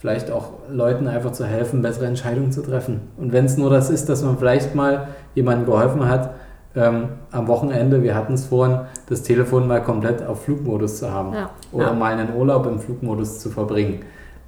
vielleicht 0.05 0.30
auch 0.30 0.50
Leuten 0.70 1.09
einfach 1.09 1.32
zu 1.32 1.46
helfen, 1.46 1.80
bessere 1.80 2.05
Entscheidungen 2.05 2.52
zu 2.52 2.61
treffen. 2.61 3.00
Und 3.16 3.32
wenn 3.32 3.46
es 3.46 3.57
nur 3.57 3.70
das 3.70 3.88
ist, 3.88 4.11
dass 4.11 4.22
man 4.22 4.36
vielleicht 4.36 4.74
mal 4.74 5.09
jemandem 5.34 5.64
geholfen 5.64 6.07
hat, 6.07 6.34
ähm, 6.76 7.09
am 7.30 7.48
Wochenende, 7.48 8.02
wir 8.02 8.14
hatten 8.14 8.34
es 8.34 8.44
vorhin, 8.44 8.80
das 9.09 9.22
Telefon 9.22 9.66
mal 9.66 9.82
komplett 9.82 10.22
auf 10.26 10.44
Flugmodus 10.44 10.98
zu 10.98 11.11
haben 11.11 11.32
ja. 11.32 11.48
oder 11.72 11.86
ja. 11.86 11.92
mal 11.94 12.12
einen 12.12 12.34
Urlaub 12.34 12.66
im 12.66 12.80
Flugmodus 12.80 13.38
zu 13.38 13.48
verbringen. 13.48 14.00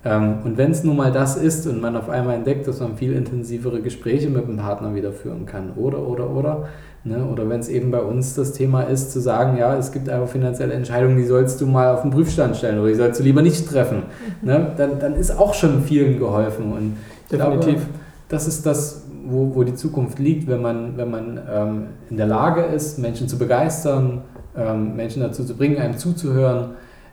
Ähm, 0.05 0.41
und 0.45 0.59
wenn 0.59 0.73
es 0.73 0.85
nun 0.85 0.99
mal 0.99 1.11
das 1.11 1.37
ist 1.37 1.67
und 1.67 1.81
man 1.81 1.97
auf 1.97 2.11
einmal 2.11 2.35
entdeckt, 2.35 2.69
dass 2.69 2.81
man 2.81 2.99
viel 2.99 3.15
intensivere 3.15 3.81
Gespräche 3.81 4.29
mit 4.29 4.47
dem 4.47 4.59
Partner 4.59 4.95
wieder 4.95 5.13
führen 5.13 5.47
kann, 5.47 5.73
oder, 5.77 6.07
oder, 6.07 6.29
oder, 6.29 6.69
ne? 7.07 7.25
oder 7.25 7.49
wenn 7.49 7.61
es 7.61 7.69
eben 7.69 7.91
bei 7.91 8.01
uns 8.01 8.35
das 8.35 8.53
Thema 8.53 8.83
ist, 8.83 9.13
zu 9.13 9.21
sagen, 9.21 9.57
ja, 9.57 9.77
es 9.77 9.93
gibt 9.93 10.09
einfach 10.09 10.29
finanzielle 10.29 10.75
Entscheidungen, 10.75 11.17
die 11.17 11.25
sollst 11.25 11.61
du 11.61 11.67
mal 11.67 11.95
auf 11.95 12.03
den 12.03 12.11
Prüfstand 12.11 12.57
stellen 12.57 12.79
oder 12.79 12.89
die 12.89 12.95
sollst 12.95 13.21
du 13.21 13.25
lieber 13.25 13.43
nicht 13.43 13.69
treffen, 13.69 14.03
ne? 14.43 14.73
dann, 14.77 14.99
dann 14.99 15.15
ist 15.15 15.31
auch 15.31 15.55
schon 15.55 15.83
vielen 15.83 16.19
geholfen. 16.19 16.73
Und 16.73 16.97
Definitiv. 17.31 17.65
Glaube, 17.65 17.81
das 18.29 18.47
ist 18.47 18.67
das, 18.67 19.05
wo, 19.25 19.55
wo 19.55 19.65
die 19.65 19.75
Zukunft 19.75 20.19
liegt, 20.19 20.49
wenn 20.49 20.61
man, 20.61 20.97
wenn 20.97 21.11
man 21.11 21.41
ähm, 21.51 21.87
in 22.11 22.17
der 22.17 22.27
Lage 22.27 22.63
ist, 22.63 22.99
Menschen 22.99 23.29
zu 23.29 23.39
begeistern, 23.39 24.23
ähm, 24.57 24.97
Menschen 24.97 25.23
dazu 25.23 25.45
zu 25.45 25.57
bringen, 25.57 25.79
einem 25.79 25.97
zuzuhören 25.97 26.71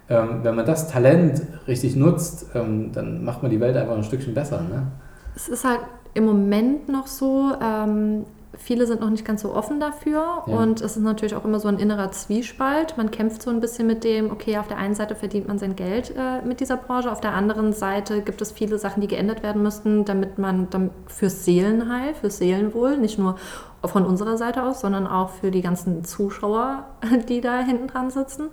ähm, 0.09 0.39
wenn 0.43 0.55
man 0.55 0.65
das 0.65 0.89
Talent 0.89 1.41
richtig 1.67 1.95
nutzt, 1.95 2.47
ähm, 2.53 2.91
dann 2.91 3.23
macht 3.23 3.41
man 3.41 3.51
die 3.51 3.59
Welt 3.59 3.77
einfach 3.77 3.95
ein 3.95 4.03
Stückchen 4.03 4.33
besser. 4.33 4.61
Ne? 4.61 4.87
Es 5.35 5.47
ist 5.47 5.63
halt 5.63 5.79
im 6.13 6.25
Moment 6.25 6.89
noch 6.89 7.07
so, 7.07 7.53
ähm, 7.61 8.25
viele 8.57 8.85
sind 8.85 9.01
noch 9.01 9.09
nicht 9.09 9.25
ganz 9.25 9.41
so 9.41 9.53
offen 9.53 9.79
dafür 9.79 10.43
ja. 10.45 10.57
und 10.57 10.81
es 10.81 10.95
ist 10.95 11.03
natürlich 11.03 11.35
auch 11.35 11.45
immer 11.45 11.59
so 11.59 11.67
ein 11.67 11.79
innerer 11.79 12.11
Zwiespalt. 12.11 12.97
Man 12.97 13.11
kämpft 13.11 13.41
so 13.41 13.49
ein 13.49 13.59
bisschen 13.59 13.87
mit 13.87 14.03
dem, 14.03 14.31
okay, 14.31 14.57
auf 14.57 14.67
der 14.67 14.77
einen 14.77 14.95
Seite 14.95 15.15
verdient 15.15 15.47
man 15.47 15.57
sein 15.57 15.75
Geld 15.75 16.13
äh, 16.15 16.45
mit 16.45 16.59
dieser 16.59 16.77
Branche, 16.77 17.11
auf 17.11 17.21
der 17.21 17.33
anderen 17.33 17.73
Seite 17.73 18.21
gibt 18.21 18.41
es 18.41 18.51
viele 18.51 18.77
Sachen, 18.77 19.01
die 19.01 19.07
geändert 19.07 19.43
werden 19.43 19.63
müssten, 19.63 20.05
damit 20.05 20.37
man 20.37 20.69
dann 20.69 20.91
fürs 21.07 21.45
Seelenheil, 21.45 22.13
fürs 22.13 22.37
Seelenwohl, 22.37 22.97
nicht 22.97 23.17
nur 23.17 23.35
von 23.83 24.05
unserer 24.05 24.37
Seite 24.37 24.63
aus, 24.63 24.81
sondern 24.81 25.07
auch 25.07 25.29
für 25.29 25.51
die 25.51 25.61
ganzen 25.61 26.05
Zuschauer, 26.05 26.85
die 27.29 27.41
da 27.41 27.59
hinten 27.59 27.87
dran 27.87 28.11
sitzen. 28.11 28.49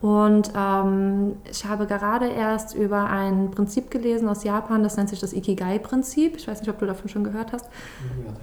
Und 0.00 0.52
ähm, 0.56 1.36
ich 1.50 1.66
habe 1.66 1.86
gerade 1.86 2.28
erst 2.28 2.74
über 2.74 3.10
ein 3.10 3.50
Prinzip 3.50 3.90
gelesen 3.90 4.28
aus 4.28 4.44
Japan, 4.44 4.82
das 4.82 4.96
nennt 4.96 5.10
sich 5.10 5.20
das 5.20 5.34
Ikigai-Prinzip. 5.34 6.36
Ich 6.36 6.48
weiß 6.48 6.60
nicht, 6.60 6.70
ob 6.70 6.78
du 6.78 6.86
davon 6.86 7.08
schon 7.10 7.24
gehört 7.24 7.52
hast. 7.52 7.66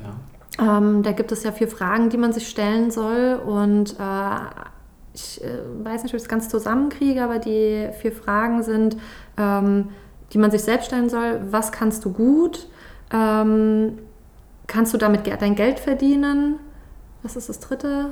Ja. 0.03 0.36
Ähm, 0.59 1.03
da 1.03 1.11
gibt 1.11 1.31
es 1.31 1.43
ja 1.43 1.51
vier 1.51 1.67
Fragen, 1.67 2.09
die 2.09 2.17
man 2.17 2.33
sich 2.33 2.47
stellen 2.47 2.91
soll. 2.91 3.39
Und 3.45 3.95
äh, 3.99 4.39
ich 5.13 5.43
äh, 5.43 5.59
weiß 5.83 6.03
nicht, 6.03 6.13
ob 6.13 6.17
ich 6.17 6.23
es 6.23 6.29
ganz 6.29 6.49
zusammenkriege, 6.49 7.23
aber 7.23 7.39
die 7.39 7.89
vier 7.99 8.11
Fragen 8.11 8.63
sind, 8.63 8.97
ähm, 9.37 9.89
die 10.33 10.37
man 10.37 10.51
sich 10.51 10.63
selbst 10.63 10.87
stellen 10.87 11.09
soll. 11.09 11.41
Was 11.51 11.71
kannst 11.71 12.05
du 12.05 12.11
gut? 12.11 12.67
Ähm, 13.11 13.99
kannst 14.67 14.93
du 14.93 14.97
damit 14.97 15.21
dein 15.41 15.55
Geld 15.55 15.79
verdienen? 15.79 16.55
Was 17.23 17.35
ist 17.35 17.49
das 17.49 17.59
dritte? 17.59 18.09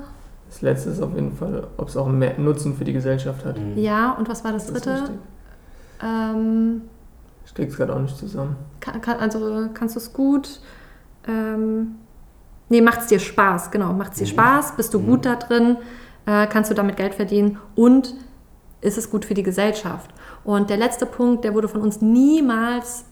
Das 0.50 0.62
letzte 0.62 0.91
ist 0.91 1.02
auf 1.02 1.14
jeden 1.14 1.36
Fall, 1.36 1.68
ob 1.78 1.89
es 1.89 1.98
auch 1.98 2.08
mehr 2.08 2.38
Nutzen 2.38 2.76
für 2.76 2.86
die 2.86 2.93
Gesellschaft 2.93 3.43
hat. 3.46 3.58
Mhm. 3.58 3.78
Ja, 3.78 4.12
und 4.12 4.30
was 4.30 4.43
war 4.43 4.52
das, 4.54 4.68
das 4.68 4.82
dritte? 4.82 5.10
Ähm, 6.02 6.82
ich 7.46 7.54
krieg's 7.54 7.76
gerade 7.76 7.96
auch 7.96 8.00
nicht 8.00 8.18
zusammen. 8.18 8.56
Kann, 8.80 9.02
kann, 9.02 9.20
also 9.20 9.70
kannst 9.74 9.96
du 9.96 10.00
es 10.00 10.14
gut? 10.14 10.60
Ähm, 11.28 11.96
nee, 12.70 12.82
macht 12.82 13.01
es 13.01 13.07
dir 13.07 13.20
Spaß, 13.20 13.72
genau. 13.72 13.93
Macht 13.93 14.13
es 14.13 14.20
dir 14.20 14.26
mhm. 14.26 14.30
Spaß? 14.30 14.76
Bist 14.76 14.93
du 14.93 14.99
mhm. 14.99 15.05
gut 15.07 15.26
da 15.26 15.36
drin? 15.36 15.78
Äh, 16.26 16.47
kannst 16.47 16.72
du 16.72 16.76
damit 16.76 16.97
Geld 16.97 17.16
verdienen? 17.16 17.59
Und 17.76 18.16
ist 18.82 18.97
es 18.97 19.09
gut 19.09 19.26
für 19.26 19.34
die 19.34 19.43
Gesellschaft? 19.43 20.11
Und 20.43 20.70
der 20.70 20.78
letzte 20.78 21.05
Punkt, 21.05 21.43
der 21.43 21.53
wurde 21.53 21.68
von 21.68 21.82
uns 21.82 22.01
niemals 22.01 23.05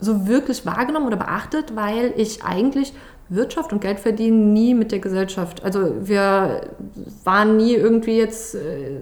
so 0.00 0.28
wirklich 0.28 0.64
wahrgenommen 0.64 1.06
oder 1.06 1.16
beachtet, 1.16 1.74
weil 1.74 2.14
ich 2.16 2.44
eigentlich 2.44 2.92
Wirtschaft 3.28 3.72
und 3.72 3.80
Geld 3.80 4.00
verdienen 4.00 4.52
nie 4.52 4.74
mit 4.74 4.92
der 4.92 5.00
Gesellschaft. 5.00 5.62
Also 5.62 5.94
wir 6.00 6.62
waren 7.24 7.56
nie 7.56 7.74
irgendwie 7.74 8.16
jetzt 8.16 8.54
äh, 8.54 9.00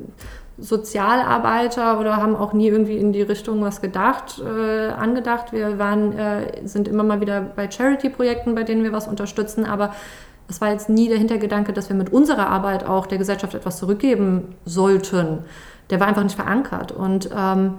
Sozialarbeiter 0.59 2.01
oder 2.01 2.17
haben 2.17 2.35
auch 2.35 2.53
nie 2.53 2.69
irgendwie 2.69 2.97
in 2.97 3.13
die 3.13 3.23
Richtung 3.23 3.61
was 3.63 3.83
gedacht, 3.83 4.41
äh, 4.41 4.89
angedacht. 4.89 5.53
Wir 5.53 5.79
waren, 5.79 6.17
äh, 6.17 6.67
sind 6.67 6.89
immer 6.89 7.03
mal 7.03 7.21
wieder 7.21 7.41
bei 7.43 7.71
Charity-Projekten, 7.71 8.55
bei 8.55 8.63
denen 8.63 8.83
wir 8.83 8.93
was 8.93 9.07
unterstützen, 9.07 9.67
aber 9.67 9.93
es 10.49 10.61
war 10.61 10.71
jetzt 10.71 10.89
nie 10.89 11.09
der 11.09 11.19
Hintergedanke, 11.19 11.73
dass 11.73 11.89
wir 11.89 11.97
mit 11.97 12.13
unserer 12.13 12.49
Arbeit 12.49 12.87
auch 12.87 13.07
der 13.07 13.19
Gesellschaft 13.19 13.55
etwas 13.55 13.79
zurückgeben 13.79 14.55
sollten. 14.65 15.41
Der 15.91 16.01
war 16.01 16.07
einfach 16.07 16.23
nicht 16.23 16.37
verankert. 16.37 16.93
Und 16.93 17.29
ähm, 17.37 17.75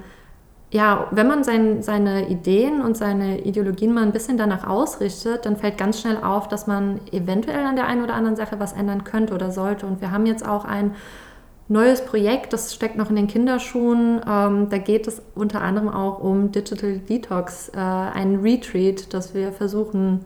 ja, 0.70 1.08
wenn 1.12 1.28
man 1.28 1.46
sein, 1.46 1.82
seine 1.82 2.28
Ideen 2.28 2.82
und 2.82 2.98
seine 2.98 3.40
Ideologien 3.40 3.94
mal 3.94 4.04
ein 4.04 4.12
bisschen 4.12 4.38
danach 4.38 4.68
ausrichtet, 4.68 5.46
dann 5.46 5.56
fällt 5.56 5.78
ganz 5.78 6.02
schnell 6.02 6.18
auf, 6.18 6.50
dass 6.50 6.68
man 6.68 7.00
eventuell 7.12 7.66
an 7.66 7.78
der 7.78 7.88
einen 7.88 8.04
oder 8.04 8.16
anderen 8.16 8.36
Sache 8.36 8.60
was 8.60 8.74
ändern 8.74 9.06
könnte 9.06 9.34
oder 9.34 9.52
sollte. 9.52 9.86
Und 9.86 10.02
wir 10.02 10.12
haben 10.12 10.26
jetzt 10.26 10.46
auch 10.46 10.66
ein 10.66 10.94
neues 11.68 12.04
Projekt, 12.06 12.54
das 12.54 12.74
steckt 12.74 12.98
noch 12.98 13.10
in 13.10 13.16
den 13.16 13.28
Kinderschuhen. 13.28 14.22
Ähm, 14.28 14.70
da 14.70 14.78
geht 14.78 15.08
es 15.08 15.22
unter 15.36 15.62
anderem 15.62 15.90
auch 15.90 16.20
um 16.20 16.52
Digital 16.52 17.00
Detox, 17.00 17.70
äh, 17.70 17.78
ein 17.78 18.40
Retreat, 18.42 19.14
das 19.14 19.34
wir 19.34 19.52
versuchen 19.52 20.24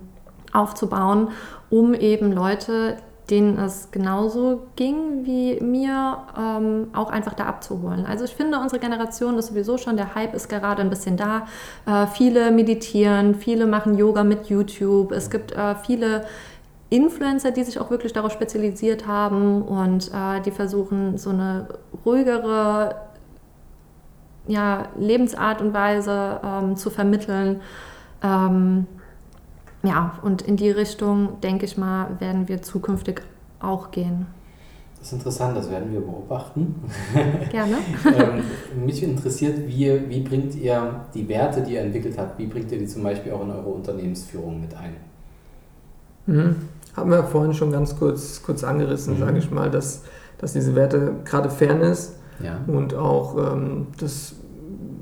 aufzubauen, 0.54 1.30
um 1.70 1.94
eben 1.94 2.32
Leute 2.32 2.98
denen 3.32 3.58
es 3.58 3.90
genauso 3.92 4.68
ging 4.76 5.26
wie 5.26 5.60
mir, 5.62 6.18
ähm, 6.38 6.88
auch 6.94 7.10
einfach 7.10 7.34
da 7.34 7.46
abzuholen. 7.46 8.06
Also 8.06 8.26
ich 8.26 8.36
finde, 8.36 8.60
unsere 8.60 8.80
Generation 8.80 9.38
ist 9.38 9.48
sowieso 9.48 9.78
schon, 9.78 9.96
der 9.96 10.14
Hype 10.14 10.34
ist 10.36 10.50
gerade 10.50 10.82
ein 10.82 10.90
bisschen 10.90 11.16
da. 11.16 11.48
Äh, 11.86 12.08
viele 12.08 12.52
meditieren, 12.52 13.36
viele 13.36 13.66
machen 13.66 13.98
Yoga 13.98 14.24
mit 14.24 14.48
YouTube. 14.48 15.14
Es 15.14 15.30
gibt 15.30 15.54
äh, 15.54 15.76
viele 15.76 16.26
Influencer, 16.92 17.52
die 17.52 17.64
sich 17.64 17.80
auch 17.80 17.90
wirklich 17.90 18.12
darauf 18.12 18.34
spezialisiert 18.34 19.08
haben 19.08 19.62
und 19.62 20.12
äh, 20.14 20.42
die 20.42 20.52
versuchen, 20.52 21.18
so 21.18 21.30
eine 21.30 21.68
ruhigere 22.06 22.96
ja, 24.46 24.90
Lebensart 25.00 25.62
und 25.62 25.74
Weise 25.74 26.42
ähm, 26.44 26.76
zu 26.76 26.90
vermitteln. 26.90 27.62
Ähm, 28.22 28.88
ja, 29.84 30.20
und 30.22 30.42
in 30.42 30.58
die 30.58 30.70
Richtung, 30.70 31.40
denke 31.42 31.66
ich 31.66 31.78
mal, 31.78 32.20
werden 32.20 32.50
wir 32.50 32.62
zukünftig 32.62 33.22
auch 33.62 33.92
gehen. 33.92 34.28
Das 35.00 35.08
ist 35.08 35.14
interessant, 35.14 35.56
das 35.56 35.72
werden 35.72 35.94
wir 35.94 36.02
beobachten. 36.02 36.76
Gerne. 37.52 37.78
ähm, 38.06 38.86
mich 38.86 39.02
interessiert, 39.02 39.66
wie, 39.66 40.10
wie 40.10 40.20
bringt 40.20 40.56
ihr 40.56 41.06
die 41.14 41.28
Werte, 41.30 41.62
die 41.62 41.76
ihr 41.76 41.82
entwickelt 41.82 42.18
habt, 42.18 42.38
wie 42.38 42.48
bringt 42.48 42.70
ihr 42.74 42.80
die 42.80 42.86
zum 42.86 43.02
Beispiel 43.04 43.32
auch 43.32 43.44
in 43.44 43.50
eure 43.50 43.70
Unternehmensführung 43.70 44.60
mit 44.60 44.76
ein? 44.76 44.98
Mhm. 46.28 46.56
Haben 46.96 47.12
wir 47.12 47.24
vorhin 47.24 47.54
schon 47.54 47.72
ganz 47.72 47.98
kurz, 47.98 48.42
kurz 48.44 48.64
angerissen, 48.64 49.16
mhm. 49.16 49.20
sage 49.20 49.38
ich 49.38 49.52
mal, 49.52 49.70
dass, 49.70 50.04
dass 50.38 50.54
diese 50.54 50.76
Werte 50.76 51.14
gerade 51.26 51.50
Fairness 51.50 52.16
ja. 52.44 52.60
und 52.68 52.96
auch 52.96 53.38
ähm, 53.38 53.88
das 54.00 54.36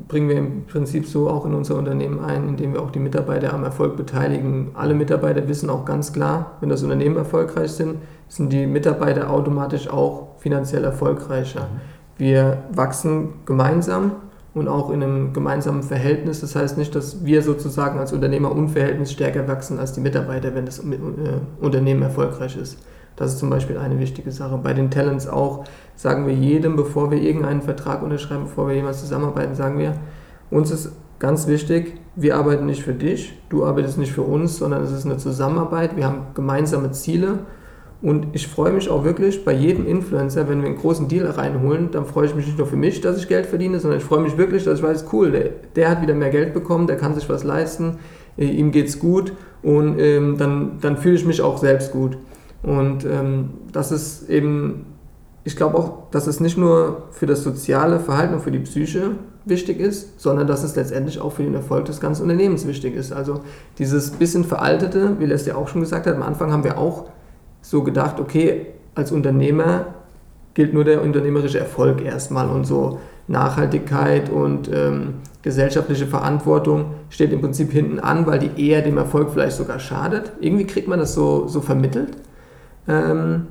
bringen 0.10 0.28
wir 0.28 0.38
im 0.38 0.66
Prinzip 0.66 1.06
so 1.06 1.30
auch 1.30 1.46
in 1.46 1.54
unser 1.54 1.76
Unternehmen 1.76 2.20
ein, 2.20 2.50
indem 2.50 2.74
wir 2.74 2.82
auch 2.82 2.90
die 2.90 3.00
Mitarbeiter 3.00 3.54
am 3.54 3.64
Erfolg 3.64 3.96
beteiligen. 3.96 4.72
Alle 4.74 4.96
Mitarbeiter 4.96 5.48
wissen 5.48 5.70
auch 5.70 5.86
ganz 5.86 6.12
klar, 6.12 6.58
wenn 6.60 6.70
das 6.70 6.82
Unternehmen 6.82 7.16
erfolgreich 7.16 7.72
sind, 7.72 7.98
sind 8.28 8.52
die 8.52 8.66
Mitarbeiter 8.66 9.30
automatisch 9.30 9.88
auch 9.88 10.40
finanziell 10.40 10.84
erfolgreicher. 10.84 11.68
Wir 12.18 12.64
wachsen 12.72 13.30
gemeinsam 13.46 14.14
und 14.54 14.68
auch 14.68 14.90
in 14.90 15.04
einem 15.04 15.34
gemeinsamen 15.34 15.84
Verhältnis. 15.84 16.42
Das 16.42 16.56
heißt 16.56 16.78
nicht, 16.78 16.96
dass 16.96 17.24
wir 17.24 17.42
sozusagen 17.42 18.00
als 18.00 18.14
Unternehmer 18.14 18.52
unverhältnismäßig 18.52 19.16
stärker 19.16 19.48
wachsen 19.48 19.80
als 19.80 19.94
die 19.94 20.02
Mitarbeiter, 20.02 20.56
wenn 20.56 20.66
das 20.66 20.80
äh, 20.80 20.98
Unternehmen 21.60 22.02
erfolgreich 22.02 22.58
ist. 22.58 22.78
Das 23.16 23.34
ist 23.34 23.40
zum 23.40 23.50
Beispiel 23.50 23.78
eine 23.78 24.00
wichtige 24.00 24.32
Sache. 24.32 24.58
Bei 24.58 24.74
den 24.74 24.90
Talents 24.90 25.28
auch 25.28 25.66
sagen 25.96 26.26
wir 26.26 26.34
jedem, 26.34 26.76
bevor 26.76 27.12
wir 27.12 27.22
irgendeinen 27.22 27.62
Vertrag 27.62 28.02
unterschreiben, 28.02 28.46
bevor 28.46 28.70
wir 28.70 28.76
jemals 28.76 29.02
zusammenarbeiten, 29.02 29.56
sagen 29.56 29.78
wir, 29.78 29.96
uns 30.50 30.72
ist 30.72 30.94
ganz 31.20 31.48
wichtig, 31.48 32.00
wir 32.16 32.38
arbeiten 32.38 32.66
nicht 32.66 32.82
für 32.82 32.94
dich, 32.94 33.38
du 33.50 33.66
arbeitest 33.66 33.98
nicht 33.98 34.14
für 34.14 34.22
uns, 34.22 34.58
sondern 34.58 34.84
es 34.84 34.92
ist 34.92 35.06
eine 35.06 35.18
Zusammenarbeit, 35.18 35.98
wir 35.98 36.06
haben 36.06 36.28
gemeinsame 36.34 36.92
Ziele 36.92 37.40
Und 38.02 38.28
ich 38.32 38.48
freue 38.48 38.72
mich 38.72 38.90
auch 38.90 39.04
wirklich 39.04 39.44
bei 39.44 39.52
jedem 39.52 39.86
Influencer, 39.86 40.48
wenn 40.48 40.62
wir 40.62 40.70
einen 40.70 40.78
großen 40.78 41.10
Deal 41.10 41.28
reinholen, 41.28 41.92
dann 41.92 42.06
freue 42.06 42.28
ich 42.28 42.36
mich 42.36 42.46
nicht 42.46 42.58
nur 42.58 42.68
für 42.68 42.78
mich, 42.78 43.02
dass 43.02 43.18
ich 43.18 43.28
Geld 43.28 43.46
verdiene, 43.46 43.80
sondern 43.80 44.00
ich 44.00 44.06
freue 44.06 44.22
mich 44.22 44.38
wirklich, 44.38 44.64
dass 44.64 44.80
ich 44.80 44.84
weiß, 44.84 45.06
cool, 45.12 45.32
der, 45.32 45.50
der 45.76 45.90
hat 45.90 46.02
wieder 46.02 46.14
mehr 46.14 46.30
Geld 46.30 46.54
bekommen, 46.54 46.88
der 46.88 46.96
kann 46.96 47.14
sich 47.14 47.28
was 47.28 47.44
leisten, 47.44 47.98
äh, 48.38 48.46
ihm 48.46 48.72
geht's 48.72 49.00
gut 49.00 49.34
und 49.64 50.00
ähm, 50.00 50.38
dann, 50.38 50.78
dann 50.80 50.96
fühle 50.96 51.16
ich 51.16 51.26
mich 51.26 51.42
auch 51.42 51.58
selbst 51.58 51.92
gut. 51.92 52.18
Und 52.64 53.04
ähm, 53.04 53.50
das 53.74 53.92
ist 53.92 54.30
eben, 54.30 54.86
ich 55.44 55.58
glaube 55.58 55.78
auch, 55.78 56.10
dass 56.12 56.28
es 56.28 56.40
nicht 56.40 56.58
nur 56.58 57.10
für 57.12 57.26
das 57.26 57.44
soziale 57.44 58.00
Verhalten 58.00 58.34
und 58.34 58.42
für 58.42 58.52
die 58.52 58.60
Psyche 58.60 59.12
wichtig 59.44 59.80
ist, 59.82 60.22
sondern 60.22 60.48
dass 60.48 60.64
es 60.64 60.76
letztendlich 60.78 61.20
auch 61.20 61.34
für 61.34 61.44
den 61.44 61.56
Erfolg 61.56 61.86
des 61.86 62.00
ganzen 62.00 62.24
Unternehmens 62.24 62.66
wichtig 62.66 62.96
ist. 62.96 63.12
Also 63.12 63.42
dieses 63.78 64.12
bisschen 64.12 64.46
veraltete, 64.46 65.20
wie 65.20 65.26
Leslie 65.26 65.54
auch 65.54 65.68
schon 65.68 65.82
gesagt 65.82 66.08
hat, 66.08 66.16
am 66.16 66.24
Anfang 66.24 66.52
haben 66.54 66.64
wir 66.64 66.78
auch 66.78 67.10
so 67.62 67.84
gedacht, 67.84 68.20
okay, 68.20 68.68
als 68.96 69.12
Unternehmer 69.12 69.88
gilt 70.54 70.74
nur 70.74 70.84
der 70.84 71.02
unternehmerische 71.02 71.60
Erfolg 71.60 72.04
erstmal 72.04 72.50
und 72.50 72.66
so 72.66 73.00
Nachhaltigkeit 73.28 74.30
und 74.30 74.70
ähm, 74.74 75.16
gesellschaftliche 75.42 76.08
Verantwortung 76.08 76.96
steht 77.10 77.32
im 77.32 77.42
Prinzip 77.42 77.72
hinten 77.72 78.00
an, 78.00 78.26
weil 78.26 78.40
die 78.40 78.68
eher 78.68 78.82
dem 78.82 78.98
Erfolg 78.98 79.30
vielleicht 79.32 79.56
sogar 79.56 79.80
schadet. 79.80 80.34
Irgendwie 80.42 80.66
kriegt 80.66 80.88
man 80.88 81.00
das 81.00 81.14
so, 81.14 81.48
so 81.48 81.62
vermittelt. 81.62 82.18
Ähm, 82.88 83.48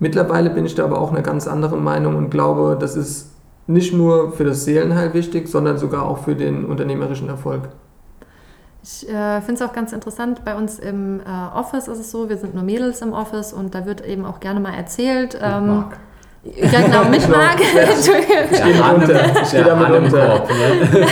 mittlerweile 0.00 0.50
bin 0.50 0.66
ich 0.66 0.74
da 0.74 0.84
aber 0.84 1.00
auch 1.00 1.12
eine 1.12 1.22
ganz 1.22 1.46
andere 1.46 1.76
Meinung 1.76 2.16
und 2.16 2.30
glaube, 2.30 2.76
das 2.78 2.96
ist 2.96 3.30
nicht 3.66 3.94
nur 3.94 4.32
für 4.32 4.44
das 4.44 4.64
Seelenheil 4.64 5.14
wichtig, 5.14 5.48
sondern 5.48 5.78
sogar 5.78 6.02
auch 6.02 6.18
für 6.18 6.34
den 6.34 6.64
unternehmerischen 6.64 7.28
Erfolg. 7.28 7.68
Ich 8.86 9.08
äh, 9.08 9.40
finde 9.40 9.54
es 9.54 9.62
auch 9.62 9.72
ganz 9.72 9.94
interessant, 9.94 10.44
bei 10.44 10.54
uns 10.54 10.78
im 10.78 11.20
äh, 11.20 11.56
Office 11.56 11.88
ist 11.88 11.98
es 12.00 12.10
so, 12.10 12.28
wir 12.28 12.36
sind 12.36 12.54
nur 12.54 12.62
Mädels 12.62 13.00
im 13.00 13.14
Office 13.14 13.54
und 13.54 13.74
da 13.74 13.86
wird 13.86 14.04
eben 14.04 14.26
auch 14.26 14.40
gerne 14.40 14.60
mal 14.60 14.74
erzählt. 14.74 15.38
Ähm, 15.40 15.86
ja, 16.44 16.80
genau, 16.82 17.04
mich 17.10 17.24
genau. 17.24 17.38
mag. 17.38 17.56
Entschuldigung. 17.74 18.44
Ich 18.50 18.62
gehe 18.62 18.74
damit 18.74 19.08
unter. 19.08 19.42
Ich 19.42 19.50
gehe 19.50 19.64
damit 19.64 19.90
unter. 19.90 20.26
Korb, 20.26 20.50
ne? 20.50 21.06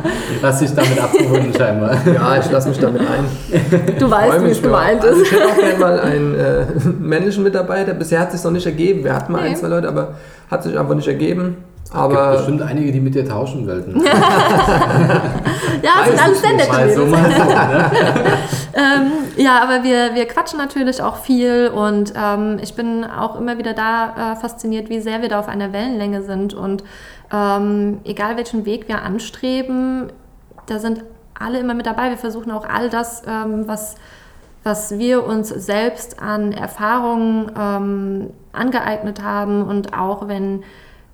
Lass 0.42 0.58
dich 0.60 0.74
damit 0.74 0.98
abgeholen 0.98 1.52
scheinbar. 1.54 1.98
Ja, 2.06 2.38
ich 2.38 2.50
lasse 2.50 2.70
mich 2.70 2.78
damit 2.78 3.02
ein. 3.02 3.98
Du 3.98 4.10
weißt, 4.10 4.44
wie 4.44 4.50
es 4.50 4.62
gemeint 4.62 5.04
ist. 5.04 5.22
Ich 5.22 5.32
hätte 5.32 5.48
auch 5.48 5.56
gerne 5.56 5.78
mal 5.78 6.00
einen 6.00 6.34
äh, 6.34 6.64
männlichen 6.98 7.42
Mitarbeiter. 7.42 7.92
Bisher 7.92 8.20
hat 8.20 8.28
es 8.28 8.36
sich 8.36 8.44
noch 8.44 8.52
nicht 8.52 8.64
ergeben. 8.64 9.04
Wir 9.04 9.14
hatten 9.14 9.32
mal 9.32 9.42
nee. 9.42 9.50
ein, 9.50 9.56
zwei 9.56 9.68
Leute, 9.68 9.88
aber 9.88 10.14
hat 10.50 10.62
sich 10.62 10.78
einfach 10.78 10.94
nicht 10.94 11.08
ergeben. 11.08 11.58
Aber 11.92 12.14
es 12.14 12.20
gibt 12.20 12.36
bestimmt 12.36 12.62
einige, 12.62 12.92
die 12.92 13.00
mit 13.00 13.14
dir 13.14 13.26
tauschen 13.26 13.66
wollten. 13.66 14.00
ja, 14.04 15.92
es 16.02 16.08
sind 16.08 16.22
alles 16.22 16.40
sehr 16.40 16.52
nette 16.52 16.94
so, 16.94 17.06
ne? 17.06 17.16
ähm, 18.74 19.12
Ja, 19.36 19.62
aber 19.62 19.84
wir, 19.84 20.14
wir 20.14 20.26
quatschen 20.26 20.58
natürlich 20.58 21.00
auch 21.00 21.16
viel 21.16 21.70
und 21.74 22.12
ähm, 22.16 22.58
ich 22.60 22.74
bin 22.74 23.04
auch 23.04 23.38
immer 23.38 23.56
wieder 23.56 23.72
da 23.72 24.32
äh, 24.32 24.36
fasziniert, 24.36 24.90
wie 24.90 25.00
sehr 25.00 25.22
wir 25.22 25.28
da 25.28 25.38
auf 25.38 25.48
einer 25.48 25.72
Wellenlänge 25.72 26.22
sind 26.22 26.54
und 26.54 26.82
ähm, 27.32 28.00
egal 28.04 28.36
welchen 28.36 28.66
Weg 28.66 28.88
wir 28.88 29.02
anstreben, 29.02 30.12
da 30.66 30.78
sind 30.78 31.04
alle 31.38 31.60
immer 31.60 31.74
mit 31.74 31.86
dabei. 31.86 32.10
Wir 32.10 32.18
versuchen 32.18 32.50
auch 32.50 32.68
all 32.68 32.90
das, 32.90 33.22
ähm, 33.26 33.66
was 33.66 33.94
was 34.64 34.98
wir 34.98 35.24
uns 35.24 35.48
selbst 35.48 36.20
an 36.20 36.52
Erfahrungen 36.52 37.50
ähm, 37.56 38.30
angeeignet 38.52 39.22
haben 39.22 39.62
und 39.62 39.96
auch 39.96 40.28
wenn 40.28 40.64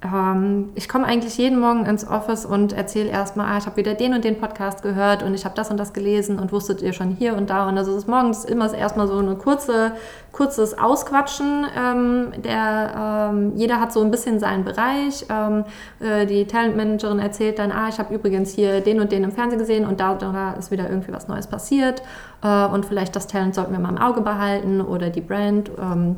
ähm, 0.05 0.71
ich 0.75 0.89
komme 0.89 1.07
eigentlich 1.07 1.39
jeden 1.39 1.59
Morgen 1.59 1.87
ins 1.87 2.07
Office 2.07 2.45
und 2.45 2.73
erzähle 2.73 3.09
erstmal, 3.09 3.47
ah, 3.47 3.59
ich 3.59 3.67
habe 3.67 3.77
wieder 3.77 3.95
den 3.95 4.13
und 4.13 4.25
den 4.25 4.39
Podcast 4.39 4.83
gehört 4.83 5.23
und 5.23 5.35
ich 5.35 5.45
habe 5.45 5.55
das 5.55 5.71
und 5.71 5.79
das 5.79 5.93
gelesen 5.93 6.39
und 6.39 6.53
wusstet 6.53 6.83
ihr 6.83 6.93
schon 6.93 7.11
hier 7.11 7.37
und 7.37 7.49
da. 7.49 7.69
Und 7.69 7.79
also 7.79 7.93
es 7.93 7.99
ist 7.99 8.09
morgens 8.09 8.45
immer 8.45 8.73
erstmal 8.75 9.09
so 9.09 9.19
ein 9.19 9.39
kurze, 9.39 9.93
kurzes 10.33 10.79
Ausquatschen. 10.79 11.67
Ähm, 11.77 12.33
der, 12.43 13.31
ähm, 13.33 13.53
jeder 13.57 13.81
hat 13.81 13.93
so 13.93 14.03
ein 14.03 14.11
bisschen 14.11 14.39
seinen 14.39 14.65
Bereich. 14.65 15.25
Ähm, 15.31 15.65
äh, 16.01 16.27
die 16.27 16.47
Talentmanagerin 16.47 17.19
erzählt 17.19 17.59
dann, 17.59 17.73
ah, 17.73 17.89
ich 17.89 17.99
habe 17.99 18.15
übrigens 18.15 18.53
hier 18.53 18.83
den 18.83 19.01
und 19.01 19.11
den 19.11 19.25
im 19.25 19.33
Fernsehen 19.33 19.59
gesehen 19.59 19.87
und 19.87 20.01
da, 20.01 20.15
da 20.15 20.53
ist 20.53 20.71
wieder 20.71 20.89
irgendwie 20.91 21.13
was 21.13 21.29
Neues 21.29 21.47
passiert. 21.47 22.03
Äh, 22.43 22.67
und 22.67 22.85
vielleicht 22.85 23.17
das 23.17 23.27
Talent 23.27 23.55
sollten 23.55 23.73
wir 23.73 23.79
mal 23.79 23.91
im 23.91 23.99
Auge 23.99 24.21
behalten 24.21 24.83
oder 24.83 25.09
die 25.09 25.23
Brand. 25.23 25.71
Ähm, 25.81 26.17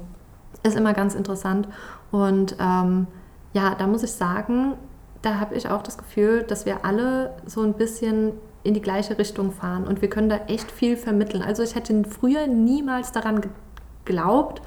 ist 0.64 0.76
immer 0.76 0.94
ganz 0.94 1.14
interessant. 1.14 1.68
Und 2.10 2.56
ähm, 2.60 3.06
ja, 3.56 3.74
da 3.74 3.86
muss 3.86 4.02
ich 4.02 4.12
sagen, 4.12 4.74
da 5.22 5.40
habe 5.40 5.54
ich 5.54 5.70
auch 5.70 5.82
das 5.82 5.96
Gefühl, 5.96 6.42
dass 6.42 6.66
wir 6.66 6.84
alle 6.84 7.34
so 7.46 7.62
ein 7.62 7.72
bisschen 7.72 8.32
in 8.64 8.74
die 8.74 8.82
gleiche 8.82 9.16
Richtung 9.16 9.50
fahren 9.50 9.86
und 9.86 10.02
wir 10.02 10.10
können 10.10 10.28
da 10.28 10.36
echt 10.48 10.70
viel 10.70 10.96
vermitteln. 10.98 11.42
Also 11.42 11.62
ich 11.62 11.74
hätte 11.74 12.04
früher 12.04 12.46
niemals 12.48 13.12
daran 13.12 13.40
geglaubt, 14.04 14.60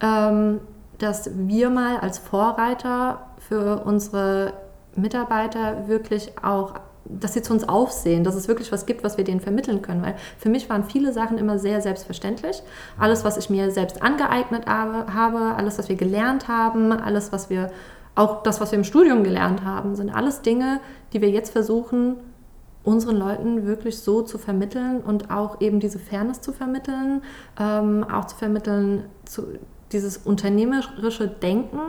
ähm, 0.00 0.60
dass 0.98 1.30
wir 1.32 1.70
mal 1.70 1.98
als 1.98 2.18
Vorreiter 2.18 3.20
für 3.38 3.84
unsere 3.84 4.54
Mitarbeiter 4.96 5.86
wirklich 5.86 6.32
auch 6.42 6.74
dass 7.06 7.34
sie 7.34 7.42
zu 7.42 7.52
uns 7.52 7.68
aufsehen, 7.68 8.24
dass 8.24 8.34
es 8.34 8.48
wirklich 8.48 8.72
was 8.72 8.86
gibt, 8.86 9.04
was 9.04 9.16
wir 9.16 9.24
denen 9.24 9.40
vermitteln 9.40 9.82
können. 9.82 10.02
Weil 10.02 10.14
für 10.38 10.48
mich 10.48 10.70
waren 10.70 10.84
viele 10.84 11.12
Sachen 11.12 11.38
immer 11.38 11.58
sehr 11.58 11.80
selbstverständlich. 11.80 12.62
Alles, 12.98 13.24
was 13.24 13.36
ich 13.36 13.50
mir 13.50 13.70
selbst 13.70 14.02
angeeignet 14.02 14.66
habe, 14.66 15.54
alles, 15.56 15.78
was 15.78 15.88
wir 15.88 15.96
gelernt 15.96 16.48
haben, 16.48 16.92
alles, 16.92 17.32
was 17.32 17.50
wir 17.50 17.70
auch 18.14 18.42
das, 18.42 18.60
was 18.60 18.70
wir 18.70 18.78
im 18.78 18.84
Studium 18.84 19.24
gelernt 19.24 19.64
haben, 19.64 19.94
sind 19.96 20.10
alles 20.10 20.42
Dinge, 20.42 20.80
die 21.12 21.20
wir 21.20 21.30
jetzt 21.30 21.50
versuchen, 21.50 22.16
unseren 22.84 23.16
Leuten 23.16 23.66
wirklich 23.66 23.98
so 23.98 24.22
zu 24.22 24.38
vermitteln 24.38 25.00
und 25.00 25.30
auch 25.30 25.60
eben 25.60 25.80
diese 25.80 25.98
Fairness 25.98 26.40
zu 26.42 26.52
vermitteln, 26.52 27.22
ähm, 27.58 28.04
auch 28.04 28.26
zu 28.26 28.36
vermitteln, 28.36 29.04
zu, 29.24 29.58
dieses 29.90 30.18
unternehmerische 30.18 31.28
Denken 31.28 31.80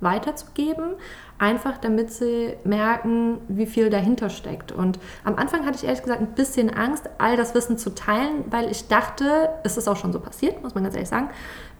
weiterzugeben, 0.00 0.94
einfach 1.38 1.78
damit 1.78 2.10
sie 2.10 2.54
merken, 2.64 3.38
wie 3.48 3.66
viel 3.66 3.90
dahinter 3.90 4.30
steckt. 4.30 4.72
Und 4.72 4.98
am 5.24 5.36
Anfang 5.36 5.66
hatte 5.66 5.76
ich 5.76 5.84
ehrlich 5.84 6.02
gesagt 6.02 6.20
ein 6.20 6.34
bisschen 6.34 6.70
Angst, 6.70 7.08
all 7.18 7.36
das 7.36 7.54
Wissen 7.54 7.78
zu 7.78 7.94
teilen, 7.94 8.44
weil 8.50 8.70
ich 8.70 8.88
dachte, 8.88 9.50
es 9.62 9.76
ist 9.76 9.88
auch 9.88 9.96
schon 9.96 10.12
so 10.12 10.20
passiert, 10.20 10.62
muss 10.62 10.74
man 10.74 10.84
ganz 10.84 10.94
ehrlich 10.94 11.08
sagen, 11.08 11.30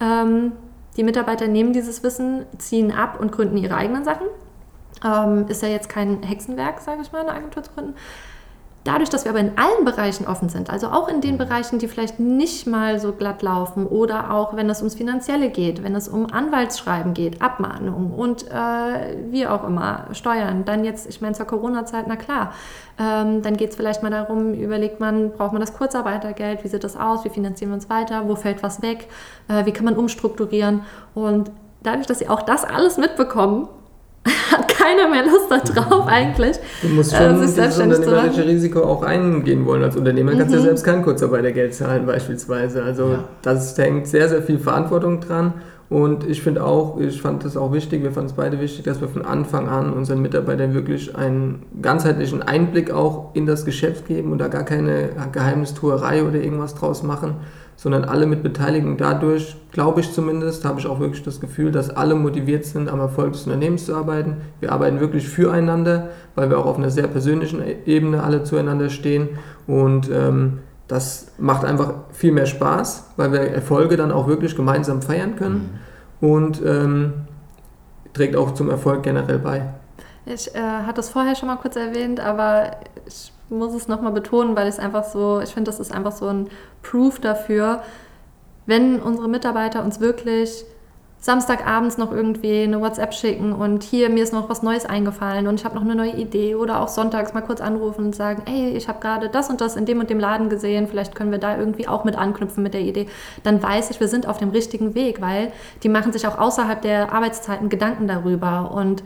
ähm, 0.01 0.53
die 1.01 1.05
Mitarbeiter 1.05 1.48
nehmen 1.48 1.72
dieses 1.72 2.03
Wissen, 2.03 2.44
ziehen 2.59 2.92
ab 2.92 3.18
und 3.18 3.32
gründen 3.32 3.57
ihre 3.57 3.74
eigenen 3.74 4.05
Sachen. 4.05 4.26
Ähm, 5.03 5.48
ist 5.48 5.62
ja 5.62 5.68
jetzt 5.68 5.88
kein 5.88 6.22
Hexenwerk, 6.22 6.78
sage 6.82 7.01
ich 7.01 7.11
mal, 7.11 7.22
eine 7.22 7.32
Agentur 7.32 7.62
zu 7.62 7.72
gründen. 7.72 7.94
Dadurch, 8.85 9.11
dass 9.11 9.24
wir 9.24 9.33
aber 9.33 9.41
in 9.41 9.59
allen 9.59 9.85
Bereichen 9.85 10.26
offen 10.26 10.49
sind, 10.49 10.70
also 10.70 10.87
auch 10.87 11.09
in 11.09 11.20
den 11.20 11.37
Bereichen, 11.37 11.78
die 11.78 11.87
vielleicht 11.87 12.18
nicht 12.18 12.66
mal 12.66 12.99
so 12.99 13.12
glatt 13.12 13.43
laufen 13.43 13.87
oder 13.87 14.33
auch 14.33 14.57
wenn 14.57 14.70
es 14.70 14.78
ums 14.78 14.95
Finanzielle 14.95 15.51
geht, 15.51 15.85
wenn 15.85 15.95
es 15.95 16.09
um 16.09 16.33
Anwaltsschreiben 16.33 17.12
geht, 17.12 17.43
Abmahnungen 17.43 18.11
und 18.11 18.51
äh, 18.51 19.16
wie 19.31 19.47
auch 19.47 19.64
immer, 19.64 20.07
Steuern, 20.12 20.64
dann 20.64 20.83
jetzt, 20.85 21.07
ich 21.11 21.20
meine 21.20 21.35
zur 21.35 21.45
Corona-Zeit, 21.45 22.07
na 22.09 22.16
klar, 22.16 22.55
ähm, 22.99 23.43
dann 23.43 23.59
geht 23.59 23.70
es 23.70 23.76
vielleicht 23.76 24.03
mal 24.03 24.11
darum, 24.11 24.55
überlegt 24.55 24.99
man, 24.99 25.33
braucht 25.33 25.53
man 25.53 25.61
das 25.61 25.74
Kurzarbeitergeld, 25.74 26.64
wie 26.64 26.68
sieht 26.68 26.83
das 26.83 26.97
aus, 26.97 27.22
wie 27.26 27.31
finanzieren 27.31 27.72
wir 27.72 27.74
uns 27.74 27.91
weiter, 27.91 28.28
wo 28.28 28.35
fällt 28.35 28.62
was 28.62 28.81
weg, 28.81 29.09
äh, 29.49 29.66
wie 29.66 29.72
kann 29.72 29.85
man 29.85 29.97
umstrukturieren 29.97 30.85
und 31.14 31.51
dadurch, 31.83 32.07
dass 32.07 32.20
sie 32.20 32.31
auch 32.31 32.41
das 32.41 32.64
alles 32.64 32.97
mitbekommen, 32.97 33.68
hat 34.51 34.69
keiner 34.81 35.09
mehr 35.09 35.24
Lust 35.24 35.51
darauf 35.51 36.07
eigentlich. 36.07 36.57
Du 36.83 36.89
musst 36.89 37.14
schon 37.14 37.37
äh, 37.37 37.47
dieses 37.47 37.78
unternehmerische 37.78 38.47
Risiko 38.47 38.83
auch 38.83 39.03
eingehen 39.03 39.66
wollen. 39.66 39.83
Als 39.83 39.97
Unternehmer 39.97 40.33
mhm. 40.33 40.39
kannst 40.39 40.53
du 40.53 40.57
ja 40.57 40.62
mhm. 40.62 40.66
selbst 40.66 40.85
kein 40.85 41.03
Kurzarbeitergeld 41.03 41.74
zahlen 41.74 42.07
beispielsweise. 42.07 42.83
Also 42.83 43.11
ja. 43.11 43.24
das 43.43 43.76
hängt 43.76 44.07
sehr, 44.07 44.28
sehr 44.28 44.43
viel 44.43 44.59
Verantwortung 44.59 45.20
dran. 45.20 45.55
Und 45.91 46.24
ich 46.24 46.41
finde 46.41 46.64
auch, 46.64 47.01
ich 47.01 47.20
fand 47.20 47.45
es 47.45 47.57
auch 47.57 47.72
wichtig, 47.72 48.05
wir 48.05 48.12
fanden 48.12 48.31
es 48.31 48.37
beide 48.37 48.61
wichtig, 48.61 48.85
dass 48.85 49.01
wir 49.01 49.09
von 49.09 49.24
Anfang 49.24 49.68
an 49.68 49.93
unseren 49.93 50.22
Mitarbeitern 50.22 50.72
wirklich 50.72 51.16
einen 51.16 51.66
ganzheitlichen 51.83 52.43
Einblick 52.43 52.93
auch 52.93 53.35
in 53.35 53.45
das 53.45 53.64
Geschäft 53.64 54.07
geben 54.07 54.31
und 54.31 54.39
da 54.39 54.47
gar 54.47 54.62
keine 54.62 55.09
Geheimnistuerei 55.33 56.22
oder 56.22 56.37
irgendwas 56.37 56.76
draus 56.76 57.03
machen, 57.03 57.35
sondern 57.81 58.05
alle 58.05 58.26
mit 58.26 58.43
beteiligen. 58.43 58.99
Dadurch, 58.99 59.57
glaube 59.72 60.03
ich 60.03 60.12
zumindest, 60.12 60.66
habe 60.66 60.78
ich 60.78 60.87
auch 60.87 61.01
wirklich 61.01 61.22
das 61.22 61.41
Gefühl, 61.41 61.72
dass 61.72 61.89
alle 61.89 62.14
motiviert 62.14 62.66
sind, 62.66 62.91
am 62.91 63.01
Erfolg 63.01 63.33
des 63.33 63.47
Unternehmens 63.47 63.87
zu 63.87 63.95
arbeiten. 63.95 64.37
Wir 64.61 64.70
arbeiten 64.70 65.01
wirklich 65.01 65.26
füreinander, 65.26 66.11
weil 66.35 66.51
wir 66.51 66.59
auch 66.59 66.66
auf 66.66 66.76
einer 66.76 66.91
sehr 66.91 67.07
persönlichen 67.07 67.62
Ebene 67.87 68.22
alle 68.22 68.45
zueinander 68.45 68.91
stehen 68.91 69.31
und 69.66 70.11
ähm, 70.11 70.59
das 70.89 71.28
macht 71.39 71.64
einfach 71.64 71.95
viel 72.12 72.33
mehr 72.33 72.45
Spaß, 72.45 73.12
weil 73.16 73.33
wir 73.33 73.41
Erfolge 73.41 73.97
dann 73.97 74.12
auch 74.12 74.26
wirklich 74.26 74.55
gemeinsam 74.55 75.01
feiern 75.01 75.37
können 75.37 75.81
mhm. 76.20 76.28
und 76.28 76.62
ähm, 76.62 77.12
trägt 78.12 78.37
auch 78.37 78.53
zum 78.53 78.68
Erfolg 78.68 79.05
generell 79.05 79.39
bei. 79.39 79.62
Ich 80.26 80.55
äh, 80.55 80.61
hatte 80.61 81.01
es 81.01 81.09
vorher 81.09 81.35
schon 81.35 81.49
mal 81.49 81.57
kurz 81.57 81.76
erwähnt, 81.76 82.20
aber 82.20 82.72
ich 83.07 83.33
muss 83.51 83.74
es 83.74 83.89
nochmal 83.89 84.12
betonen, 84.12 84.57
weil 84.57 84.68
ich 84.68 84.74
es 84.74 84.78
einfach 84.78 85.05
so, 85.05 85.41
ich 85.41 85.51
finde, 85.51 85.70
das 85.70 85.81
ist 85.81 85.93
einfach 85.93 86.12
so 86.12 86.28
ein 86.28 86.49
Proof 86.83 87.18
dafür, 87.20 87.83
wenn 88.66 89.01
unsere 89.01 89.28
Mitarbeiter 89.28 89.85
uns 89.85 90.01
wirklich 90.01 90.64
Samstagabends 91.22 91.99
noch 91.99 92.12
irgendwie 92.12 92.62
eine 92.62 92.81
WhatsApp 92.81 93.12
schicken 93.12 93.53
und 93.53 93.83
hier, 93.83 94.09
mir 94.09 94.22
ist 94.22 94.33
noch 94.33 94.49
was 94.49 94.62
Neues 94.62 94.87
eingefallen 94.87 95.49
und 95.49 95.61
ich 95.61 95.66
habe 95.66 95.74
noch 95.74 95.83
eine 95.83 95.95
neue 95.95 96.16
Idee 96.16 96.55
oder 96.55 96.81
auch 96.81 96.89
sonntags 96.89 97.35
mal 97.35 97.43
kurz 97.43 97.61
anrufen 97.61 98.07
und 98.07 98.16
sagen, 98.16 98.43
ey, 98.47 98.70
ich 98.70 98.89
habe 98.89 99.01
gerade 99.01 99.28
das 99.28 99.51
und 99.51 99.61
das 99.61 99.76
in 99.76 99.85
dem 99.85 100.01
und 100.01 100.09
dem 100.09 100.18
Laden 100.18 100.49
gesehen, 100.49 100.89
vielleicht 100.89 101.14
können 101.14 101.31
wir 101.31 101.39
da 101.39 101.59
irgendwie 101.59 101.87
auch 101.87 102.05
mit 102.05 102.16
anknüpfen 102.16 102.62
mit 102.62 102.72
der 102.72 102.81
Idee. 102.81 103.07
Dann 103.43 103.62
weiß 103.62 103.91
ich, 103.91 104.01
wir 104.01 104.09
sind 104.09 104.26
auf 104.26 104.39
dem 104.39 104.49
richtigen 104.49 104.95
Weg, 104.95 105.20
weil 105.20 105.53
die 105.83 105.91
machen 105.91 106.12
sich 106.12 106.26
auch 106.26 106.39
außerhalb 106.39 106.81
der 106.81 107.12
Arbeitszeiten 107.12 107.68
Gedanken 107.68 108.09
darüber 108.09 108.70
und 108.72 109.03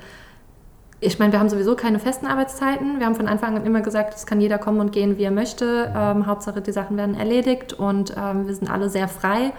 ich 1.05 1.19
meine, 1.19 1.33
wir 1.33 1.41
haben 1.41 1.49
sowieso 1.49 1.77
keine 1.77 1.99
festen 1.99 2.27
Arbeitszeiten. 2.27 2.99
Wir 2.99 3.07
haben 3.07 3.15
von 3.15 3.29
Anfang 3.29 3.57
an 3.57 3.67
immer 3.67 3.81
gesagt, 3.81 4.15
es 4.15 4.27
kann 4.27 4.41
jeder 4.41 4.59
kommen 4.59 4.81
und 4.81 4.93
gehen, 4.93 5.19
wie 5.19 5.25
er 5.25 5.31
möchte. 5.31 5.93
Ähm, 5.95 6.27
Hauptsache, 6.27 6.61
die 6.61 6.73
Sachen 6.73 6.97
werden 6.97 7.15
erledigt 7.15 7.73
und 7.73 8.15
ähm, 8.17 8.47
wir 8.47 8.55
sind 8.55 8.71
alle 8.71 8.89
sehr 8.89 9.09
frei 9.09 9.53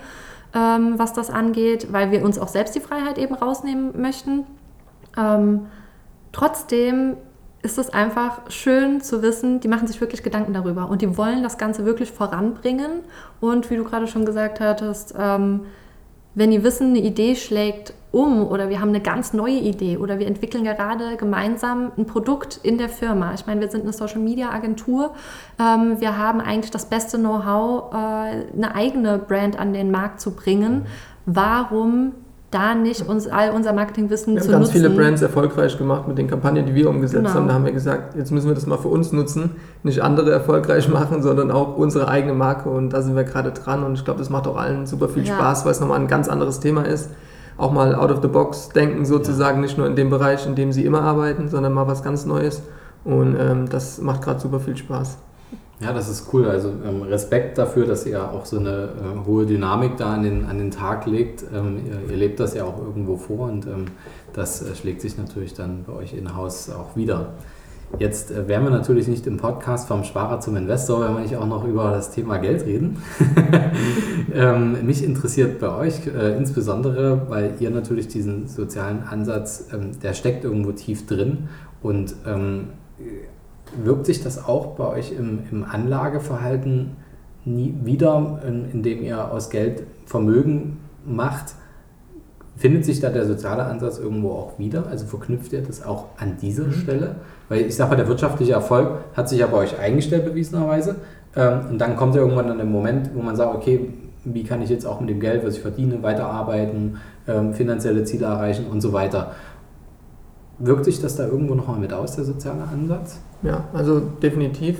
ähm, 0.56 0.98
was 0.98 1.14
das 1.14 1.30
angeht, 1.30 1.92
weil 1.92 2.12
wir 2.12 2.24
uns 2.24 2.40
auch 2.40 2.48
selbst 2.48 2.76
die 2.76 2.80
Freiheit 2.80 3.18
eben 3.18 3.36
rausnehmen 3.36 4.02
möchten. 4.02 4.46
Ähm, 5.18 5.68
trotzdem 6.32 7.18
ist 7.62 7.78
es 7.78 7.90
einfach 7.90 8.50
schön 8.50 9.02
zu 9.02 9.22
wissen, 9.22 9.60
die 9.60 9.68
machen 9.68 9.88
sich 9.88 10.00
wirklich 10.00 10.24
Gedanken 10.24 10.54
darüber 10.54 10.90
und 10.90 11.02
die 11.02 11.18
wollen 11.18 11.44
das 11.44 11.58
Ganze 11.58 11.84
wirklich 11.84 12.12
voranbringen. 12.12 13.02
Und 13.42 13.70
wie 13.70 13.76
du 13.76 13.84
gerade 13.84 14.08
schon 14.08 14.26
gesagt 14.26 14.60
hattest, 14.62 15.14
ähm, 15.18 15.62
wenn 16.36 16.52
die 16.52 16.64
wissen, 16.64 16.90
eine 16.90 17.00
Idee 17.00 17.36
schlägt 17.36 17.94
um 18.16 18.48
oder 18.48 18.70
wir 18.70 18.80
haben 18.80 18.90
eine 18.90 19.02
ganz 19.02 19.34
neue 19.34 19.60
Idee 19.60 19.98
oder 19.98 20.20
wir 20.20 20.28
entwickeln 20.28 20.64
gerade 20.64 21.18
gemeinsam 21.18 21.92
ein 21.98 22.06
Produkt 22.06 22.62
in 22.64 22.78
der 22.78 22.88
Firma. 22.88 23.34
Ich 23.36 23.46
meine, 23.46 23.60
wir 23.60 23.70
sind 23.70 23.84
eine 23.84 23.92
Social 23.92 24.22
Media 24.22 24.52
Agentur. 24.52 25.12
Ähm, 25.60 26.00
wir 26.00 26.18
haben 26.18 26.40
eigentlich 26.40 26.72
das 26.72 26.86
beste 26.86 27.18
Know-how, 27.18 27.94
äh, 27.94 27.96
eine 28.56 28.74
eigene 28.74 29.18
Brand 29.18 29.60
an 29.60 29.74
den 29.74 29.92
Markt 29.92 30.22
zu 30.22 30.32
bringen. 30.32 30.86
Warum 31.26 32.14
da 32.52 32.74
nicht 32.74 33.06
uns, 33.06 33.28
all 33.28 33.50
unser 33.52 33.74
Marketingwissen 33.74 34.28
zu 34.28 34.32
nutzen. 34.36 34.48
Wir 34.48 34.56
haben 34.56 34.62
ganz 34.62 34.72
viele 34.72 34.90
Brands 34.92 35.22
erfolgreich 35.22 35.78
gemacht 35.78 36.08
mit 36.08 36.18
den 36.18 36.30
Kampagnen, 36.30 36.66
die 36.66 36.74
wir 36.74 36.90
umgesetzt 36.90 37.26
genau. 37.26 37.34
haben. 37.34 37.50
Da 37.50 37.54
haben 37.56 37.66
wir 37.66 37.74
gesagt, 37.74 38.16
jetzt 38.16 38.32
müssen 38.32 38.48
wir 38.48 38.56
das 38.56 38.66
mal 38.66 38.78
für 38.78 38.88
uns 38.88 39.12
nutzen, 39.12 39.58
nicht 39.84 40.02
andere 40.02 40.32
erfolgreich 40.32 40.88
machen, 41.00 41.22
sondern 41.22 41.52
auch 41.52 41.76
unsere 41.76 42.08
eigene 42.08 42.34
Marke. 42.34 42.70
Und 42.70 42.92
da 42.92 43.02
sind 43.02 43.18
wir 43.18 43.26
gerade 43.26 43.52
dran. 43.52 43.84
Und 43.84 43.96
ich 43.96 44.06
glaube, 44.06 44.20
das 44.20 44.30
macht 44.30 44.48
auch 44.48 44.56
allen 44.56 44.86
super 44.86 45.10
viel 45.10 45.26
Spaß, 45.26 45.60
ja. 45.60 45.66
weil 45.66 45.72
es 45.74 45.82
nochmal 45.82 46.00
ein 46.00 46.08
ganz 46.08 46.30
anderes 46.30 46.62
Thema 46.62 46.84
ist 46.84 47.10
auch 47.58 47.72
mal 47.72 47.96
out 47.96 48.12
of 48.12 48.22
the 48.22 48.28
box 48.28 48.70
denken, 48.70 49.06
sozusagen, 49.06 49.58
ja. 49.58 49.62
nicht 49.62 49.78
nur 49.78 49.88
in 49.88 49.96
dem 49.96 50.10
Bereich, 50.10 50.46
in 50.46 50.56
dem 50.56 50.72
sie 50.72 50.86
immer 50.86 51.02
arbeiten, 51.02 51.48
sondern 51.50 51.74
mal 51.74 51.88
was 51.88 52.04
ganz 52.04 52.26
Neues. 52.26 52.62
Und 53.04 53.36
ähm, 53.40 53.70
das 53.70 54.00
macht 54.00 54.24
gerade 54.24 54.40
super 54.40 54.60
viel 54.60 54.76
Spaß. 54.76 55.18
Ja, 55.80 55.92
das 55.92 56.10
ist 56.10 56.34
cool. 56.34 56.48
Also 56.48 56.70
ähm, 56.70 57.02
Respekt 57.04 57.58
dafür, 57.58 57.86
dass 57.86 58.06
ihr 58.06 58.32
auch 58.32 58.46
so 58.46 58.58
eine 58.58 58.70
äh, 58.70 59.28
hohe 59.28 59.46
Dynamik 59.46 59.98
da 59.98 60.14
an 60.14 60.24
den, 60.24 60.46
an 60.46 60.58
den 60.58 60.72
Tag 60.72 61.06
legt. 61.06 61.44
Ähm, 61.54 61.82
ihr, 61.86 62.12
ihr, 62.12 62.18
lebt 62.18 62.40
das 62.40 62.56
ja 62.56 62.64
auch 62.64 62.80
irgendwo 62.80 63.18
vor 63.18 63.50
und 63.50 63.66
ähm, 63.68 63.86
das 64.34 64.62
äh, 64.62 64.74
schlägt 64.76 65.02
sich 65.02 65.18
natürlich 65.18 65.54
dann 65.54 65.84
bei 65.86 65.94
euch 65.94 66.14
in 66.14 66.36
Haus 66.36 66.70
auch 66.70 66.96
wieder. 66.96 67.34
Jetzt 68.00 68.32
äh, 68.32 68.48
wären 68.48 68.64
wir 68.64 68.72
natürlich 68.72 69.08
nicht 69.08 69.28
im 69.28 69.38
Podcast 69.38 69.88
vom 69.88 70.04
Sparer 70.04 70.40
zum 70.40 70.56
Investor, 70.56 71.02
wenn 71.02 71.14
wir 71.14 71.22
nicht 71.22 71.36
auch 71.36 71.48
noch 71.48 71.66
über 71.66 71.92
das 71.92 72.12
Thema 72.12 72.38
Geld 72.38 72.66
reden. 72.66 72.98
ähm, 74.34 74.86
mich 74.86 75.04
interessiert 75.04 75.60
bei 75.60 75.74
euch 75.76 76.08
äh, 76.08 76.38
insbesondere, 76.38 77.30
weil 77.30 77.54
ihr 77.60 77.70
natürlich 77.70 78.08
diesen 78.08 78.48
sozialen 78.48 79.04
Ansatz, 79.04 79.70
ähm, 79.74 79.92
der 80.02 80.14
steckt 80.14 80.44
irgendwo 80.44 80.72
tief 80.72 81.06
drin 81.06 81.50
und 81.82 82.16
ähm, 82.26 82.70
wirkt 83.84 84.06
sich 84.06 84.24
das 84.24 84.46
auch 84.46 84.76
bei 84.76 84.88
euch 84.88 85.12
im, 85.12 85.40
im 85.52 85.64
Anlageverhalten 85.64 86.98
nie 87.46 87.76
wieder, 87.84 88.42
indem 88.74 89.04
ihr 89.04 89.32
aus 89.32 89.50
Geld 89.50 89.84
Vermögen 90.06 90.78
macht? 91.06 91.56
Findet 92.58 92.86
sich 92.86 93.02
da 93.02 93.10
der 93.10 93.26
soziale 93.26 93.64
Ansatz 93.64 94.00
irgendwo 94.00 94.32
auch 94.32 94.58
wieder? 94.58 94.88
Also 94.88 95.06
verknüpft 95.06 95.52
ihr 95.52 95.62
das 95.62 95.86
auch 95.86 96.06
an 96.18 96.38
dieser 96.42 96.66
mhm. 96.66 96.74
Stelle? 96.74 97.16
Weil 97.50 97.62
ich 97.62 97.76
sage 97.76 97.92
mal, 97.92 97.96
der 97.98 98.08
wirtschaftliche 98.08 98.54
Erfolg 98.54 99.00
hat 99.14 99.28
sich 99.28 99.40
ja 99.40 99.48
bei 99.48 99.58
euch 99.58 99.78
eingestellt, 99.78 100.26
bewiesenerweise. 100.26 100.96
Ähm, 101.36 101.60
und 101.72 101.80
dann 101.80 101.96
kommt 101.98 102.16
ja 102.16 102.22
irgendwann 102.22 102.48
dann 102.48 102.58
der 102.58 102.66
Moment, 102.66 103.12
wo 103.14 103.22
man 103.22 103.36
sagt, 103.36 103.56
okay, 103.56 103.90
wie 104.24 104.44
kann 104.44 104.62
ich 104.62 104.70
jetzt 104.70 104.86
auch 104.86 105.00
mit 105.00 105.10
dem 105.10 105.20
Geld, 105.20 105.46
was 105.46 105.56
ich 105.56 105.62
verdiene, 105.62 106.02
weiterarbeiten, 106.02 106.98
ähm, 107.28 107.54
finanzielle 107.54 108.04
Ziele 108.06 108.26
erreichen 108.26 108.68
und 108.68 108.82
so 108.82 108.94
weiter. 108.94 109.34
Wirkt 110.58 110.86
sich 110.86 111.02
das 111.02 111.16
da 111.16 111.28
irgendwo 111.28 111.56
nochmal 111.56 111.80
mit 111.80 111.94
aus, 111.94 112.16
der 112.16 112.24
soziale 112.24 112.64
Ansatz? 112.64 113.20
Ja, 113.44 113.66
also 113.74 114.00
definitiv. 114.00 114.80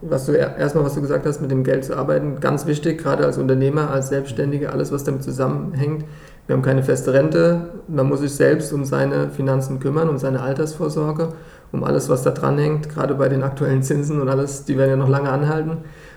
Was 0.00 0.26
du 0.26 0.32
erstmal, 0.32 0.84
was 0.84 0.94
du 0.94 1.00
gesagt 1.00 1.26
hast, 1.26 1.40
mit 1.40 1.50
dem 1.50 1.64
Geld 1.64 1.84
zu 1.84 1.96
arbeiten, 1.96 2.38
ganz 2.38 2.66
wichtig, 2.66 2.98
gerade 2.98 3.24
als 3.24 3.36
Unternehmer, 3.36 3.90
als 3.90 4.10
Selbstständiger, 4.10 4.72
alles, 4.72 4.92
was 4.92 5.02
damit 5.02 5.24
zusammenhängt. 5.24 6.04
Wir 6.48 6.56
haben 6.56 6.62
keine 6.62 6.82
feste 6.82 7.12
Rente, 7.12 7.68
man 7.88 8.08
muss 8.08 8.20
sich 8.20 8.32
selbst 8.32 8.72
um 8.72 8.86
seine 8.86 9.28
Finanzen 9.28 9.80
kümmern, 9.80 10.08
um 10.08 10.16
seine 10.16 10.40
Altersvorsorge, 10.40 11.34
um 11.72 11.84
alles, 11.84 12.08
was 12.08 12.22
da 12.22 12.30
dran 12.30 12.58
hängt, 12.58 12.88
gerade 12.88 13.14
bei 13.14 13.28
den 13.28 13.42
aktuellen 13.42 13.82
Zinsen 13.82 14.18
und 14.18 14.30
alles, 14.30 14.64
die 14.64 14.78
werden 14.78 14.88
ja 14.88 14.96
noch 14.96 15.10
lange 15.10 15.28
anhalten. 15.28 15.76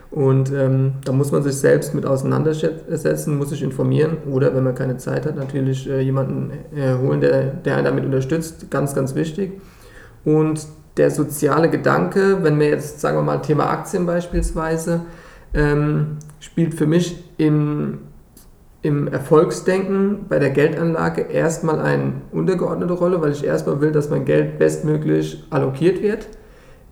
Und 0.10 0.50
ähm, 0.54 0.94
da 1.04 1.12
muss 1.12 1.34
man 1.34 1.44
sich 1.44 1.56
selbst 1.56 1.94
mit 1.94 2.06
auseinandersetzen, 2.06 3.38
muss 3.38 3.50
sich 3.50 3.62
informieren 3.62 4.20
oder, 4.30 4.56
wenn 4.56 4.64
man 4.64 4.74
keine 4.74 4.96
Zeit 4.96 5.26
hat, 5.26 5.36
natürlich 5.36 5.90
äh, 5.90 6.00
jemanden 6.00 6.52
äh, 6.76 6.98
holen, 6.98 7.20
der, 7.20 7.44
der 7.44 7.76
einen 7.76 7.86
damit 7.86 8.06
unterstützt. 8.06 8.72
Ganz, 8.72 8.96
ganz 8.96 9.16
wichtig. 9.16 9.60
Und 10.24 10.66
der 10.96 11.12
soziale 11.12 11.70
Gedanke, 11.70 12.38
wenn 12.42 12.58
wir 12.58 12.70
jetzt, 12.70 13.02
sagen 13.02 13.18
wir 13.18 13.24
mal, 13.24 13.42
Thema 13.42 13.70
Aktien 13.70 14.06
beispielsweise, 14.06 15.02
ähm, 15.54 16.20
spielt 16.40 16.74
für 16.74 16.88
mich 16.88 17.22
im 17.38 18.00
im 18.84 19.08
Erfolgsdenken 19.08 20.26
bei 20.28 20.40
der 20.40 20.50
Geldanlage 20.50 21.22
erstmal 21.22 21.80
eine 21.80 22.14
untergeordnete 22.32 22.94
Rolle, 22.94 23.22
weil 23.22 23.32
ich 23.32 23.44
erstmal 23.44 23.80
will, 23.80 23.92
dass 23.92 24.10
mein 24.10 24.26
Geld 24.26 24.58
bestmöglich 24.58 25.44
allokiert 25.52 26.02
wird. 26.02 26.28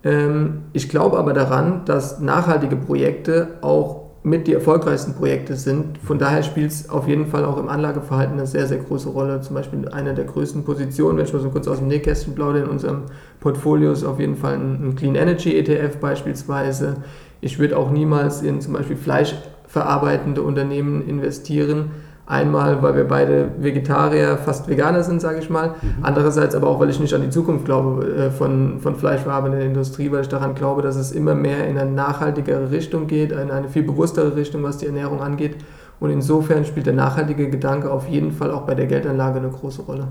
Ähm, 0.04 0.62
ich 0.72 0.88
glaube 0.88 1.18
aber 1.18 1.32
daran, 1.32 1.82
dass 1.86 2.20
nachhaltige 2.20 2.76
Projekte 2.76 3.48
auch 3.60 4.10
mit 4.22 4.46
die 4.46 4.52
erfolgreichsten 4.52 5.14
Projekte 5.14 5.56
sind. 5.56 5.96
Von 5.98 6.18
daher 6.18 6.42
spielt 6.42 6.70
es 6.70 6.90
auf 6.90 7.08
jeden 7.08 7.26
Fall 7.26 7.44
auch 7.44 7.56
im 7.56 7.68
Anlageverhalten 7.68 8.34
eine 8.34 8.46
sehr, 8.46 8.66
sehr 8.66 8.78
große 8.78 9.08
Rolle. 9.08 9.40
Zum 9.40 9.54
Beispiel 9.54 9.88
eine 9.88 10.14
der 10.14 10.26
größten 10.26 10.62
Positionen, 10.62 11.16
wenn 11.16 11.24
ich 11.24 11.32
mal 11.32 11.40
so 11.40 11.48
kurz 11.48 11.66
aus 11.66 11.78
dem 11.78 11.88
Nähkästchen 11.88 12.34
plaudere, 12.34 12.64
in 12.64 12.70
unserem 12.70 13.04
Portfolio 13.40 13.92
ist 13.92 14.04
auf 14.04 14.20
jeden 14.20 14.36
Fall 14.36 14.56
ein 14.56 14.94
Clean 14.94 15.14
Energy 15.14 15.56
ETF 15.56 15.96
beispielsweise. 15.96 16.96
Ich 17.40 17.58
würde 17.58 17.78
auch 17.78 17.90
niemals 17.90 18.42
in 18.42 18.60
zum 18.60 18.74
Beispiel 18.74 18.96
Fleisch 18.96 19.34
verarbeitende 19.70 20.42
Unternehmen 20.42 21.06
investieren. 21.06 21.92
Einmal, 22.26 22.80
weil 22.82 22.94
wir 22.94 23.08
beide 23.08 23.50
Vegetarier, 23.58 24.36
fast 24.36 24.68
Veganer 24.68 25.02
sind, 25.02 25.20
sage 25.20 25.38
ich 25.38 25.50
mal. 25.50 25.68
Mhm. 25.68 25.94
Andererseits 26.02 26.54
aber 26.54 26.68
auch, 26.68 26.78
weil 26.78 26.90
ich 26.90 27.00
nicht 27.00 27.14
an 27.14 27.22
die 27.22 27.30
Zukunft 27.30 27.64
glaube 27.64 28.04
äh, 28.06 28.30
von, 28.30 28.80
von 28.80 28.94
fleischverarbeitender 28.94 29.64
Industrie, 29.64 30.12
weil 30.12 30.22
ich 30.22 30.28
daran 30.28 30.54
glaube, 30.54 30.82
dass 30.82 30.96
es 30.96 31.12
immer 31.12 31.34
mehr 31.34 31.66
in 31.68 31.78
eine 31.78 31.90
nachhaltigere 31.90 32.70
Richtung 32.70 33.06
geht, 33.06 33.32
in 33.32 33.50
eine 33.50 33.68
viel 33.68 33.82
bewusstere 33.82 34.36
Richtung, 34.36 34.62
was 34.62 34.78
die 34.78 34.86
Ernährung 34.86 35.20
angeht. 35.20 35.56
Und 35.98 36.10
insofern 36.10 36.64
spielt 36.64 36.86
der 36.86 36.94
nachhaltige 36.94 37.48
Gedanke 37.48 37.90
auf 37.90 38.08
jeden 38.08 38.32
Fall 38.32 38.50
auch 38.50 38.62
bei 38.62 38.74
der 38.74 38.86
Geldanlage 38.86 39.38
eine 39.38 39.50
große 39.50 39.82
Rolle. 39.82 40.08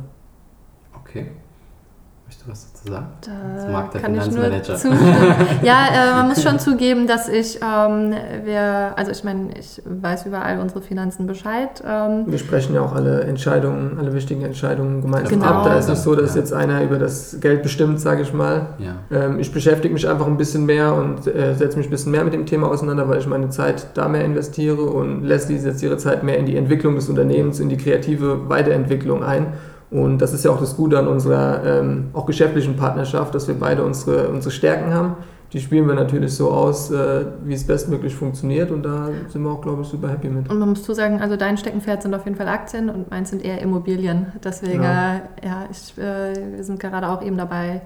Okay. 1.02 1.28
Möchtest 2.48 2.48
du 2.48 2.52
was 2.52 2.72
dazu 2.74 2.94
sagen? 2.94 3.08
Da 3.22 3.56
das 3.56 3.72
mag 3.72 3.92
der 3.92 4.02
kann 4.02 4.14
Finanzmanager. 4.14 4.76
Ich 4.76 4.84
nur 4.84 4.94
ja, 5.64 5.88
äh, 5.88 6.14
man 6.16 6.30
muss 6.30 6.44
schon 6.44 6.60
zugeben, 6.60 7.08
dass 7.08 7.28
ich, 7.28 7.58
ähm, 7.58 8.14
wir, 8.44 8.94
also 8.96 9.12
ich 9.12 9.24
meine, 9.24 9.58
ich 9.58 9.82
weiß 9.84 10.26
über 10.26 10.44
all 10.44 10.60
unsere 10.60 10.82
Finanzen 10.82 11.28
Bescheid. 11.28 11.84
Ähm, 11.86 12.26
wir 12.28 12.38
sprechen 12.38 12.76
ja 12.76 12.82
auch 12.82 12.94
alle 12.94 13.22
Entscheidungen, 13.22 13.98
alle 14.00 14.14
wichtigen 14.14 14.44
Entscheidungen 14.44 15.02
gemeinsam 15.02 15.40
genau. 15.40 15.52
ab. 15.52 15.66
Da 15.66 15.78
ist 15.78 15.90
es 15.90 16.04
so, 16.04 16.16
dass 16.16 16.36
ja. 16.36 16.42
jetzt 16.42 16.54
einer 16.54 16.84
über 16.84 16.98
das 16.98 17.40
Geld 17.42 17.64
bestimmt, 17.64 18.00
sage 18.00 18.22
ich 18.22 18.34
mal. 18.34 18.68
Ja. 18.80 18.96
Ähm, 19.12 19.40
ich 19.40 19.52
beschäftige 19.52 19.94
mich 19.94 20.08
einfach 20.08 20.28
ein 20.28 20.38
bisschen 20.38 20.66
mehr 20.66 20.94
und 20.94 21.28
äh, 21.28 21.56
setze 21.56 21.78
mich 21.78 21.88
ein 21.88 21.92
bisschen 21.92 22.12
mehr 22.12 22.24
mit 22.24 22.34
dem 22.34 22.46
Thema 22.46 22.68
auseinander, 22.70 23.10
weil 23.10 23.20
ich 23.20 23.28
meine 23.28 23.50
Zeit 23.50 23.88
da 23.96 24.08
mehr 24.08 24.24
investiere 24.24 24.84
und 24.84 25.24
Leslie 25.24 25.58
setzt 25.58 25.84
ihre 25.84 25.98
Zeit 25.98 26.24
mehr 26.24 26.38
in 26.38 26.46
die 26.46 26.56
Entwicklung 26.56 26.96
des 26.96 27.10
Unternehmens, 27.10 27.60
in 27.60 27.70
die 27.70 27.78
kreative 27.78 28.50
Weiterentwicklung 28.50 29.24
ein. 29.24 29.48
Und 29.92 30.20
das 30.20 30.34
ist 30.34 30.46
ja 30.46 30.52
auch 30.52 30.60
das 30.60 30.76
Gute 30.76 31.00
an 31.00 31.08
unserer 31.08 31.64
ähm, 31.66 32.10
auch 32.14 32.26
geschäftlichen 32.26 32.76
Partnerschaft, 32.76 33.34
dass 33.34 33.48
wir 33.48 33.56
beide 33.56 33.84
unsere, 33.84 34.30
unsere 34.30 34.52
Stärken 34.52 34.94
haben. 34.94 35.16
Die 35.52 35.60
spielen 35.60 35.88
wir 35.88 35.96
natürlich 35.96 36.36
so 36.36 36.52
aus, 36.52 36.92
äh, 36.92 37.26
wie 37.44 37.56
es 37.56 37.66
bestmöglich 37.66 38.14
funktioniert 38.14 38.70
und 38.70 38.84
da 38.84 39.10
sind 39.30 39.42
wir 39.42 39.50
auch, 39.50 39.62
glaube 39.62 39.82
ich, 39.82 39.88
super 39.88 40.10
happy 40.10 40.28
mit. 40.28 40.48
Und 40.48 40.60
man 40.60 40.70
muss 40.70 40.84
zusagen, 40.84 41.20
also 41.22 41.38
dein 41.38 41.58
Steckenpferd 41.58 42.04
sind 42.04 42.14
auf 42.14 42.24
jeden 42.26 42.38
Fall 42.38 42.48
Aktien 42.48 42.92
und 42.92 43.10
meins 43.10 43.32
sind 43.32 43.44
eher 43.44 43.60
Immobilien. 43.60 44.28
Deswegen, 44.44 44.84
ja, 44.84 45.16
äh, 45.16 45.48
ja 45.48 45.66
ich, 45.72 45.98
äh, 45.98 46.56
wir 46.56 46.64
sind 46.64 46.80
gerade 46.80 47.10
auch 47.10 47.24
eben 47.24 47.38
dabei, 47.38 47.82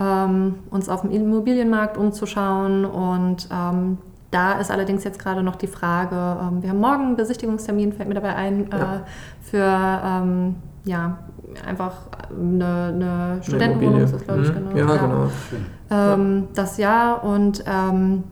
ähm, 0.00 0.54
uns 0.70 0.88
auf 0.88 1.02
dem 1.02 1.10
Immobilienmarkt 1.10 1.98
umzuschauen 1.98 2.86
und 2.86 3.48
ähm, 3.52 3.98
da 4.30 4.54
ist 4.54 4.70
allerdings 4.70 5.04
jetzt 5.04 5.18
gerade 5.18 5.42
noch 5.42 5.56
die 5.56 5.66
Frage, 5.66 6.16
ähm, 6.16 6.62
wir 6.62 6.70
haben 6.70 6.80
morgen 6.80 7.04
einen 7.04 7.16
Besichtigungstermin, 7.16 7.92
fällt 7.92 8.08
mir 8.08 8.14
dabei 8.14 8.34
ein, 8.34 8.72
äh, 8.72 8.78
ja. 8.78 9.00
für 9.42 10.00
ähm, 10.04 10.56
ja, 10.84 11.18
einfach 11.66 11.94
eine, 12.30 12.92
eine 12.94 13.38
Studentenwohnung 13.42 14.02
ist 14.02 14.14
das, 14.14 14.24
glaube 14.24 14.42
ich, 14.42 14.48
mhm. 14.50 14.74
genau. 14.74 14.76
Ja, 14.76 14.94
ja. 14.94 15.06
genau. 15.06 15.30
Ähm, 15.90 16.48
das 16.54 16.78
Jahr 16.78 17.24
und 17.24 17.64
ähm, 17.66 18.24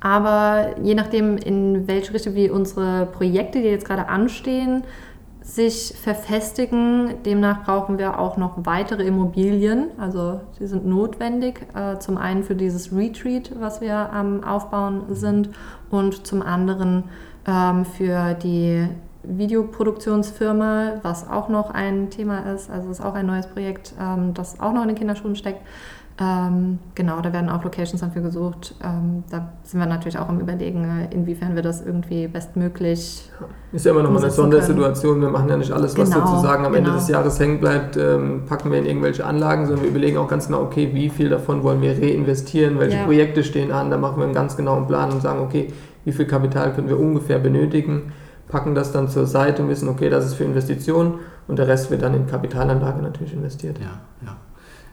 aber 0.00 0.80
je 0.82 0.94
nachdem, 0.94 1.36
in 1.36 1.86
welche 1.86 2.12
Richtung 2.12 2.34
wie 2.34 2.50
unsere 2.50 3.06
Projekte, 3.06 3.60
die 3.60 3.68
jetzt 3.68 3.84
gerade 3.84 4.08
anstehen, 4.08 4.82
sich 5.42 5.94
verfestigen. 6.00 7.22
Demnach 7.24 7.64
brauchen 7.64 7.98
wir 7.98 8.18
auch 8.18 8.36
noch 8.36 8.64
weitere 8.64 9.04
Immobilien. 9.04 9.88
Also 9.98 10.40
die 10.58 10.66
sind 10.66 10.86
notwendig. 10.86 11.66
Äh, 11.74 11.98
zum 11.98 12.16
einen 12.16 12.42
für 12.42 12.54
dieses 12.54 12.92
Retreat, 12.92 13.52
was 13.58 13.80
wir 13.80 14.12
am 14.12 14.42
Aufbauen 14.44 15.02
sind, 15.10 15.50
und 15.90 16.26
zum 16.26 16.42
anderen 16.42 17.04
ähm, 17.46 17.84
für 17.84 18.34
die 18.34 18.88
Videoproduktionsfirma, 19.24 21.00
was 21.02 21.28
auch 21.28 21.48
noch 21.48 21.70
ein 21.70 22.10
Thema 22.10 22.40
ist. 22.52 22.70
Also 22.70 22.90
es 22.90 22.98
ist 22.98 23.04
auch 23.04 23.14
ein 23.14 23.26
neues 23.26 23.46
Projekt, 23.46 23.94
ähm, 24.00 24.34
das 24.34 24.60
auch 24.60 24.72
noch 24.72 24.82
in 24.82 24.88
den 24.88 24.96
Kinderschuhen 24.96 25.36
steckt. 25.36 25.60
Ähm, 26.20 26.78
genau, 26.94 27.20
da 27.22 27.32
werden 27.32 27.48
auch 27.48 27.64
Locations 27.64 28.00
dafür 28.00 28.20
gesucht. 28.20 28.74
Ähm, 28.84 29.24
da 29.30 29.48
sind 29.62 29.80
wir 29.80 29.86
natürlich 29.86 30.18
auch 30.18 30.28
am 30.28 30.40
Überlegen, 30.40 30.84
äh, 30.84 31.14
inwiefern 31.14 31.54
wir 31.54 31.62
das 31.62 31.84
irgendwie 31.84 32.28
bestmöglich. 32.28 33.30
Ist 33.72 33.86
ja 33.86 33.92
immer 33.92 34.02
noch 34.02 34.10
mal 34.10 34.22
eine 34.22 34.30
Sondersituation. 34.30 35.22
Wir 35.22 35.30
machen 35.30 35.48
ja 35.48 35.56
nicht 35.56 35.72
alles, 35.72 35.96
was 35.96 36.10
genau, 36.10 36.26
sozusagen 36.26 36.66
am 36.66 36.72
genau. 36.72 36.88
Ende 36.88 36.98
des 36.98 37.08
Jahres 37.08 37.40
hängen 37.40 37.60
bleibt, 37.60 37.96
ähm, 37.96 38.42
packen 38.46 38.70
wir 38.70 38.78
in 38.78 38.86
irgendwelche 38.86 39.24
Anlagen, 39.24 39.64
sondern 39.64 39.84
wir 39.84 39.90
überlegen 39.90 40.18
auch 40.18 40.28
ganz 40.28 40.46
genau, 40.46 40.60
okay, 40.60 40.90
wie 40.92 41.08
viel 41.08 41.30
davon 41.30 41.62
wollen 41.62 41.80
wir 41.80 41.92
reinvestieren, 41.92 42.78
welche 42.78 42.98
ja. 42.98 43.04
Projekte 43.04 43.42
stehen 43.42 43.72
an. 43.72 43.90
Da 43.90 43.96
machen 43.96 44.18
wir 44.18 44.24
einen 44.24 44.34
ganz 44.34 44.56
genauen 44.56 44.86
Plan 44.86 45.10
und 45.12 45.22
sagen, 45.22 45.40
okay, 45.40 45.72
wie 46.04 46.12
viel 46.12 46.26
Kapital 46.26 46.74
können 46.74 46.88
wir 46.88 47.00
ungefähr 47.00 47.38
benötigen, 47.38 48.12
packen 48.52 48.74
das 48.74 48.92
dann 48.92 49.08
zur 49.08 49.26
Seite 49.26 49.62
und 49.62 49.68
wissen, 49.70 49.88
okay, 49.88 50.10
das 50.10 50.26
ist 50.26 50.34
für 50.34 50.44
Investitionen 50.44 51.14
und 51.48 51.58
der 51.58 51.66
Rest 51.66 51.90
wird 51.90 52.02
dann 52.02 52.14
in 52.14 52.26
Kapitalanlage 52.26 53.02
natürlich 53.02 53.32
investiert. 53.32 53.78
Ja, 53.78 54.00
ja. 54.24 54.36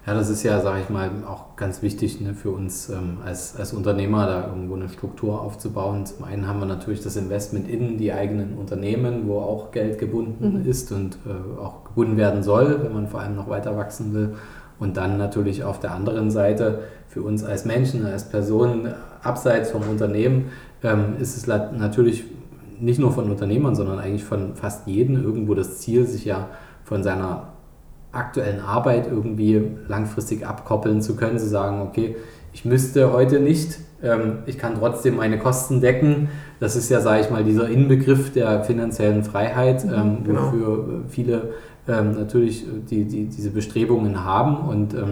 Ja, 0.07 0.15
das 0.15 0.29
ist 0.29 0.41
ja, 0.41 0.59
sage 0.61 0.79
ich 0.81 0.89
mal, 0.89 1.11
auch 1.27 1.55
ganz 1.55 1.83
wichtig 1.83 2.19
ne, 2.21 2.33
für 2.33 2.49
uns 2.49 2.89
ähm, 2.89 3.17
als, 3.23 3.55
als 3.57 3.73
Unternehmer, 3.73 4.25
da 4.25 4.47
irgendwo 4.47 4.73
eine 4.75 4.89
Struktur 4.89 5.39
aufzubauen. 5.39 6.05
Zum 6.05 6.23
einen 6.23 6.47
haben 6.47 6.59
wir 6.59 6.65
natürlich 6.65 7.01
das 7.01 7.15
Investment 7.15 7.69
in 7.69 7.97
die 7.97 8.11
eigenen 8.11 8.55
Unternehmen, 8.55 9.27
wo 9.27 9.39
auch 9.39 9.71
Geld 9.71 9.99
gebunden 9.99 10.61
mhm. 10.63 10.69
ist 10.69 10.91
und 10.91 11.17
äh, 11.27 11.61
auch 11.61 11.83
gebunden 11.83 12.17
werden 12.17 12.41
soll, 12.41 12.79
wenn 12.81 12.93
man 12.93 13.07
vor 13.07 13.19
allem 13.19 13.35
noch 13.35 13.49
weiter 13.49 13.77
wachsen 13.77 14.13
will. 14.13 14.35
Und 14.79 14.97
dann 14.97 15.17
natürlich 15.17 15.63
auf 15.65 15.79
der 15.79 15.91
anderen 15.91 16.31
Seite 16.31 16.79
für 17.07 17.21
uns 17.21 17.43
als 17.43 17.65
Menschen, 17.65 18.05
als 18.05 18.29
Personen 18.29 18.91
abseits 19.21 19.69
vom 19.69 19.83
Unternehmen 19.83 20.45
ähm, 20.81 21.17
ist 21.19 21.35
es 21.35 21.45
natürlich 21.45 22.23
nicht 22.79 22.99
nur 22.99 23.11
von 23.11 23.29
Unternehmern, 23.29 23.75
sondern 23.75 23.99
eigentlich 23.99 24.23
von 24.23 24.55
fast 24.55 24.87
jedem 24.87 25.23
irgendwo 25.23 25.53
das 25.53 25.79
Ziel, 25.79 26.05
sich 26.05 26.25
ja 26.25 26.49
von 26.83 27.03
seiner 27.03 27.49
aktuellen 28.11 28.61
Arbeit 28.61 29.07
irgendwie 29.07 29.61
langfristig 29.87 30.45
abkoppeln 30.45 31.01
zu 31.01 31.15
können, 31.15 31.37
zu 31.37 31.47
sagen, 31.47 31.81
okay, 31.81 32.15
ich 32.53 32.65
müsste 32.65 33.13
heute 33.13 33.39
nicht, 33.39 33.79
ähm, 34.01 34.39
ich 34.45 34.57
kann 34.57 34.75
trotzdem 34.79 35.17
meine 35.17 35.37
Kosten 35.37 35.81
decken. 35.81 36.29
Das 36.59 36.75
ist 36.75 36.89
ja, 36.89 37.01
sage 37.01 37.21
ich 37.21 37.29
mal, 37.29 37.43
dieser 37.43 37.69
Inbegriff 37.69 38.33
der 38.33 38.63
finanziellen 38.63 39.23
Freiheit, 39.23 39.85
mhm, 39.85 39.93
ähm, 39.93 40.23
genau. 40.23 40.47
wofür 40.47 41.03
viele 41.07 41.53
ähm, 41.87 42.13
natürlich 42.15 42.65
die, 42.89 43.05
die, 43.05 43.25
diese 43.25 43.51
Bestrebungen 43.51 44.23
haben 44.23 44.67
und 44.67 44.93
ähm, 44.93 44.99
äh, 44.99 45.11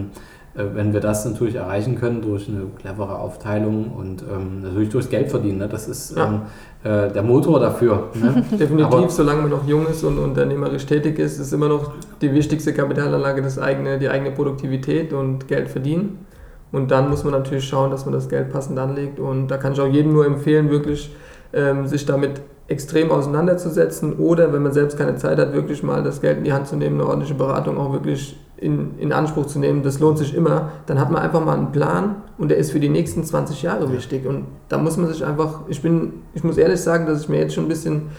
wenn 0.74 0.94
wir 0.94 1.00
das 1.00 1.26
natürlich 1.26 1.56
erreichen 1.56 2.00
können 2.00 2.22
durch 2.22 2.48
eine 2.48 2.64
clevere 2.80 3.20
Aufteilung 3.20 3.92
und 3.92 4.24
ähm, 4.24 4.62
natürlich 4.62 4.90
durchs 4.90 5.10
Geld 5.10 5.30
verdienen, 5.30 5.60
ne? 5.60 5.68
das 5.68 5.88
ist 5.88 6.18
ja. 6.18 6.26
ähm, 6.26 6.42
äh, 6.84 7.12
der 7.12 7.24
Motor 7.24 7.60
dafür. 7.60 8.10
Ne? 8.16 8.44
Definitiv, 8.52 8.86
Aber, 8.86 9.10
solange 9.10 9.42
man 9.42 9.52
noch 9.52 9.68
jung 9.68 9.88
ist 9.88 10.04
und 10.04 10.18
unternehmerisch 10.18 10.86
tätig 10.86 11.20
ist, 11.20 11.40
ist 11.40 11.54
immer 11.54 11.68
noch 11.68 11.92
die 12.22 12.34
wichtigste 12.34 12.74
Kapitalanlage 12.74 13.42
das 13.42 13.60
eigene, 13.60 14.00
die 14.00 14.10
eigene 14.10 14.32
Produktivität 14.32 15.14
und 15.14 15.48
Geld 15.48 15.70
verdienen. 15.70 16.26
Und 16.72 16.92
dann 16.92 17.10
muss 17.10 17.24
man 17.24 17.34
natürlich 17.34 17.66
schauen, 17.66 17.92
dass 17.92 18.06
man 18.06 18.14
das 18.14 18.28
Geld 18.28 18.52
passend 18.52 18.78
anlegt. 18.78 19.20
Und 19.20 19.48
da 19.48 19.58
kann 19.58 19.74
ich 19.74 19.80
auch 19.80 19.88
jedem 19.88 20.14
nur 20.14 20.26
empfehlen, 20.26 20.70
wirklich 20.70 21.16
ähm, 21.54 21.88
sich 21.88 22.06
damit 22.06 22.42
extrem 22.68 23.12
auseinanderzusetzen 23.12 24.18
oder 24.18 24.52
wenn 24.52 24.64
man 24.64 24.74
selbst 24.74 24.98
keine 24.98 25.16
Zeit 25.16 25.38
hat, 25.38 25.54
wirklich 25.54 25.84
mal 25.84 26.04
das 26.04 26.20
Geld 26.20 26.40
in 26.40 26.44
die 26.44 26.52
Hand 26.52 26.68
zu 26.68 26.76
nehmen, 26.76 27.00
eine 27.00 27.08
ordentliche 27.08 27.34
Beratung 27.34 27.78
auch 27.78 27.94
wirklich 27.94 28.38
in, 28.58 28.98
in 29.00 29.14
Anspruch 29.14 29.46
zu 29.46 29.60
nehmen, 29.60 29.84
das 29.84 30.00
lohnt 30.00 30.18
sich 30.18 30.34
immer, 30.34 30.72
dann 30.86 31.00
hat 31.00 31.12
man 31.12 31.22
einfach 31.22 31.44
mal 31.44 31.56
einen 31.56 31.72
Plan 31.72 32.18
und 32.38 32.50
der 32.50 32.58
ist 32.58 32.72
für 32.72 32.80
die 32.80 32.90
nächsten 32.90 33.24
20 33.24 33.62
Jahre 33.62 33.92
wichtig. 33.92 34.26
Und 34.26 34.46
da 34.70 34.78
muss 34.78 34.98
man 34.98 35.08
sich 35.12 35.24
einfach, 35.26 35.62
ich 35.68 35.82
bin, 35.82 36.14
ich 36.34 36.44
muss 36.44 36.58
ehrlich 36.58 36.82
sagen, 36.82 37.06
dass 37.06 37.22
ich 37.22 37.30
mir 37.30 37.40
jetzt 37.40 37.54
schon 37.54 37.66
ein 37.66 37.70
bisschen 37.70 38.10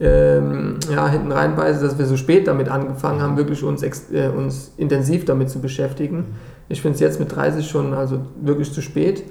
ähm, 0.00 0.78
ja, 0.90 1.08
hinten 1.08 1.30
reinbeiße, 1.30 1.84
dass 1.84 1.98
wir 1.98 2.06
so 2.06 2.16
spät 2.16 2.48
damit 2.48 2.68
angefangen 2.68 3.22
haben, 3.22 3.36
wirklich 3.36 3.62
uns, 3.62 3.82
äh, 3.82 4.28
uns 4.36 4.72
intensiv 4.76 5.24
damit 5.24 5.50
zu 5.50 5.60
beschäftigen. 5.60 6.34
Ich 6.68 6.82
finde 6.82 6.96
es 6.96 7.00
jetzt 7.00 7.20
mit 7.20 7.34
30 7.34 7.68
schon 7.68 7.94
also 7.94 8.20
wirklich 8.40 8.72
zu 8.72 8.80
spät. 8.80 9.22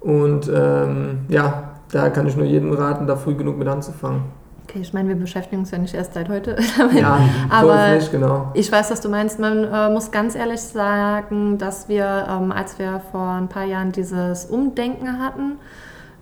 Und 0.00 0.50
ähm, 0.54 1.20
ja, 1.28 1.74
da 1.92 2.10
kann 2.10 2.26
ich 2.26 2.36
nur 2.36 2.46
jedem 2.46 2.72
raten, 2.72 3.06
da 3.06 3.16
früh 3.16 3.34
genug 3.34 3.58
mit 3.58 3.68
anzufangen. 3.68 4.22
Okay, 4.70 4.82
ich 4.82 4.92
meine, 4.92 5.08
wir 5.08 5.16
beschäftigen 5.16 5.62
uns 5.62 5.72
ja 5.72 5.78
nicht 5.78 5.94
erst 5.94 6.14
seit 6.14 6.28
heute. 6.28 6.56
ja, 6.94 7.18
aber 7.48 7.96
nicht, 7.96 8.12
genau. 8.12 8.52
ich 8.54 8.70
weiß, 8.70 8.92
was 8.92 9.00
du 9.00 9.08
meinst. 9.08 9.40
Man 9.40 9.64
äh, 9.64 9.90
muss 9.90 10.12
ganz 10.12 10.36
ehrlich 10.36 10.60
sagen, 10.60 11.58
dass 11.58 11.88
wir, 11.88 12.28
ähm, 12.30 12.52
als 12.52 12.78
wir 12.78 13.00
vor 13.10 13.30
ein 13.30 13.48
paar 13.48 13.64
Jahren 13.64 13.90
dieses 13.90 14.44
Umdenken 14.44 15.18
hatten, 15.18 15.58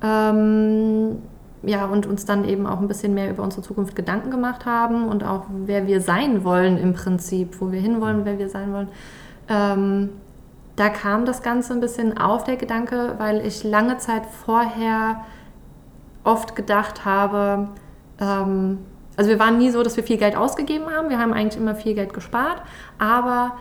ähm, 0.03 1.18
ja, 1.62 1.84
und 1.84 2.07
uns 2.07 2.24
dann 2.24 2.49
eben 2.49 2.66
auch 2.66 2.80
ein 2.80 2.88
bisschen 2.88 3.12
mehr 3.12 3.28
über 3.28 3.42
unsere 3.42 3.61
Zukunft 3.61 3.94
Gedanken 3.94 4.30
gemacht 4.30 4.64
haben 4.64 5.09
und 5.09 5.24
auch 5.24 5.44
wer 5.66 5.86
wir 5.86 6.01
sein 6.01 6.42
wollen 6.42 6.78
im 6.78 6.94
Prinzip, 6.94 7.61
wo 7.61 7.70
wir 7.70 7.80
hinwollen, 7.80 8.24
wer 8.24 8.38
wir 8.38 8.49
sein 8.49 8.72
wollen. 8.72 8.88
Ähm, 9.51 10.09
da 10.76 10.88
kam 10.88 11.26
das 11.26 11.42
Ganze 11.42 11.74
ein 11.74 11.80
bisschen 11.80 12.16
auf, 12.16 12.44
der 12.44 12.57
Gedanke, 12.57 13.16
weil 13.18 13.44
ich 13.44 13.62
lange 13.62 13.99
Zeit 13.99 14.22
vorher 14.24 15.24
oft 16.24 16.57
gedacht 16.57 17.05
habe, 17.05 17.68
ähm, 18.20 18.78
also 19.16 19.30
wir 19.30 19.38
waren 19.38 19.58
nie 19.58 19.70
so, 19.70 19.82
dass 19.82 19.96
wir 19.96 20.04
viel 20.04 20.16
Geld 20.16 20.36
ausgegeben 20.36 20.86
haben. 20.90 21.08
Wir 21.08 21.18
haben 21.18 21.32
eigentlich 21.32 21.60
immer 21.60 21.74
viel 21.74 21.94
Geld 21.94 22.12
gespart, 22.12 22.62
aber 22.98 23.54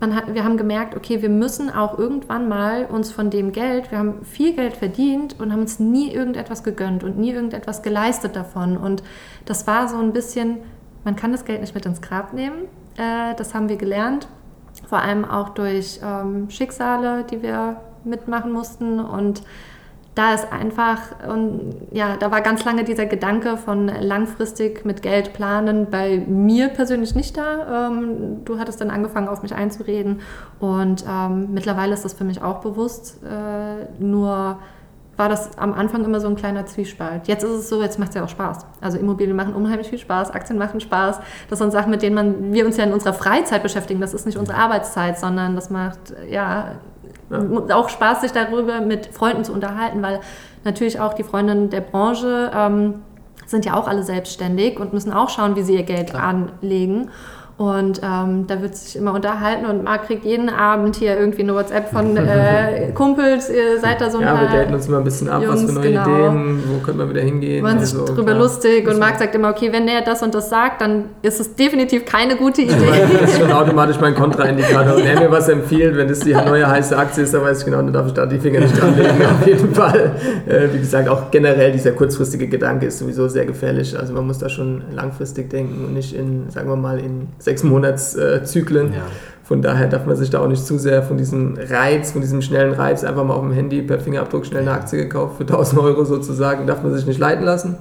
hat, 0.00 0.34
wir 0.34 0.44
haben 0.44 0.56
gemerkt, 0.56 0.96
okay, 0.96 1.22
wir 1.22 1.28
müssen 1.28 1.70
auch 1.70 1.98
irgendwann 1.98 2.48
mal 2.48 2.86
uns 2.86 3.12
von 3.12 3.30
dem 3.30 3.52
Geld, 3.52 3.90
wir 3.90 3.98
haben 3.98 4.24
viel 4.24 4.54
Geld 4.54 4.76
verdient 4.76 5.38
und 5.40 5.52
haben 5.52 5.60
uns 5.60 5.78
nie 5.80 6.12
irgendetwas 6.12 6.62
gegönnt 6.62 7.02
und 7.02 7.18
nie 7.18 7.32
irgendetwas 7.32 7.82
geleistet 7.82 8.36
davon. 8.36 8.76
Und 8.76 9.02
das 9.46 9.66
war 9.66 9.88
so 9.88 9.98
ein 9.98 10.12
bisschen, 10.12 10.58
man 11.04 11.16
kann 11.16 11.32
das 11.32 11.44
Geld 11.44 11.60
nicht 11.60 11.74
mit 11.74 11.86
ins 11.86 12.02
Grab 12.02 12.32
nehmen. 12.32 12.64
Äh, 12.96 13.34
das 13.36 13.54
haben 13.54 13.68
wir 13.68 13.76
gelernt, 13.76 14.28
vor 14.86 14.98
allem 14.98 15.24
auch 15.24 15.50
durch 15.50 16.00
ähm, 16.02 16.50
Schicksale, 16.50 17.24
die 17.24 17.42
wir 17.42 17.80
mitmachen 18.04 18.52
mussten 18.52 19.00
und 19.00 19.42
da 20.16 20.34
ist 20.34 20.50
einfach, 20.50 20.98
und 21.28 21.76
ja, 21.92 22.16
da 22.16 22.30
war 22.30 22.40
ganz 22.40 22.64
lange 22.64 22.84
dieser 22.84 23.06
Gedanke 23.06 23.56
von 23.56 23.86
langfristig 23.86 24.84
mit 24.84 25.02
Geld 25.02 25.32
planen 25.32 25.88
bei 25.90 26.18
mir 26.26 26.68
persönlich 26.68 27.14
nicht 27.14 27.36
da. 27.36 27.88
Ähm, 27.88 28.44
du 28.44 28.58
hattest 28.58 28.80
dann 28.80 28.90
angefangen, 28.90 29.28
auf 29.28 29.42
mich 29.42 29.54
einzureden 29.54 30.20
und 30.58 31.04
ähm, 31.08 31.52
mittlerweile 31.52 31.94
ist 31.94 32.04
das 32.04 32.14
für 32.14 32.24
mich 32.24 32.42
auch 32.42 32.60
bewusst. 32.60 33.20
Äh, 33.24 34.02
nur 34.02 34.58
war 35.18 35.28
das 35.28 35.56
am 35.56 35.72
Anfang 35.72 36.04
immer 36.04 36.20
so 36.20 36.28
ein 36.28 36.36
kleiner 36.36 36.66
Zwiespalt. 36.66 37.26
Jetzt 37.26 37.42
ist 37.42 37.50
es 37.50 37.68
so, 37.68 37.82
jetzt 37.82 37.98
macht 37.98 38.10
es 38.10 38.16
ja 38.16 38.24
auch 38.24 38.28
Spaß. 38.28 38.66
Also 38.80 38.98
Immobilien 38.98 39.36
machen 39.36 39.54
unheimlich 39.54 39.88
viel 39.88 39.98
Spaß, 39.98 40.30
Aktien 40.30 40.58
machen 40.58 40.80
Spaß. 40.80 41.20
Das 41.48 41.58
sind 41.58 41.72
Sachen, 41.72 41.90
mit 41.90 42.02
denen 42.02 42.14
man, 42.14 42.52
wir 42.52 42.66
uns 42.66 42.76
ja 42.76 42.84
in 42.84 42.92
unserer 42.92 43.14
Freizeit 43.14 43.62
beschäftigen. 43.62 44.00
Das 44.00 44.12
ist 44.12 44.26
nicht 44.26 44.36
unsere 44.36 44.58
Arbeitszeit, 44.58 45.18
sondern 45.18 45.54
das 45.54 45.70
macht 45.70 46.14
ja 46.30 46.46
ja. 46.46 46.74
Auch 47.30 47.88
Spaß, 47.88 48.20
sich 48.20 48.32
darüber 48.32 48.80
mit 48.80 49.06
Freunden 49.06 49.44
zu 49.44 49.52
unterhalten, 49.52 50.02
weil 50.02 50.20
natürlich 50.64 51.00
auch 51.00 51.14
die 51.14 51.24
Freundinnen 51.24 51.70
der 51.70 51.80
Branche 51.80 52.50
ähm, 52.54 53.02
sind 53.46 53.64
ja 53.64 53.74
auch 53.74 53.88
alle 53.88 54.02
selbstständig 54.02 54.78
und 54.78 54.92
müssen 54.92 55.12
auch 55.12 55.28
schauen, 55.28 55.56
wie 55.56 55.62
sie 55.62 55.74
ihr 55.74 55.84
Geld 55.84 56.10
Klar. 56.10 56.22
anlegen. 56.22 57.10
Und 57.58 58.02
ähm, 58.04 58.46
da 58.46 58.60
wird 58.60 58.76
sich 58.76 58.96
immer 58.96 59.14
unterhalten 59.14 59.64
und 59.64 59.82
Marc 59.82 60.08
kriegt 60.08 60.26
jeden 60.26 60.50
Abend 60.50 60.96
hier 60.96 61.18
irgendwie 61.18 61.40
eine 61.40 61.54
WhatsApp 61.54 61.88
von 61.88 62.14
äh, 62.14 62.90
Kumpels, 62.94 63.48
ihr 63.48 63.80
seid 63.80 63.98
da 63.98 64.10
so 64.10 64.18
ein 64.18 64.24
Ja, 64.24 64.38
wir 64.38 64.48
daten 64.48 64.74
uns 64.74 64.86
immer 64.88 64.98
ein 64.98 65.04
bisschen 65.04 65.30
ab, 65.30 65.42
Jungs, 65.42 65.62
was 65.62 65.70
für 65.70 65.72
neue 65.72 65.92
genau. 65.92 66.02
Ideen, 66.02 66.62
wo 66.68 66.84
können 66.84 66.98
wir 66.98 67.08
wieder 67.08 67.22
hingehen. 67.22 67.62
Man 67.62 67.78
also, 67.78 68.04
sich 68.04 68.14
drüber 68.14 68.32
klar. 68.32 68.38
lustig 68.40 68.86
und 68.86 68.98
Marc 68.98 69.16
sagt 69.18 69.34
immer, 69.34 69.48
okay, 69.48 69.72
wenn 69.72 69.86
der 69.86 70.02
das 70.02 70.22
und 70.22 70.34
das 70.34 70.50
sagt, 70.50 70.82
dann 70.82 71.06
ist 71.22 71.40
es 71.40 71.54
definitiv 71.54 72.04
keine 72.04 72.36
gute 72.36 72.60
Idee. 72.60 72.74
das 73.22 73.32
ist 73.32 73.40
schon 73.40 73.50
automatisch 73.52 73.96
mein 74.02 74.14
Kontraindikator. 74.14 74.98
Wenn 74.98 75.06
er 75.06 75.20
mir 75.20 75.30
was 75.30 75.48
empfiehlt, 75.48 75.96
wenn 75.96 76.08
das 76.08 76.20
die 76.20 76.34
neue 76.34 76.68
heiße 76.68 76.94
Aktie 76.94 77.22
ist, 77.22 77.32
dann 77.32 77.40
weiß 77.40 77.60
ich 77.60 77.64
genau, 77.64 77.78
dann 77.78 77.92
darf 77.94 78.06
ich 78.06 78.12
da 78.12 78.26
die 78.26 78.38
Finger 78.38 78.60
nicht 78.60 78.78
dran 78.78 78.94
legen, 78.98 79.24
auf 79.24 79.46
jeden 79.46 79.74
Fall. 79.74 80.12
Äh, 80.46 80.74
wie 80.74 80.78
gesagt, 80.78 81.08
auch 81.08 81.30
generell 81.30 81.72
dieser 81.72 81.92
kurzfristige 81.92 82.48
Gedanke 82.48 82.84
ist 82.84 82.98
sowieso 82.98 83.28
sehr 83.28 83.46
gefährlich. 83.46 83.98
Also 83.98 84.12
man 84.12 84.26
muss 84.26 84.36
da 84.36 84.50
schon 84.50 84.82
langfristig 84.92 85.48
denken 85.48 85.86
und 85.86 85.94
nicht 85.94 86.14
in, 86.14 86.50
sagen 86.50 86.68
wir 86.68 86.76
mal, 86.76 86.98
in 86.98 87.28
sechs 87.46 87.62
Monatszyklen. 87.62 88.92
Ja. 88.92 89.02
Von 89.44 89.62
daher 89.62 89.86
darf 89.86 90.04
man 90.04 90.16
sich 90.16 90.30
da 90.30 90.40
auch 90.40 90.48
nicht 90.48 90.66
zu 90.66 90.76
sehr 90.76 91.04
von 91.04 91.16
diesem 91.16 91.56
Reiz, 91.56 92.10
von 92.10 92.20
diesem 92.20 92.42
schnellen 92.42 92.74
Reiz, 92.74 93.04
einfach 93.04 93.22
mal 93.22 93.34
auf 93.34 93.42
dem 93.42 93.52
Handy 93.52 93.80
per 93.82 94.00
Fingerabdruck 94.00 94.44
schnell 94.44 94.62
eine 94.62 94.72
Aktie 94.72 94.98
gekauft 94.98 95.36
für 95.36 95.44
1000 95.44 95.80
Euro 95.80 96.04
sozusagen, 96.04 96.66
darf 96.66 96.82
man 96.82 96.92
sich 96.92 97.06
nicht 97.06 97.20
leiten 97.20 97.44
lassen. 97.44 97.76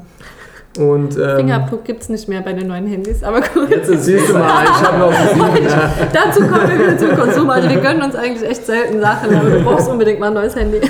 Und, 0.78 1.18
ähm, 1.18 1.38
Fingerabdruck 1.38 1.84
gibt 1.84 2.04
es 2.04 2.10
nicht 2.10 2.30
mehr 2.30 2.42
bei 2.42 2.54
den 2.54 2.68
neuen 2.68 2.86
Handys, 2.86 3.24
aber 3.24 3.42
gut. 3.42 3.70
Jetzt 3.72 3.88
siehst 4.04 4.30
du 4.30 4.34
mal, 4.34 4.66
ich 4.66 4.88
habe 4.88 5.00
noch 5.00 5.12
sieben. 5.12 5.66
Ja. 5.70 5.92
Dazu 6.14 6.42
kommen 6.42 6.70
wir 6.70 6.80
wieder 6.80 6.98
zum 7.00 7.18
Konsum. 7.18 7.50
Also 7.50 7.68
wir 7.68 7.78
gönnen 7.78 8.04
uns 8.04 8.16
eigentlich 8.16 8.48
echt 8.48 8.66
selten 8.68 9.02
Sachen, 9.02 9.34
aber 9.36 9.50
du 9.50 9.64
brauchst 9.64 9.90
unbedingt 9.90 10.20
mal 10.20 10.28
ein 10.28 10.34
neues 10.36 10.56
Handy. 10.56 10.82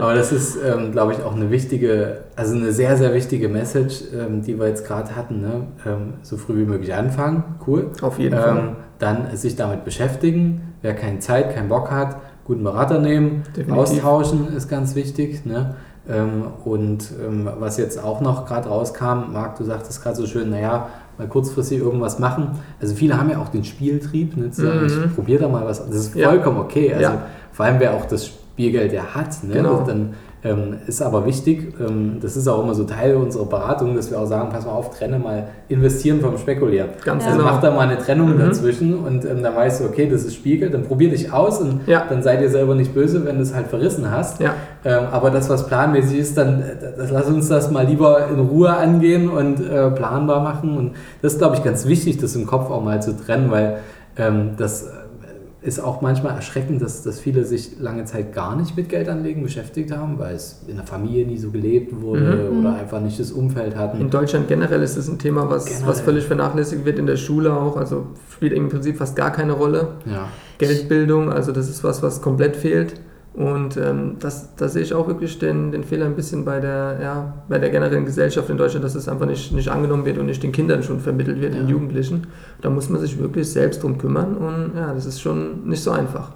Aber 0.00 0.14
das 0.14 0.32
ist, 0.32 0.58
ähm, 0.64 0.92
glaube 0.92 1.12
ich, 1.12 1.22
auch 1.22 1.34
eine 1.34 1.50
wichtige, 1.50 2.18
also 2.36 2.54
eine 2.54 2.72
sehr, 2.72 2.96
sehr 2.96 3.14
wichtige 3.14 3.48
Message, 3.48 4.02
ähm, 4.14 4.42
die 4.42 4.58
wir 4.58 4.68
jetzt 4.68 4.86
gerade 4.86 5.14
hatten. 5.14 5.40
Ne? 5.40 5.66
Ähm, 5.86 6.14
so 6.22 6.36
früh 6.36 6.58
wie 6.58 6.64
möglich 6.64 6.94
anfangen, 6.94 7.44
cool. 7.66 7.90
Auf 8.00 8.18
jeden 8.18 8.36
Fall. 8.36 8.58
Ähm, 8.58 8.68
dann 8.98 9.34
sich 9.36 9.56
damit 9.56 9.84
beschäftigen. 9.84 10.74
Wer 10.82 10.94
keine 10.94 11.18
Zeit, 11.18 11.54
keinen 11.54 11.68
Bock 11.68 11.90
hat, 11.90 12.16
guten 12.44 12.64
Berater 12.64 12.98
nehmen, 12.98 13.42
Definitiv. 13.56 14.04
austauschen 14.04 14.54
ist 14.56 14.68
ganz 14.68 14.94
wichtig. 14.94 15.44
Ne? 15.44 15.74
Ähm, 16.08 16.44
und 16.64 17.10
ähm, 17.24 17.48
was 17.58 17.76
jetzt 17.76 18.02
auch 18.02 18.20
noch 18.20 18.46
gerade 18.46 18.68
rauskam, 18.68 19.32
Marc, 19.32 19.56
du 19.56 19.64
sagtest 19.64 20.02
gerade 20.02 20.16
so 20.16 20.26
schön, 20.26 20.50
naja, 20.50 20.88
mal 21.18 21.28
kurzfristig 21.28 21.78
irgendwas 21.78 22.18
machen. 22.18 22.58
Also 22.80 22.94
viele 22.94 23.18
haben 23.18 23.30
ja 23.30 23.38
auch 23.38 23.48
den 23.48 23.64
Spieltrieb, 23.64 24.36
ne, 24.36 24.50
zu 24.50 24.62
sagen, 24.62 24.80
mhm. 24.80 24.86
ich 24.86 25.14
probiere 25.14 25.42
da 25.42 25.48
mal 25.48 25.64
was. 25.64 25.86
Das 25.86 25.94
ist 25.94 26.14
vollkommen 26.14 26.56
ja. 26.56 26.62
okay. 26.62 26.94
Also 26.94 27.02
ja. 27.02 27.22
vor 27.52 27.66
allem 27.66 27.78
wer 27.78 27.94
auch 27.94 28.06
das 28.06 28.30
Spielgeld 28.60 28.92
ja 28.92 29.14
hat, 29.14 29.42
ne, 29.42 29.54
genau. 29.54 29.84
dann 29.86 30.10
ähm, 30.42 30.76
ist 30.86 31.00
aber 31.02 31.26
wichtig, 31.26 31.74
ähm, 31.80 32.18
das 32.20 32.36
ist 32.36 32.46
auch 32.48 32.62
immer 32.62 32.74
so 32.74 32.84
Teil 32.84 33.16
unserer 33.16 33.46
Beratung, 33.46 33.94
dass 33.94 34.10
wir 34.10 34.18
auch 34.18 34.26
sagen, 34.26 34.50
pass 34.50 34.66
mal 34.66 34.72
auf, 34.72 34.96
trenne 34.96 35.18
mal 35.18 35.48
investieren 35.68 36.20
vom 36.20 36.36
Spekulieren. 36.36 36.90
Ganz 37.04 37.24
also 37.24 37.38
genau. 37.38 37.50
mach 37.50 37.60
da 37.60 37.70
mal 37.70 37.88
eine 37.88 37.98
Trennung 37.98 38.34
mhm. 38.34 38.38
dazwischen 38.38 38.98
und 38.98 39.24
ähm, 39.24 39.42
dann 39.42 39.54
weißt 39.54 39.80
du, 39.80 39.84
okay, 39.84 40.08
das 40.10 40.24
ist 40.24 40.34
Spiegel, 40.34 40.70
dann 40.70 40.84
probier 40.84 41.10
dich 41.10 41.32
aus 41.32 41.60
und 41.60 41.86
ja. 41.86 42.04
dann 42.08 42.22
sei 42.22 42.36
dir 42.36 42.50
selber 42.50 42.74
nicht 42.74 42.94
böse, 42.94 43.24
wenn 43.24 43.36
du 43.36 43.42
es 43.42 43.54
halt 43.54 43.66
verrissen 43.68 44.10
hast. 44.10 44.40
Ja. 44.40 44.54
Ähm, 44.84 45.04
aber 45.10 45.30
das, 45.30 45.48
was 45.48 45.66
planmäßig 45.66 46.18
ist, 46.18 46.36
dann 46.36 46.62
das, 46.96 47.10
lass 47.10 47.26
uns 47.26 47.48
das 47.48 47.70
mal 47.70 47.86
lieber 47.86 48.28
in 48.28 48.40
Ruhe 48.40 48.74
angehen 48.74 49.28
und 49.30 49.60
äh, 49.60 49.90
planbar 49.90 50.42
machen. 50.42 50.76
Und 50.76 50.92
das 51.22 51.34
ist, 51.34 51.38
glaube 51.38 51.56
ich, 51.56 51.64
ganz 51.64 51.86
wichtig, 51.86 52.18
das 52.18 52.34
im 52.34 52.46
Kopf 52.46 52.70
auch 52.70 52.82
mal 52.82 53.02
zu 53.02 53.16
trennen, 53.16 53.50
weil 53.50 53.78
ähm, 54.16 54.52
das 54.56 54.86
ist 55.62 55.78
auch 55.78 56.00
manchmal 56.00 56.34
erschreckend, 56.34 56.80
dass, 56.80 57.02
dass 57.02 57.20
viele 57.20 57.44
sich 57.44 57.78
lange 57.78 58.04
Zeit 58.04 58.32
gar 58.32 58.56
nicht 58.56 58.76
mit 58.76 58.88
Geldanlegen 58.88 59.42
beschäftigt 59.42 59.92
haben, 59.94 60.18
weil 60.18 60.34
es 60.34 60.62
in 60.66 60.76
der 60.76 60.86
Familie 60.86 61.26
nie 61.26 61.36
so 61.36 61.50
gelebt 61.50 62.00
wurde 62.00 62.50
mhm. 62.50 62.60
oder 62.60 62.74
einfach 62.74 63.00
nicht 63.00 63.20
das 63.20 63.30
Umfeld 63.30 63.76
hatten. 63.76 64.00
In 64.00 64.10
Deutschland 64.10 64.48
generell 64.48 64.82
ist 64.82 64.96
das 64.96 65.08
ein 65.08 65.18
Thema, 65.18 65.50
was, 65.50 65.86
was 65.86 66.00
völlig 66.00 66.24
vernachlässigt 66.24 66.84
wird 66.86 66.98
in 66.98 67.06
der 67.06 67.16
Schule 67.16 67.54
auch. 67.54 67.76
Also 67.76 68.06
spielt 68.32 68.54
im 68.54 68.70
Prinzip 68.70 68.96
fast 68.96 69.16
gar 69.16 69.32
keine 69.32 69.52
Rolle. 69.52 69.88
Ja. 70.06 70.28
Geldbildung, 70.58 71.30
also 71.30 71.52
das 71.52 71.68
ist 71.68 71.84
was, 71.84 72.02
was 72.02 72.22
komplett 72.22 72.56
fehlt. 72.56 72.94
Und 73.32 73.76
ähm, 73.76 74.16
das, 74.18 74.56
da 74.56 74.68
sehe 74.68 74.82
ich 74.82 74.92
auch 74.92 75.06
wirklich 75.06 75.38
den, 75.38 75.70
den 75.70 75.84
Fehler 75.84 76.06
ein 76.06 76.16
bisschen 76.16 76.44
bei 76.44 76.58
der, 76.58 76.98
ja, 77.00 77.34
bei 77.48 77.58
der 77.58 77.70
generellen 77.70 78.04
Gesellschaft 78.04 78.50
in 78.50 78.56
Deutschland, 78.56 78.84
dass 78.84 78.96
es 78.96 79.08
einfach 79.08 79.26
nicht, 79.26 79.52
nicht 79.52 79.68
angenommen 79.68 80.04
wird 80.04 80.18
und 80.18 80.26
nicht 80.26 80.42
den 80.42 80.50
Kindern 80.50 80.82
schon 80.82 80.98
vermittelt 80.98 81.40
wird, 81.40 81.54
ja. 81.54 81.60
den 81.60 81.68
Jugendlichen. 81.68 82.26
Da 82.60 82.70
muss 82.70 82.88
man 82.88 83.00
sich 83.00 83.18
wirklich 83.18 83.48
selbst 83.48 83.82
drum 83.82 83.98
kümmern 83.98 84.36
und 84.36 84.72
ja, 84.76 84.92
das 84.92 85.06
ist 85.06 85.20
schon 85.20 85.68
nicht 85.68 85.82
so 85.82 85.92
einfach. 85.92 86.32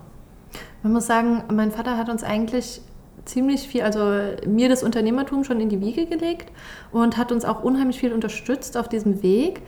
Man 0.85 0.93
muss 0.93 1.07
sagen, 1.07 1.43
mein 1.53 1.73
Vater 1.73 1.97
hat 1.97 2.09
uns 2.09 2.23
eigentlich 2.23 2.81
ziemlich 3.25 3.63
viel, 3.63 3.83
also 3.83 4.01
mir 4.47 4.69
das 4.69 4.83
Unternehmertum 4.83 5.45
schon 5.45 5.61
in 5.61 5.69
die 5.69 5.81
Wiege 5.81 6.07
gelegt 6.07 6.53
und 6.93 7.17
hat 7.17 7.33
uns 7.33 7.45
auch 7.45 7.65
unheimlich 7.65 7.99
viel 7.99 8.13
unterstützt 8.13 8.77
auf 8.77 8.89
diesem 8.89 9.23
Weg 9.23 9.63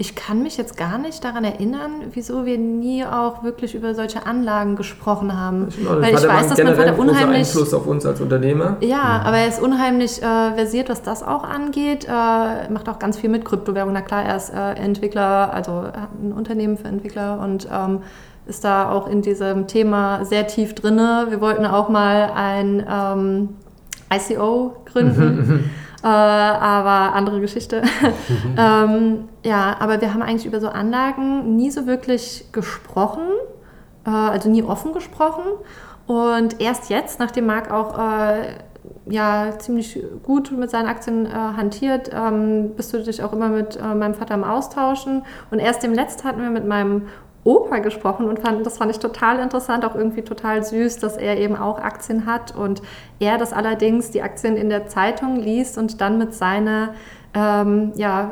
ich 0.00 0.14
kann 0.14 0.42
mich 0.42 0.56
jetzt 0.56 0.78
gar 0.78 0.96
nicht 0.96 1.22
daran 1.22 1.44
erinnern, 1.44 1.90
wieso 2.12 2.46
wir 2.46 2.56
nie 2.56 3.04
auch 3.04 3.44
wirklich 3.44 3.74
über 3.74 3.94
solche 3.94 4.24
Anlagen 4.24 4.74
gesprochen 4.74 5.38
haben. 5.38 5.68
Genau, 5.76 6.00
Weil 6.00 6.14
ich 6.14 6.26
weiß, 6.26 6.48
dass 6.48 6.58
mein 6.58 6.74
Vater 6.74 6.98
unheimlich 6.98 7.40
Einfluss 7.40 7.74
auf 7.74 7.86
uns 7.86 8.06
als 8.06 8.18
Unternehmer. 8.18 8.78
Ja, 8.80 8.88
ja. 8.88 9.22
aber 9.22 9.36
er 9.36 9.48
ist 9.48 9.60
unheimlich 9.60 10.22
äh, 10.22 10.54
versiert, 10.54 10.88
was 10.88 11.02
das 11.02 11.22
auch 11.22 11.44
angeht. 11.44 12.06
Äh, 12.06 12.72
macht 12.72 12.88
auch 12.88 12.98
ganz 12.98 13.18
viel 13.18 13.28
mit 13.28 13.44
Kryptowährung. 13.44 13.92
Na 13.92 14.00
klar, 14.00 14.24
er 14.24 14.36
ist 14.38 14.48
äh, 14.48 14.72
Entwickler, 14.72 15.52
also 15.52 15.72
hat 15.82 16.08
ein 16.18 16.32
Unternehmen 16.32 16.78
für 16.78 16.88
Entwickler 16.88 17.38
und 17.38 17.68
ähm, 17.70 17.98
ist 18.46 18.64
da 18.64 18.90
auch 18.90 19.06
in 19.06 19.20
diesem 19.20 19.66
Thema 19.66 20.24
sehr 20.24 20.46
tief 20.46 20.74
drin. 20.74 20.96
Wir 20.96 21.42
wollten 21.42 21.66
auch 21.66 21.90
mal 21.90 22.32
ein 22.34 22.86
ähm, 22.90 23.48
ICO 24.10 24.76
gründen. 24.86 25.70
Äh, 26.02 26.06
aber 26.06 27.14
andere 27.14 27.40
Geschichte. 27.40 27.82
ähm, 28.56 29.28
ja, 29.44 29.76
aber 29.78 30.00
wir 30.00 30.12
haben 30.12 30.22
eigentlich 30.22 30.46
über 30.46 30.60
so 30.60 30.68
Anlagen 30.68 31.56
nie 31.56 31.70
so 31.70 31.86
wirklich 31.86 32.46
gesprochen, 32.52 33.24
äh, 34.06 34.10
also 34.10 34.48
nie 34.50 34.62
offen 34.62 34.92
gesprochen. 34.92 35.44
Und 36.06 36.60
erst 36.60 36.90
jetzt, 36.90 37.20
nachdem 37.20 37.46
Marc 37.46 37.70
auch 37.70 37.98
äh, 37.98 38.54
ja, 39.06 39.58
ziemlich 39.58 40.02
gut 40.22 40.52
mit 40.52 40.70
seinen 40.70 40.86
Aktien 40.86 41.26
äh, 41.26 41.30
hantiert, 41.30 42.10
ähm, 42.12 42.70
bist 42.76 42.92
du 42.92 43.02
dich 43.02 43.22
auch 43.22 43.32
immer 43.32 43.48
mit 43.48 43.76
äh, 43.76 43.94
meinem 43.94 44.14
Vater 44.14 44.34
im 44.34 44.44
Austauschen. 44.44 45.22
Und 45.50 45.58
erst 45.58 45.82
dem 45.82 45.92
Letzten 45.92 46.26
hatten 46.26 46.42
wir 46.42 46.50
mit 46.50 46.66
meinem 46.66 47.08
Opa 47.44 47.78
gesprochen 47.78 48.26
und 48.26 48.40
fand, 48.40 48.66
das 48.66 48.78
fand 48.78 48.90
ich 48.90 48.98
total 48.98 49.38
interessant, 49.38 49.84
auch 49.84 49.94
irgendwie 49.94 50.22
total 50.22 50.62
süß, 50.62 50.98
dass 50.98 51.16
er 51.16 51.38
eben 51.38 51.56
auch 51.56 51.78
Aktien 51.78 52.26
hat 52.26 52.54
und 52.54 52.82
er 53.18 53.38
das 53.38 53.52
allerdings 53.52 54.10
die 54.10 54.22
Aktien 54.22 54.56
in 54.56 54.68
der 54.68 54.86
Zeitung 54.88 55.36
liest 55.36 55.78
und 55.78 56.00
dann 56.00 56.18
mit 56.18 56.34
seiner, 56.34 56.90
ähm, 57.34 57.92
ja, 57.94 58.30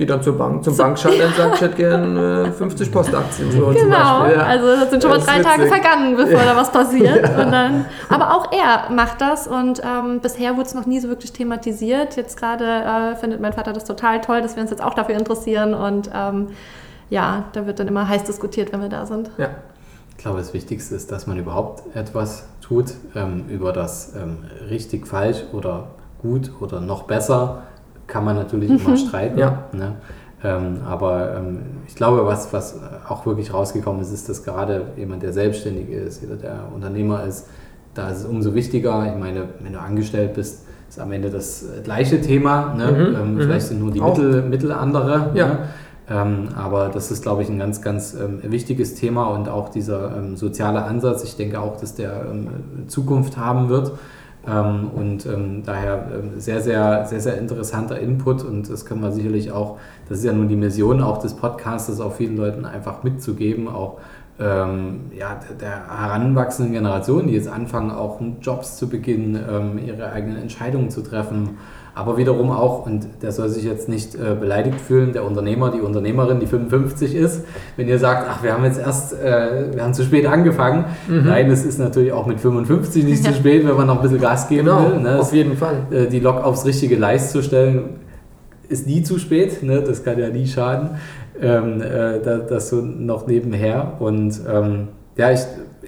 geht 0.00 0.08
dann 0.08 0.22
zur 0.22 0.38
Bank, 0.38 0.64
zum 0.64 0.76
Bankschalter 0.76 1.26
und 1.26 1.36
sagt, 1.36 1.54
ich 1.56 1.60
hätte 1.60 1.76
gerne 1.76 2.46
äh, 2.48 2.52
50 2.52 2.90
Postaktien. 2.90 3.52
So 3.52 3.66
genau, 3.66 4.26
ja. 4.26 4.44
also 4.44 4.66
das 4.68 4.90
sind 4.90 5.02
schon 5.02 5.10
mal 5.10 5.20
drei. 5.20 5.42
Tage 5.42 5.66
vergangen, 5.66 6.16
bevor 6.16 6.40
da 6.40 6.56
was 6.56 6.72
passiert. 6.72 7.22
ja. 7.22 7.44
dann, 7.44 7.84
aber 8.08 8.34
auch 8.34 8.50
er 8.50 8.90
macht 8.92 9.20
das 9.20 9.46
und 9.46 9.82
ähm, 9.84 10.20
bisher 10.20 10.56
wurde 10.56 10.66
es 10.66 10.74
noch 10.74 10.86
nie 10.86 11.00
so 11.00 11.08
wirklich 11.08 11.32
thematisiert. 11.32 12.16
Jetzt 12.16 12.38
gerade 12.38 12.64
äh, 12.64 13.16
findet 13.16 13.40
mein 13.40 13.52
Vater 13.52 13.74
das 13.74 13.84
total 13.84 14.22
toll, 14.22 14.40
dass 14.40 14.56
wir 14.56 14.62
uns 14.62 14.70
jetzt 14.70 14.82
auch 14.82 14.94
dafür 14.94 15.16
interessieren 15.16 15.74
und 15.74 16.10
ähm, 16.14 16.48
ja, 17.10 17.44
da 17.52 17.66
wird 17.66 17.78
dann 17.80 17.88
immer 17.88 18.08
heiß 18.08 18.24
diskutiert, 18.24 18.72
wenn 18.72 18.80
wir 18.80 18.88
da 18.88 19.04
sind. 19.06 19.30
Ja. 19.36 19.50
Ich 20.10 20.22
glaube, 20.22 20.38
das 20.38 20.52
Wichtigste 20.52 20.94
ist, 20.94 21.10
dass 21.10 21.26
man 21.26 21.38
überhaupt 21.38 21.82
etwas 21.96 22.46
tut 22.60 22.92
ähm, 23.14 23.44
über 23.48 23.72
das 23.72 24.14
ähm, 24.14 24.38
richtig 24.68 25.06
falsch 25.06 25.44
oder 25.52 25.88
gut 26.20 26.52
oder 26.60 26.80
noch 26.80 27.04
besser 27.04 27.62
kann 28.06 28.24
man 28.24 28.36
natürlich 28.36 28.70
immer 28.70 28.96
streiten. 28.96 29.38
Ja. 29.38 29.64
Ne? 29.72 29.96
Ähm, 30.42 30.80
aber 30.86 31.36
ähm, 31.36 31.60
ich 31.86 31.94
glaube, 31.94 32.26
was, 32.26 32.52
was 32.52 32.78
auch 33.08 33.26
wirklich 33.26 33.52
rausgekommen 33.52 34.00
ist, 34.02 34.12
ist, 34.12 34.28
dass 34.28 34.42
gerade 34.42 34.86
jemand, 34.96 35.22
der 35.22 35.32
selbstständig 35.32 35.88
ist, 35.88 36.22
jeder, 36.22 36.36
der 36.36 36.68
Unternehmer 36.74 37.24
ist, 37.24 37.46
da 37.94 38.10
ist 38.10 38.18
es 38.18 38.24
umso 38.24 38.54
wichtiger. 38.54 39.12
Ich 39.12 39.18
meine, 39.18 39.48
wenn 39.60 39.72
du 39.72 39.80
angestellt 39.80 40.34
bist, 40.34 40.66
ist 40.88 40.98
am 40.98 41.12
Ende 41.12 41.30
das 41.30 41.64
gleiche 41.84 42.20
Thema. 42.20 42.74
Ne? 42.74 42.90
Mhm, 42.90 43.16
ähm, 43.16 43.34
mhm. 43.34 43.40
vielleicht 43.40 43.66
sind 43.66 43.80
nur 43.80 43.90
die 43.90 44.00
Mittel, 44.00 44.42
Mittel 44.42 44.72
andere. 44.72 45.30
Ja. 45.34 45.46
Ne? 45.46 45.58
Ähm, 46.10 46.48
aber 46.56 46.88
das 46.88 47.12
ist, 47.12 47.22
glaube 47.22 47.42
ich, 47.42 47.48
ein 47.48 47.58
ganz, 47.58 47.80
ganz 47.80 48.14
ähm, 48.14 48.40
wichtiges 48.42 48.96
Thema 48.96 49.26
und 49.28 49.48
auch 49.48 49.68
dieser 49.68 50.16
ähm, 50.16 50.36
soziale 50.36 50.82
Ansatz. 50.82 51.22
Ich 51.22 51.36
denke 51.36 51.60
auch, 51.60 51.76
dass 51.76 51.94
der 51.94 52.26
ähm, 52.28 52.48
Zukunft 52.88 53.36
haben 53.36 53.68
wird. 53.68 53.92
Ähm, 54.44 54.90
und 54.92 55.24
ähm, 55.26 55.62
daher 55.64 56.06
sehr, 56.38 56.60
sehr, 56.62 57.04
sehr, 57.06 57.20
sehr 57.20 57.38
interessanter 57.38 58.00
Input 58.00 58.42
und 58.42 58.68
das 58.70 58.86
können 58.86 59.02
wir 59.02 59.12
sicherlich 59.12 59.52
auch, 59.52 59.78
das 60.08 60.18
ist 60.18 60.24
ja 60.24 60.32
nun 60.32 60.48
die 60.48 60.56
Mission 60.56 61.02
auch 61.02 61.18
des 61.18 61.34
Podcasts, 61.34 62.00
auch 62.00 62.14
vielen 62.14 62.36
Leuten 62.36 62.64
einfach 62.64 63.02
mitzugeben, 63.02 63.68
auch 63.68 63.98
ja, 64.42 65.38
der 65.60 66.00
heranwachsenden 66.00 66.72
Generation, 66.72 67.26
die 67.26 67.34
jetzt 67.34 67.46
anfangen, 67.46 67.90
auch 67.90 68.22
Jobs 68.40 68.78
zu 68.78 68.88
beginnen, 68.88 69.78
ihre 69.86 70.12
eigenen 70.12 70.38
Entscheidungen 70.38 70.88
zu 70.88 71.02
treffen 71.02 71.58
aber 71.94 72.16
wiederum 72.16 72.50
auch, 72.50 72.86
und 72.86 73.06
der 73.22 73.32
soll 73.32 73.48
sich 73.48 73.64
jetzt 73.64 73.88
nicht 73.88 74.14
äh, 74.14 74.34
beleidigt 74.38 74.80
fühlen, 74.80 75.12
der 75.12 75.24
Unternehmer, 75.24 75.70
die 75.70 75.80
Unternehmerin, 75.80 76.40
die 76.40 76.46
55 76.46 77.14
ist, 77.14 77.44
wenn 77.76 77.88
ihr 77.88 77.98
sagt, 77.98 78.26
ach, 78.30 78.42
wir 78.42 78.52
haben 78.52 78.64
jetzt 78.64 78.78
erst, 78.78 79.12
äh, 79.12 79.74
wir 79.74 79.82
haben 79.82 79.94
zu 79.94 80.04
spät 80.04 80.26
angefangen. 80.26 80.84
Mhm. 81.08 81.26
Nein, 81.26 81.50
es 81.50 81.64
ist 81.64 81.78
natürlich 81.78 82.12
auch 82.12 82.26
mit 82.26 82.40
55 82.40 83.04
nicht 83.04 83.24
ja. 83.24 83.30
zu 83.30 83.38
spät, 83.38 83.66
wenn 83.66 83.76
man 83.76 83.86
noch 83.86 83.96
ein 83.96 84.02
bisschen 84.02 84.20
Gas 84.20 84.48
geben 84.48 84.66
genau, 84.66 84.90
will. 84.90 85.00
Ne? 85.00 85.18
Auf 85.18 85.32
jeden 85.32 85.56
Fall. 85.56 85.78
Äh, 85.90 86.06
die 86.06 86.20
Lok 86.20 86.44
aufs 86.44 86.64
richtige 86.64 86.96
Leist 86.96 87.30
zu 87.30 87.42
stellen, 87.42 88.00
ist 88.68 88.86
nie 88.86 89.02
zu 89.02 89.18
spät, 89.18 89.62
ne? 89.62 89.82
das 89.82 90.04
kann 90.04 90.18
ja 90.18 90.28
nie 90.28 90.46
schaden. 90.46 90.90
Ähm, 91.40 91.80
äh, 91.80 92.20
das 92.20 92.68
so 92.68 92.76
noch 92.76 93.26
nebenher. 93.26 93.94
Und 93.98 94.40
ähm, 94.48 94.88
ja, 95.16 95.32
ich 95.32 95.40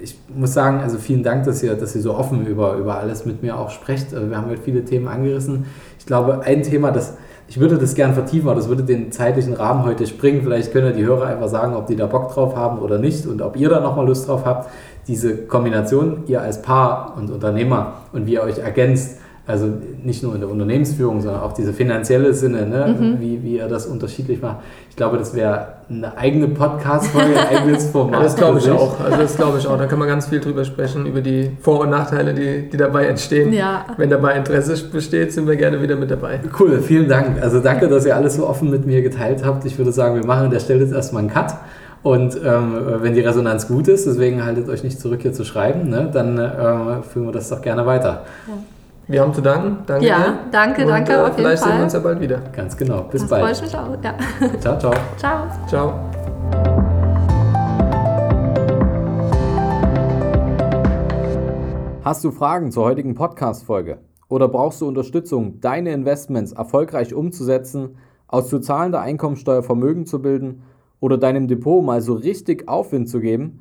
ich 0.02 0.16
muss 0.34 0.52
sagen, 0.52 0.80
also 0.80 0.98
vielen 0.98 1.22
Dank, 1.22 1.44
dass 1.44 1.62
ihr, 1.62 1.74
dass 1.74 1.94
ihr 1.94 2.02
so 2.02 2.14
offen 2.14 2.46
über, 2.46 2.74
über 2.74 2.98
alles 2.98 3.24
mit 3.24 3.42
mir 3.42 3.58
auch 3.58 3.70
sprecht. 3.70 4.14
Also 4.14 4.28
wir 4.28 4.36
haben 4.36 4.50
heute 4.50 4.62
viele 4.62 4.84
Themen 4.84 5.08
angerissen. 5.08 5.66
Ich 6.02 6.06
glaube, 6.06 6.40
ein 6.42 6.64
Thema, 6.64 6.90
das 6.90 7.14
ich 7.46 7.60
würde 7.60 7.78
das 7.78 7.94
gern 7.94 8.12
vertiefen, 8.12 8.48
aber 8.48 8.58
das 8.58 8.68
würde 8.68 8.82
den 8.82 9.12
zeitlichen 9.12 9.52
Rahmen 9.52 9.84
heute 9.84 10.06
springen. 10.06 10.40
Vielleicht 10.42 10.72
können 10.72 10.86
ja 10.86 10.92
die 10.92 11.04
Hörer 11.04 11.26
einfach 11.26 11.48
sagen, 11.48 11.76
ob 11.76 11.86
die 11.86 11.94
da 11.94 12.06
Bock 12.06 12.32
drauf 12.32 12.56
haben 12.56 12.78
oder 12.78 12.98
nicht 12.98 13.24
und 13.26 13.40
ob 13.40 13.56
ihr 13.56 13.68
da 13.68 13.78
nochmal 13.78 14.06
Lust 14.06 14.26
drauf 14.26 14.44
habt. 14.44 14.70
Diese 15.06 15.36
Kombination, 15.36 16.24
ihr 16.26 16.40
als 16.40 16.60
Paar 16.60 17.14
und 17.16 17.30
Unternehmer 17.30 17.92
und 18.12 18.26
wie 18.26 18.32
ihr 18.32 18.42
euch 18.42 18.58
ergänzt, 18.58 19.18
also 19.44 19.66
nicht 20.04 20.22
nur 20.22 20.34
in 20.34 20.40
der 20.40 20.48
Unternehmensführung, 20.48 21.20
sondern 21.20 21.42
auch 21.42 21.52
diese 21.52 21.72
finanzielle 21.72 22.32
Sinne, 22.32 22.64
ne? 22.64 22.96
Mhm. 22.96 23.20
wie, 23.20 23.42
wie 23.42 23.58
er 23.58 23.68
das 23.68 23.86
unterschiedlich 23.86 24.40
macht. 24.40 24.58
Ich 24.88 24.94
glaube, 24.94 25.18
das 25.18 25.34
wäre 25.34 25.66
eine 25.90 26.16
eigene 26.16 26.46
Podcast-Folge, 26.46 27.40
ein 27.40 27.56
eigenes 27.58 27.86
Format. 27.90 28.24
das 28.24 28.36
glaube 28.36 28.60
ich 28.60 28.70
auch. 28.70 29.00
Also 29.00 29.16
das 29.16 29.36
glaube 29.36 29.58
ich 29.58 29.66
auch. 29.66 29.76
Da 29.76 29.86
kann 29.86 29.98
man 29.98 30.06
ganz 30.06 30.26
viel 30.26 30.38
drüber 30.38 30.64
sprechen, 30.64 31.06
über 31.06 31.20
die 31.20 31.50
Vor- 31.60 31.80
und 31.80 31.90
Nachteile, 31.90 32.34
die, 32.34 32.70
die 32.70 32.76
dabei 32.76 33.06
entstehen. 33.06 33.52
Ja. 33.52 33.84
Wenn 33.96 34.10
dabei 34.10 34.36
Interesse 34.36 34.76
besteht, 34.90 35.32
sind 35.32 35.48
wir 35.48 35.56
gerne 35.56 35.82
wieder 35.82 35.96
mit 35.96 36.12
dabei. 36.12 36.38
Cool, 36.60 36.80
vielen 36.80 37.08
Dank. 37.08 37.42
Also 37.42 37.58
danke, 37.58 37.88
dass 37.88 38.06
ihr 38.06 38.14
alles 38.14 38.36
so 38.36 38.46
offen 38.46 38.70
mit 38.70 38.86
mir 38.86 39.02
geteilt 39.02 39.44
habt. 39.44 39.64
Ich 39.64 39.76
würde 39.76 39.90
sagen, 39.90 40.14
wir 40.14 40.24
machen 40.24 40.44
an 40.44 40.50
der 40.50 40.60
Stelle 40.60 40.80
jetzt 40.84 40.92
erstmal 40.92 41.22
einen 41.22 41.32
Cut 41.32 41.56
Und 42.04 42.36
ähm, 42.44 42.74
wenn 43.00 43.14
die 43.14 43.20
Resonanz 43.22 43.66
gut 43.66 43.88
ist, 43.88 44.06
deswegen 44.06 44.44
haltet 44.44 44.68
euch 44.68 44.84
nicht 44.84 45.00
zurück, 45.00 45.22
hier 45.22 45.32
zu 45.32 45.44
schreiben, 45.44 45.88
ne, 45.88 46.08
dann 46.12 46.38
äh, 46.38 47.02
führen 47.02 47.26
wir 47.26 47.32
das 47.32 47.48
doch 47.48 47.60
gerne 47.60 47.86
weiter. 47.86 48.22
Ja. 48.46 48.54
Wir 49.12 49.20
haben 49.20 49.34
zu 49.34 49.42
danken. 49.42 49.84
Danke 49.84 50.06
ja, 50.06 50.16
dir. 50.16 50.38
danke, 50.50 50.82
Und, 50.84 50.88
danke. 50.88 51.12
Äh, 51.12 51.16
auf 51.16 51.34
vielleicht 51.34 51.62
jeden 51.62 51.70
sehen 51.70 51.76
wir 51.76 51.84
uns 51.84 51.92
ja 51.92 51.98
bald 51.98 52.20
wieder. 52.22 52.38
Ganz 52.56 52.74
genau. 52.74 53.02
Bis 53.02 53.20
das 53.20 53.28
bald. 53.28 53.42
Freue 53.42 53.52
ich 53.52 53.60
mich 53.60 53.76
auch. 53.76 54.02
Ja. 54.02 54.14
Ciao, 54.58 54.78
ciao. 54.78 54.94
Ciao. 55.18 55.48
Ciao. 55.66 55.92
Hast 62.02 62.24
du 62.24 62.30
Fragen 62.30 62.72
zur 62.72 62.84
heutigen 62.84 63.14
Podcast-Folge? 63.14 63.98
Oder 64.30 64.48
brauchst 64.48 64.80
du 64.80 64.88
Unterstützung, 64.88 65.60
deine 65.60 65.92
Investments 65.92 66.52
erfolgreich 66.52 67.12
umzusetzen, 67.12 67.98
aus 68.28 68.48
zu 68.48 68.60
zahlender 68.60 69.02
Einkommensteuer 69.02 69.62
Vermögen 69.62 70.06
zu 70.06 70.22
bilden 70.22 70.62
oder 71.00 71.18
deinem 71.18 71.48
Depot 71.48 71.84
mal 71.84 72.00
so 72.00 72.14
richtig 72.14 72.66
Aufwind 72.66 73.10
zu 73.10 73.20
geben? 73.20 73.60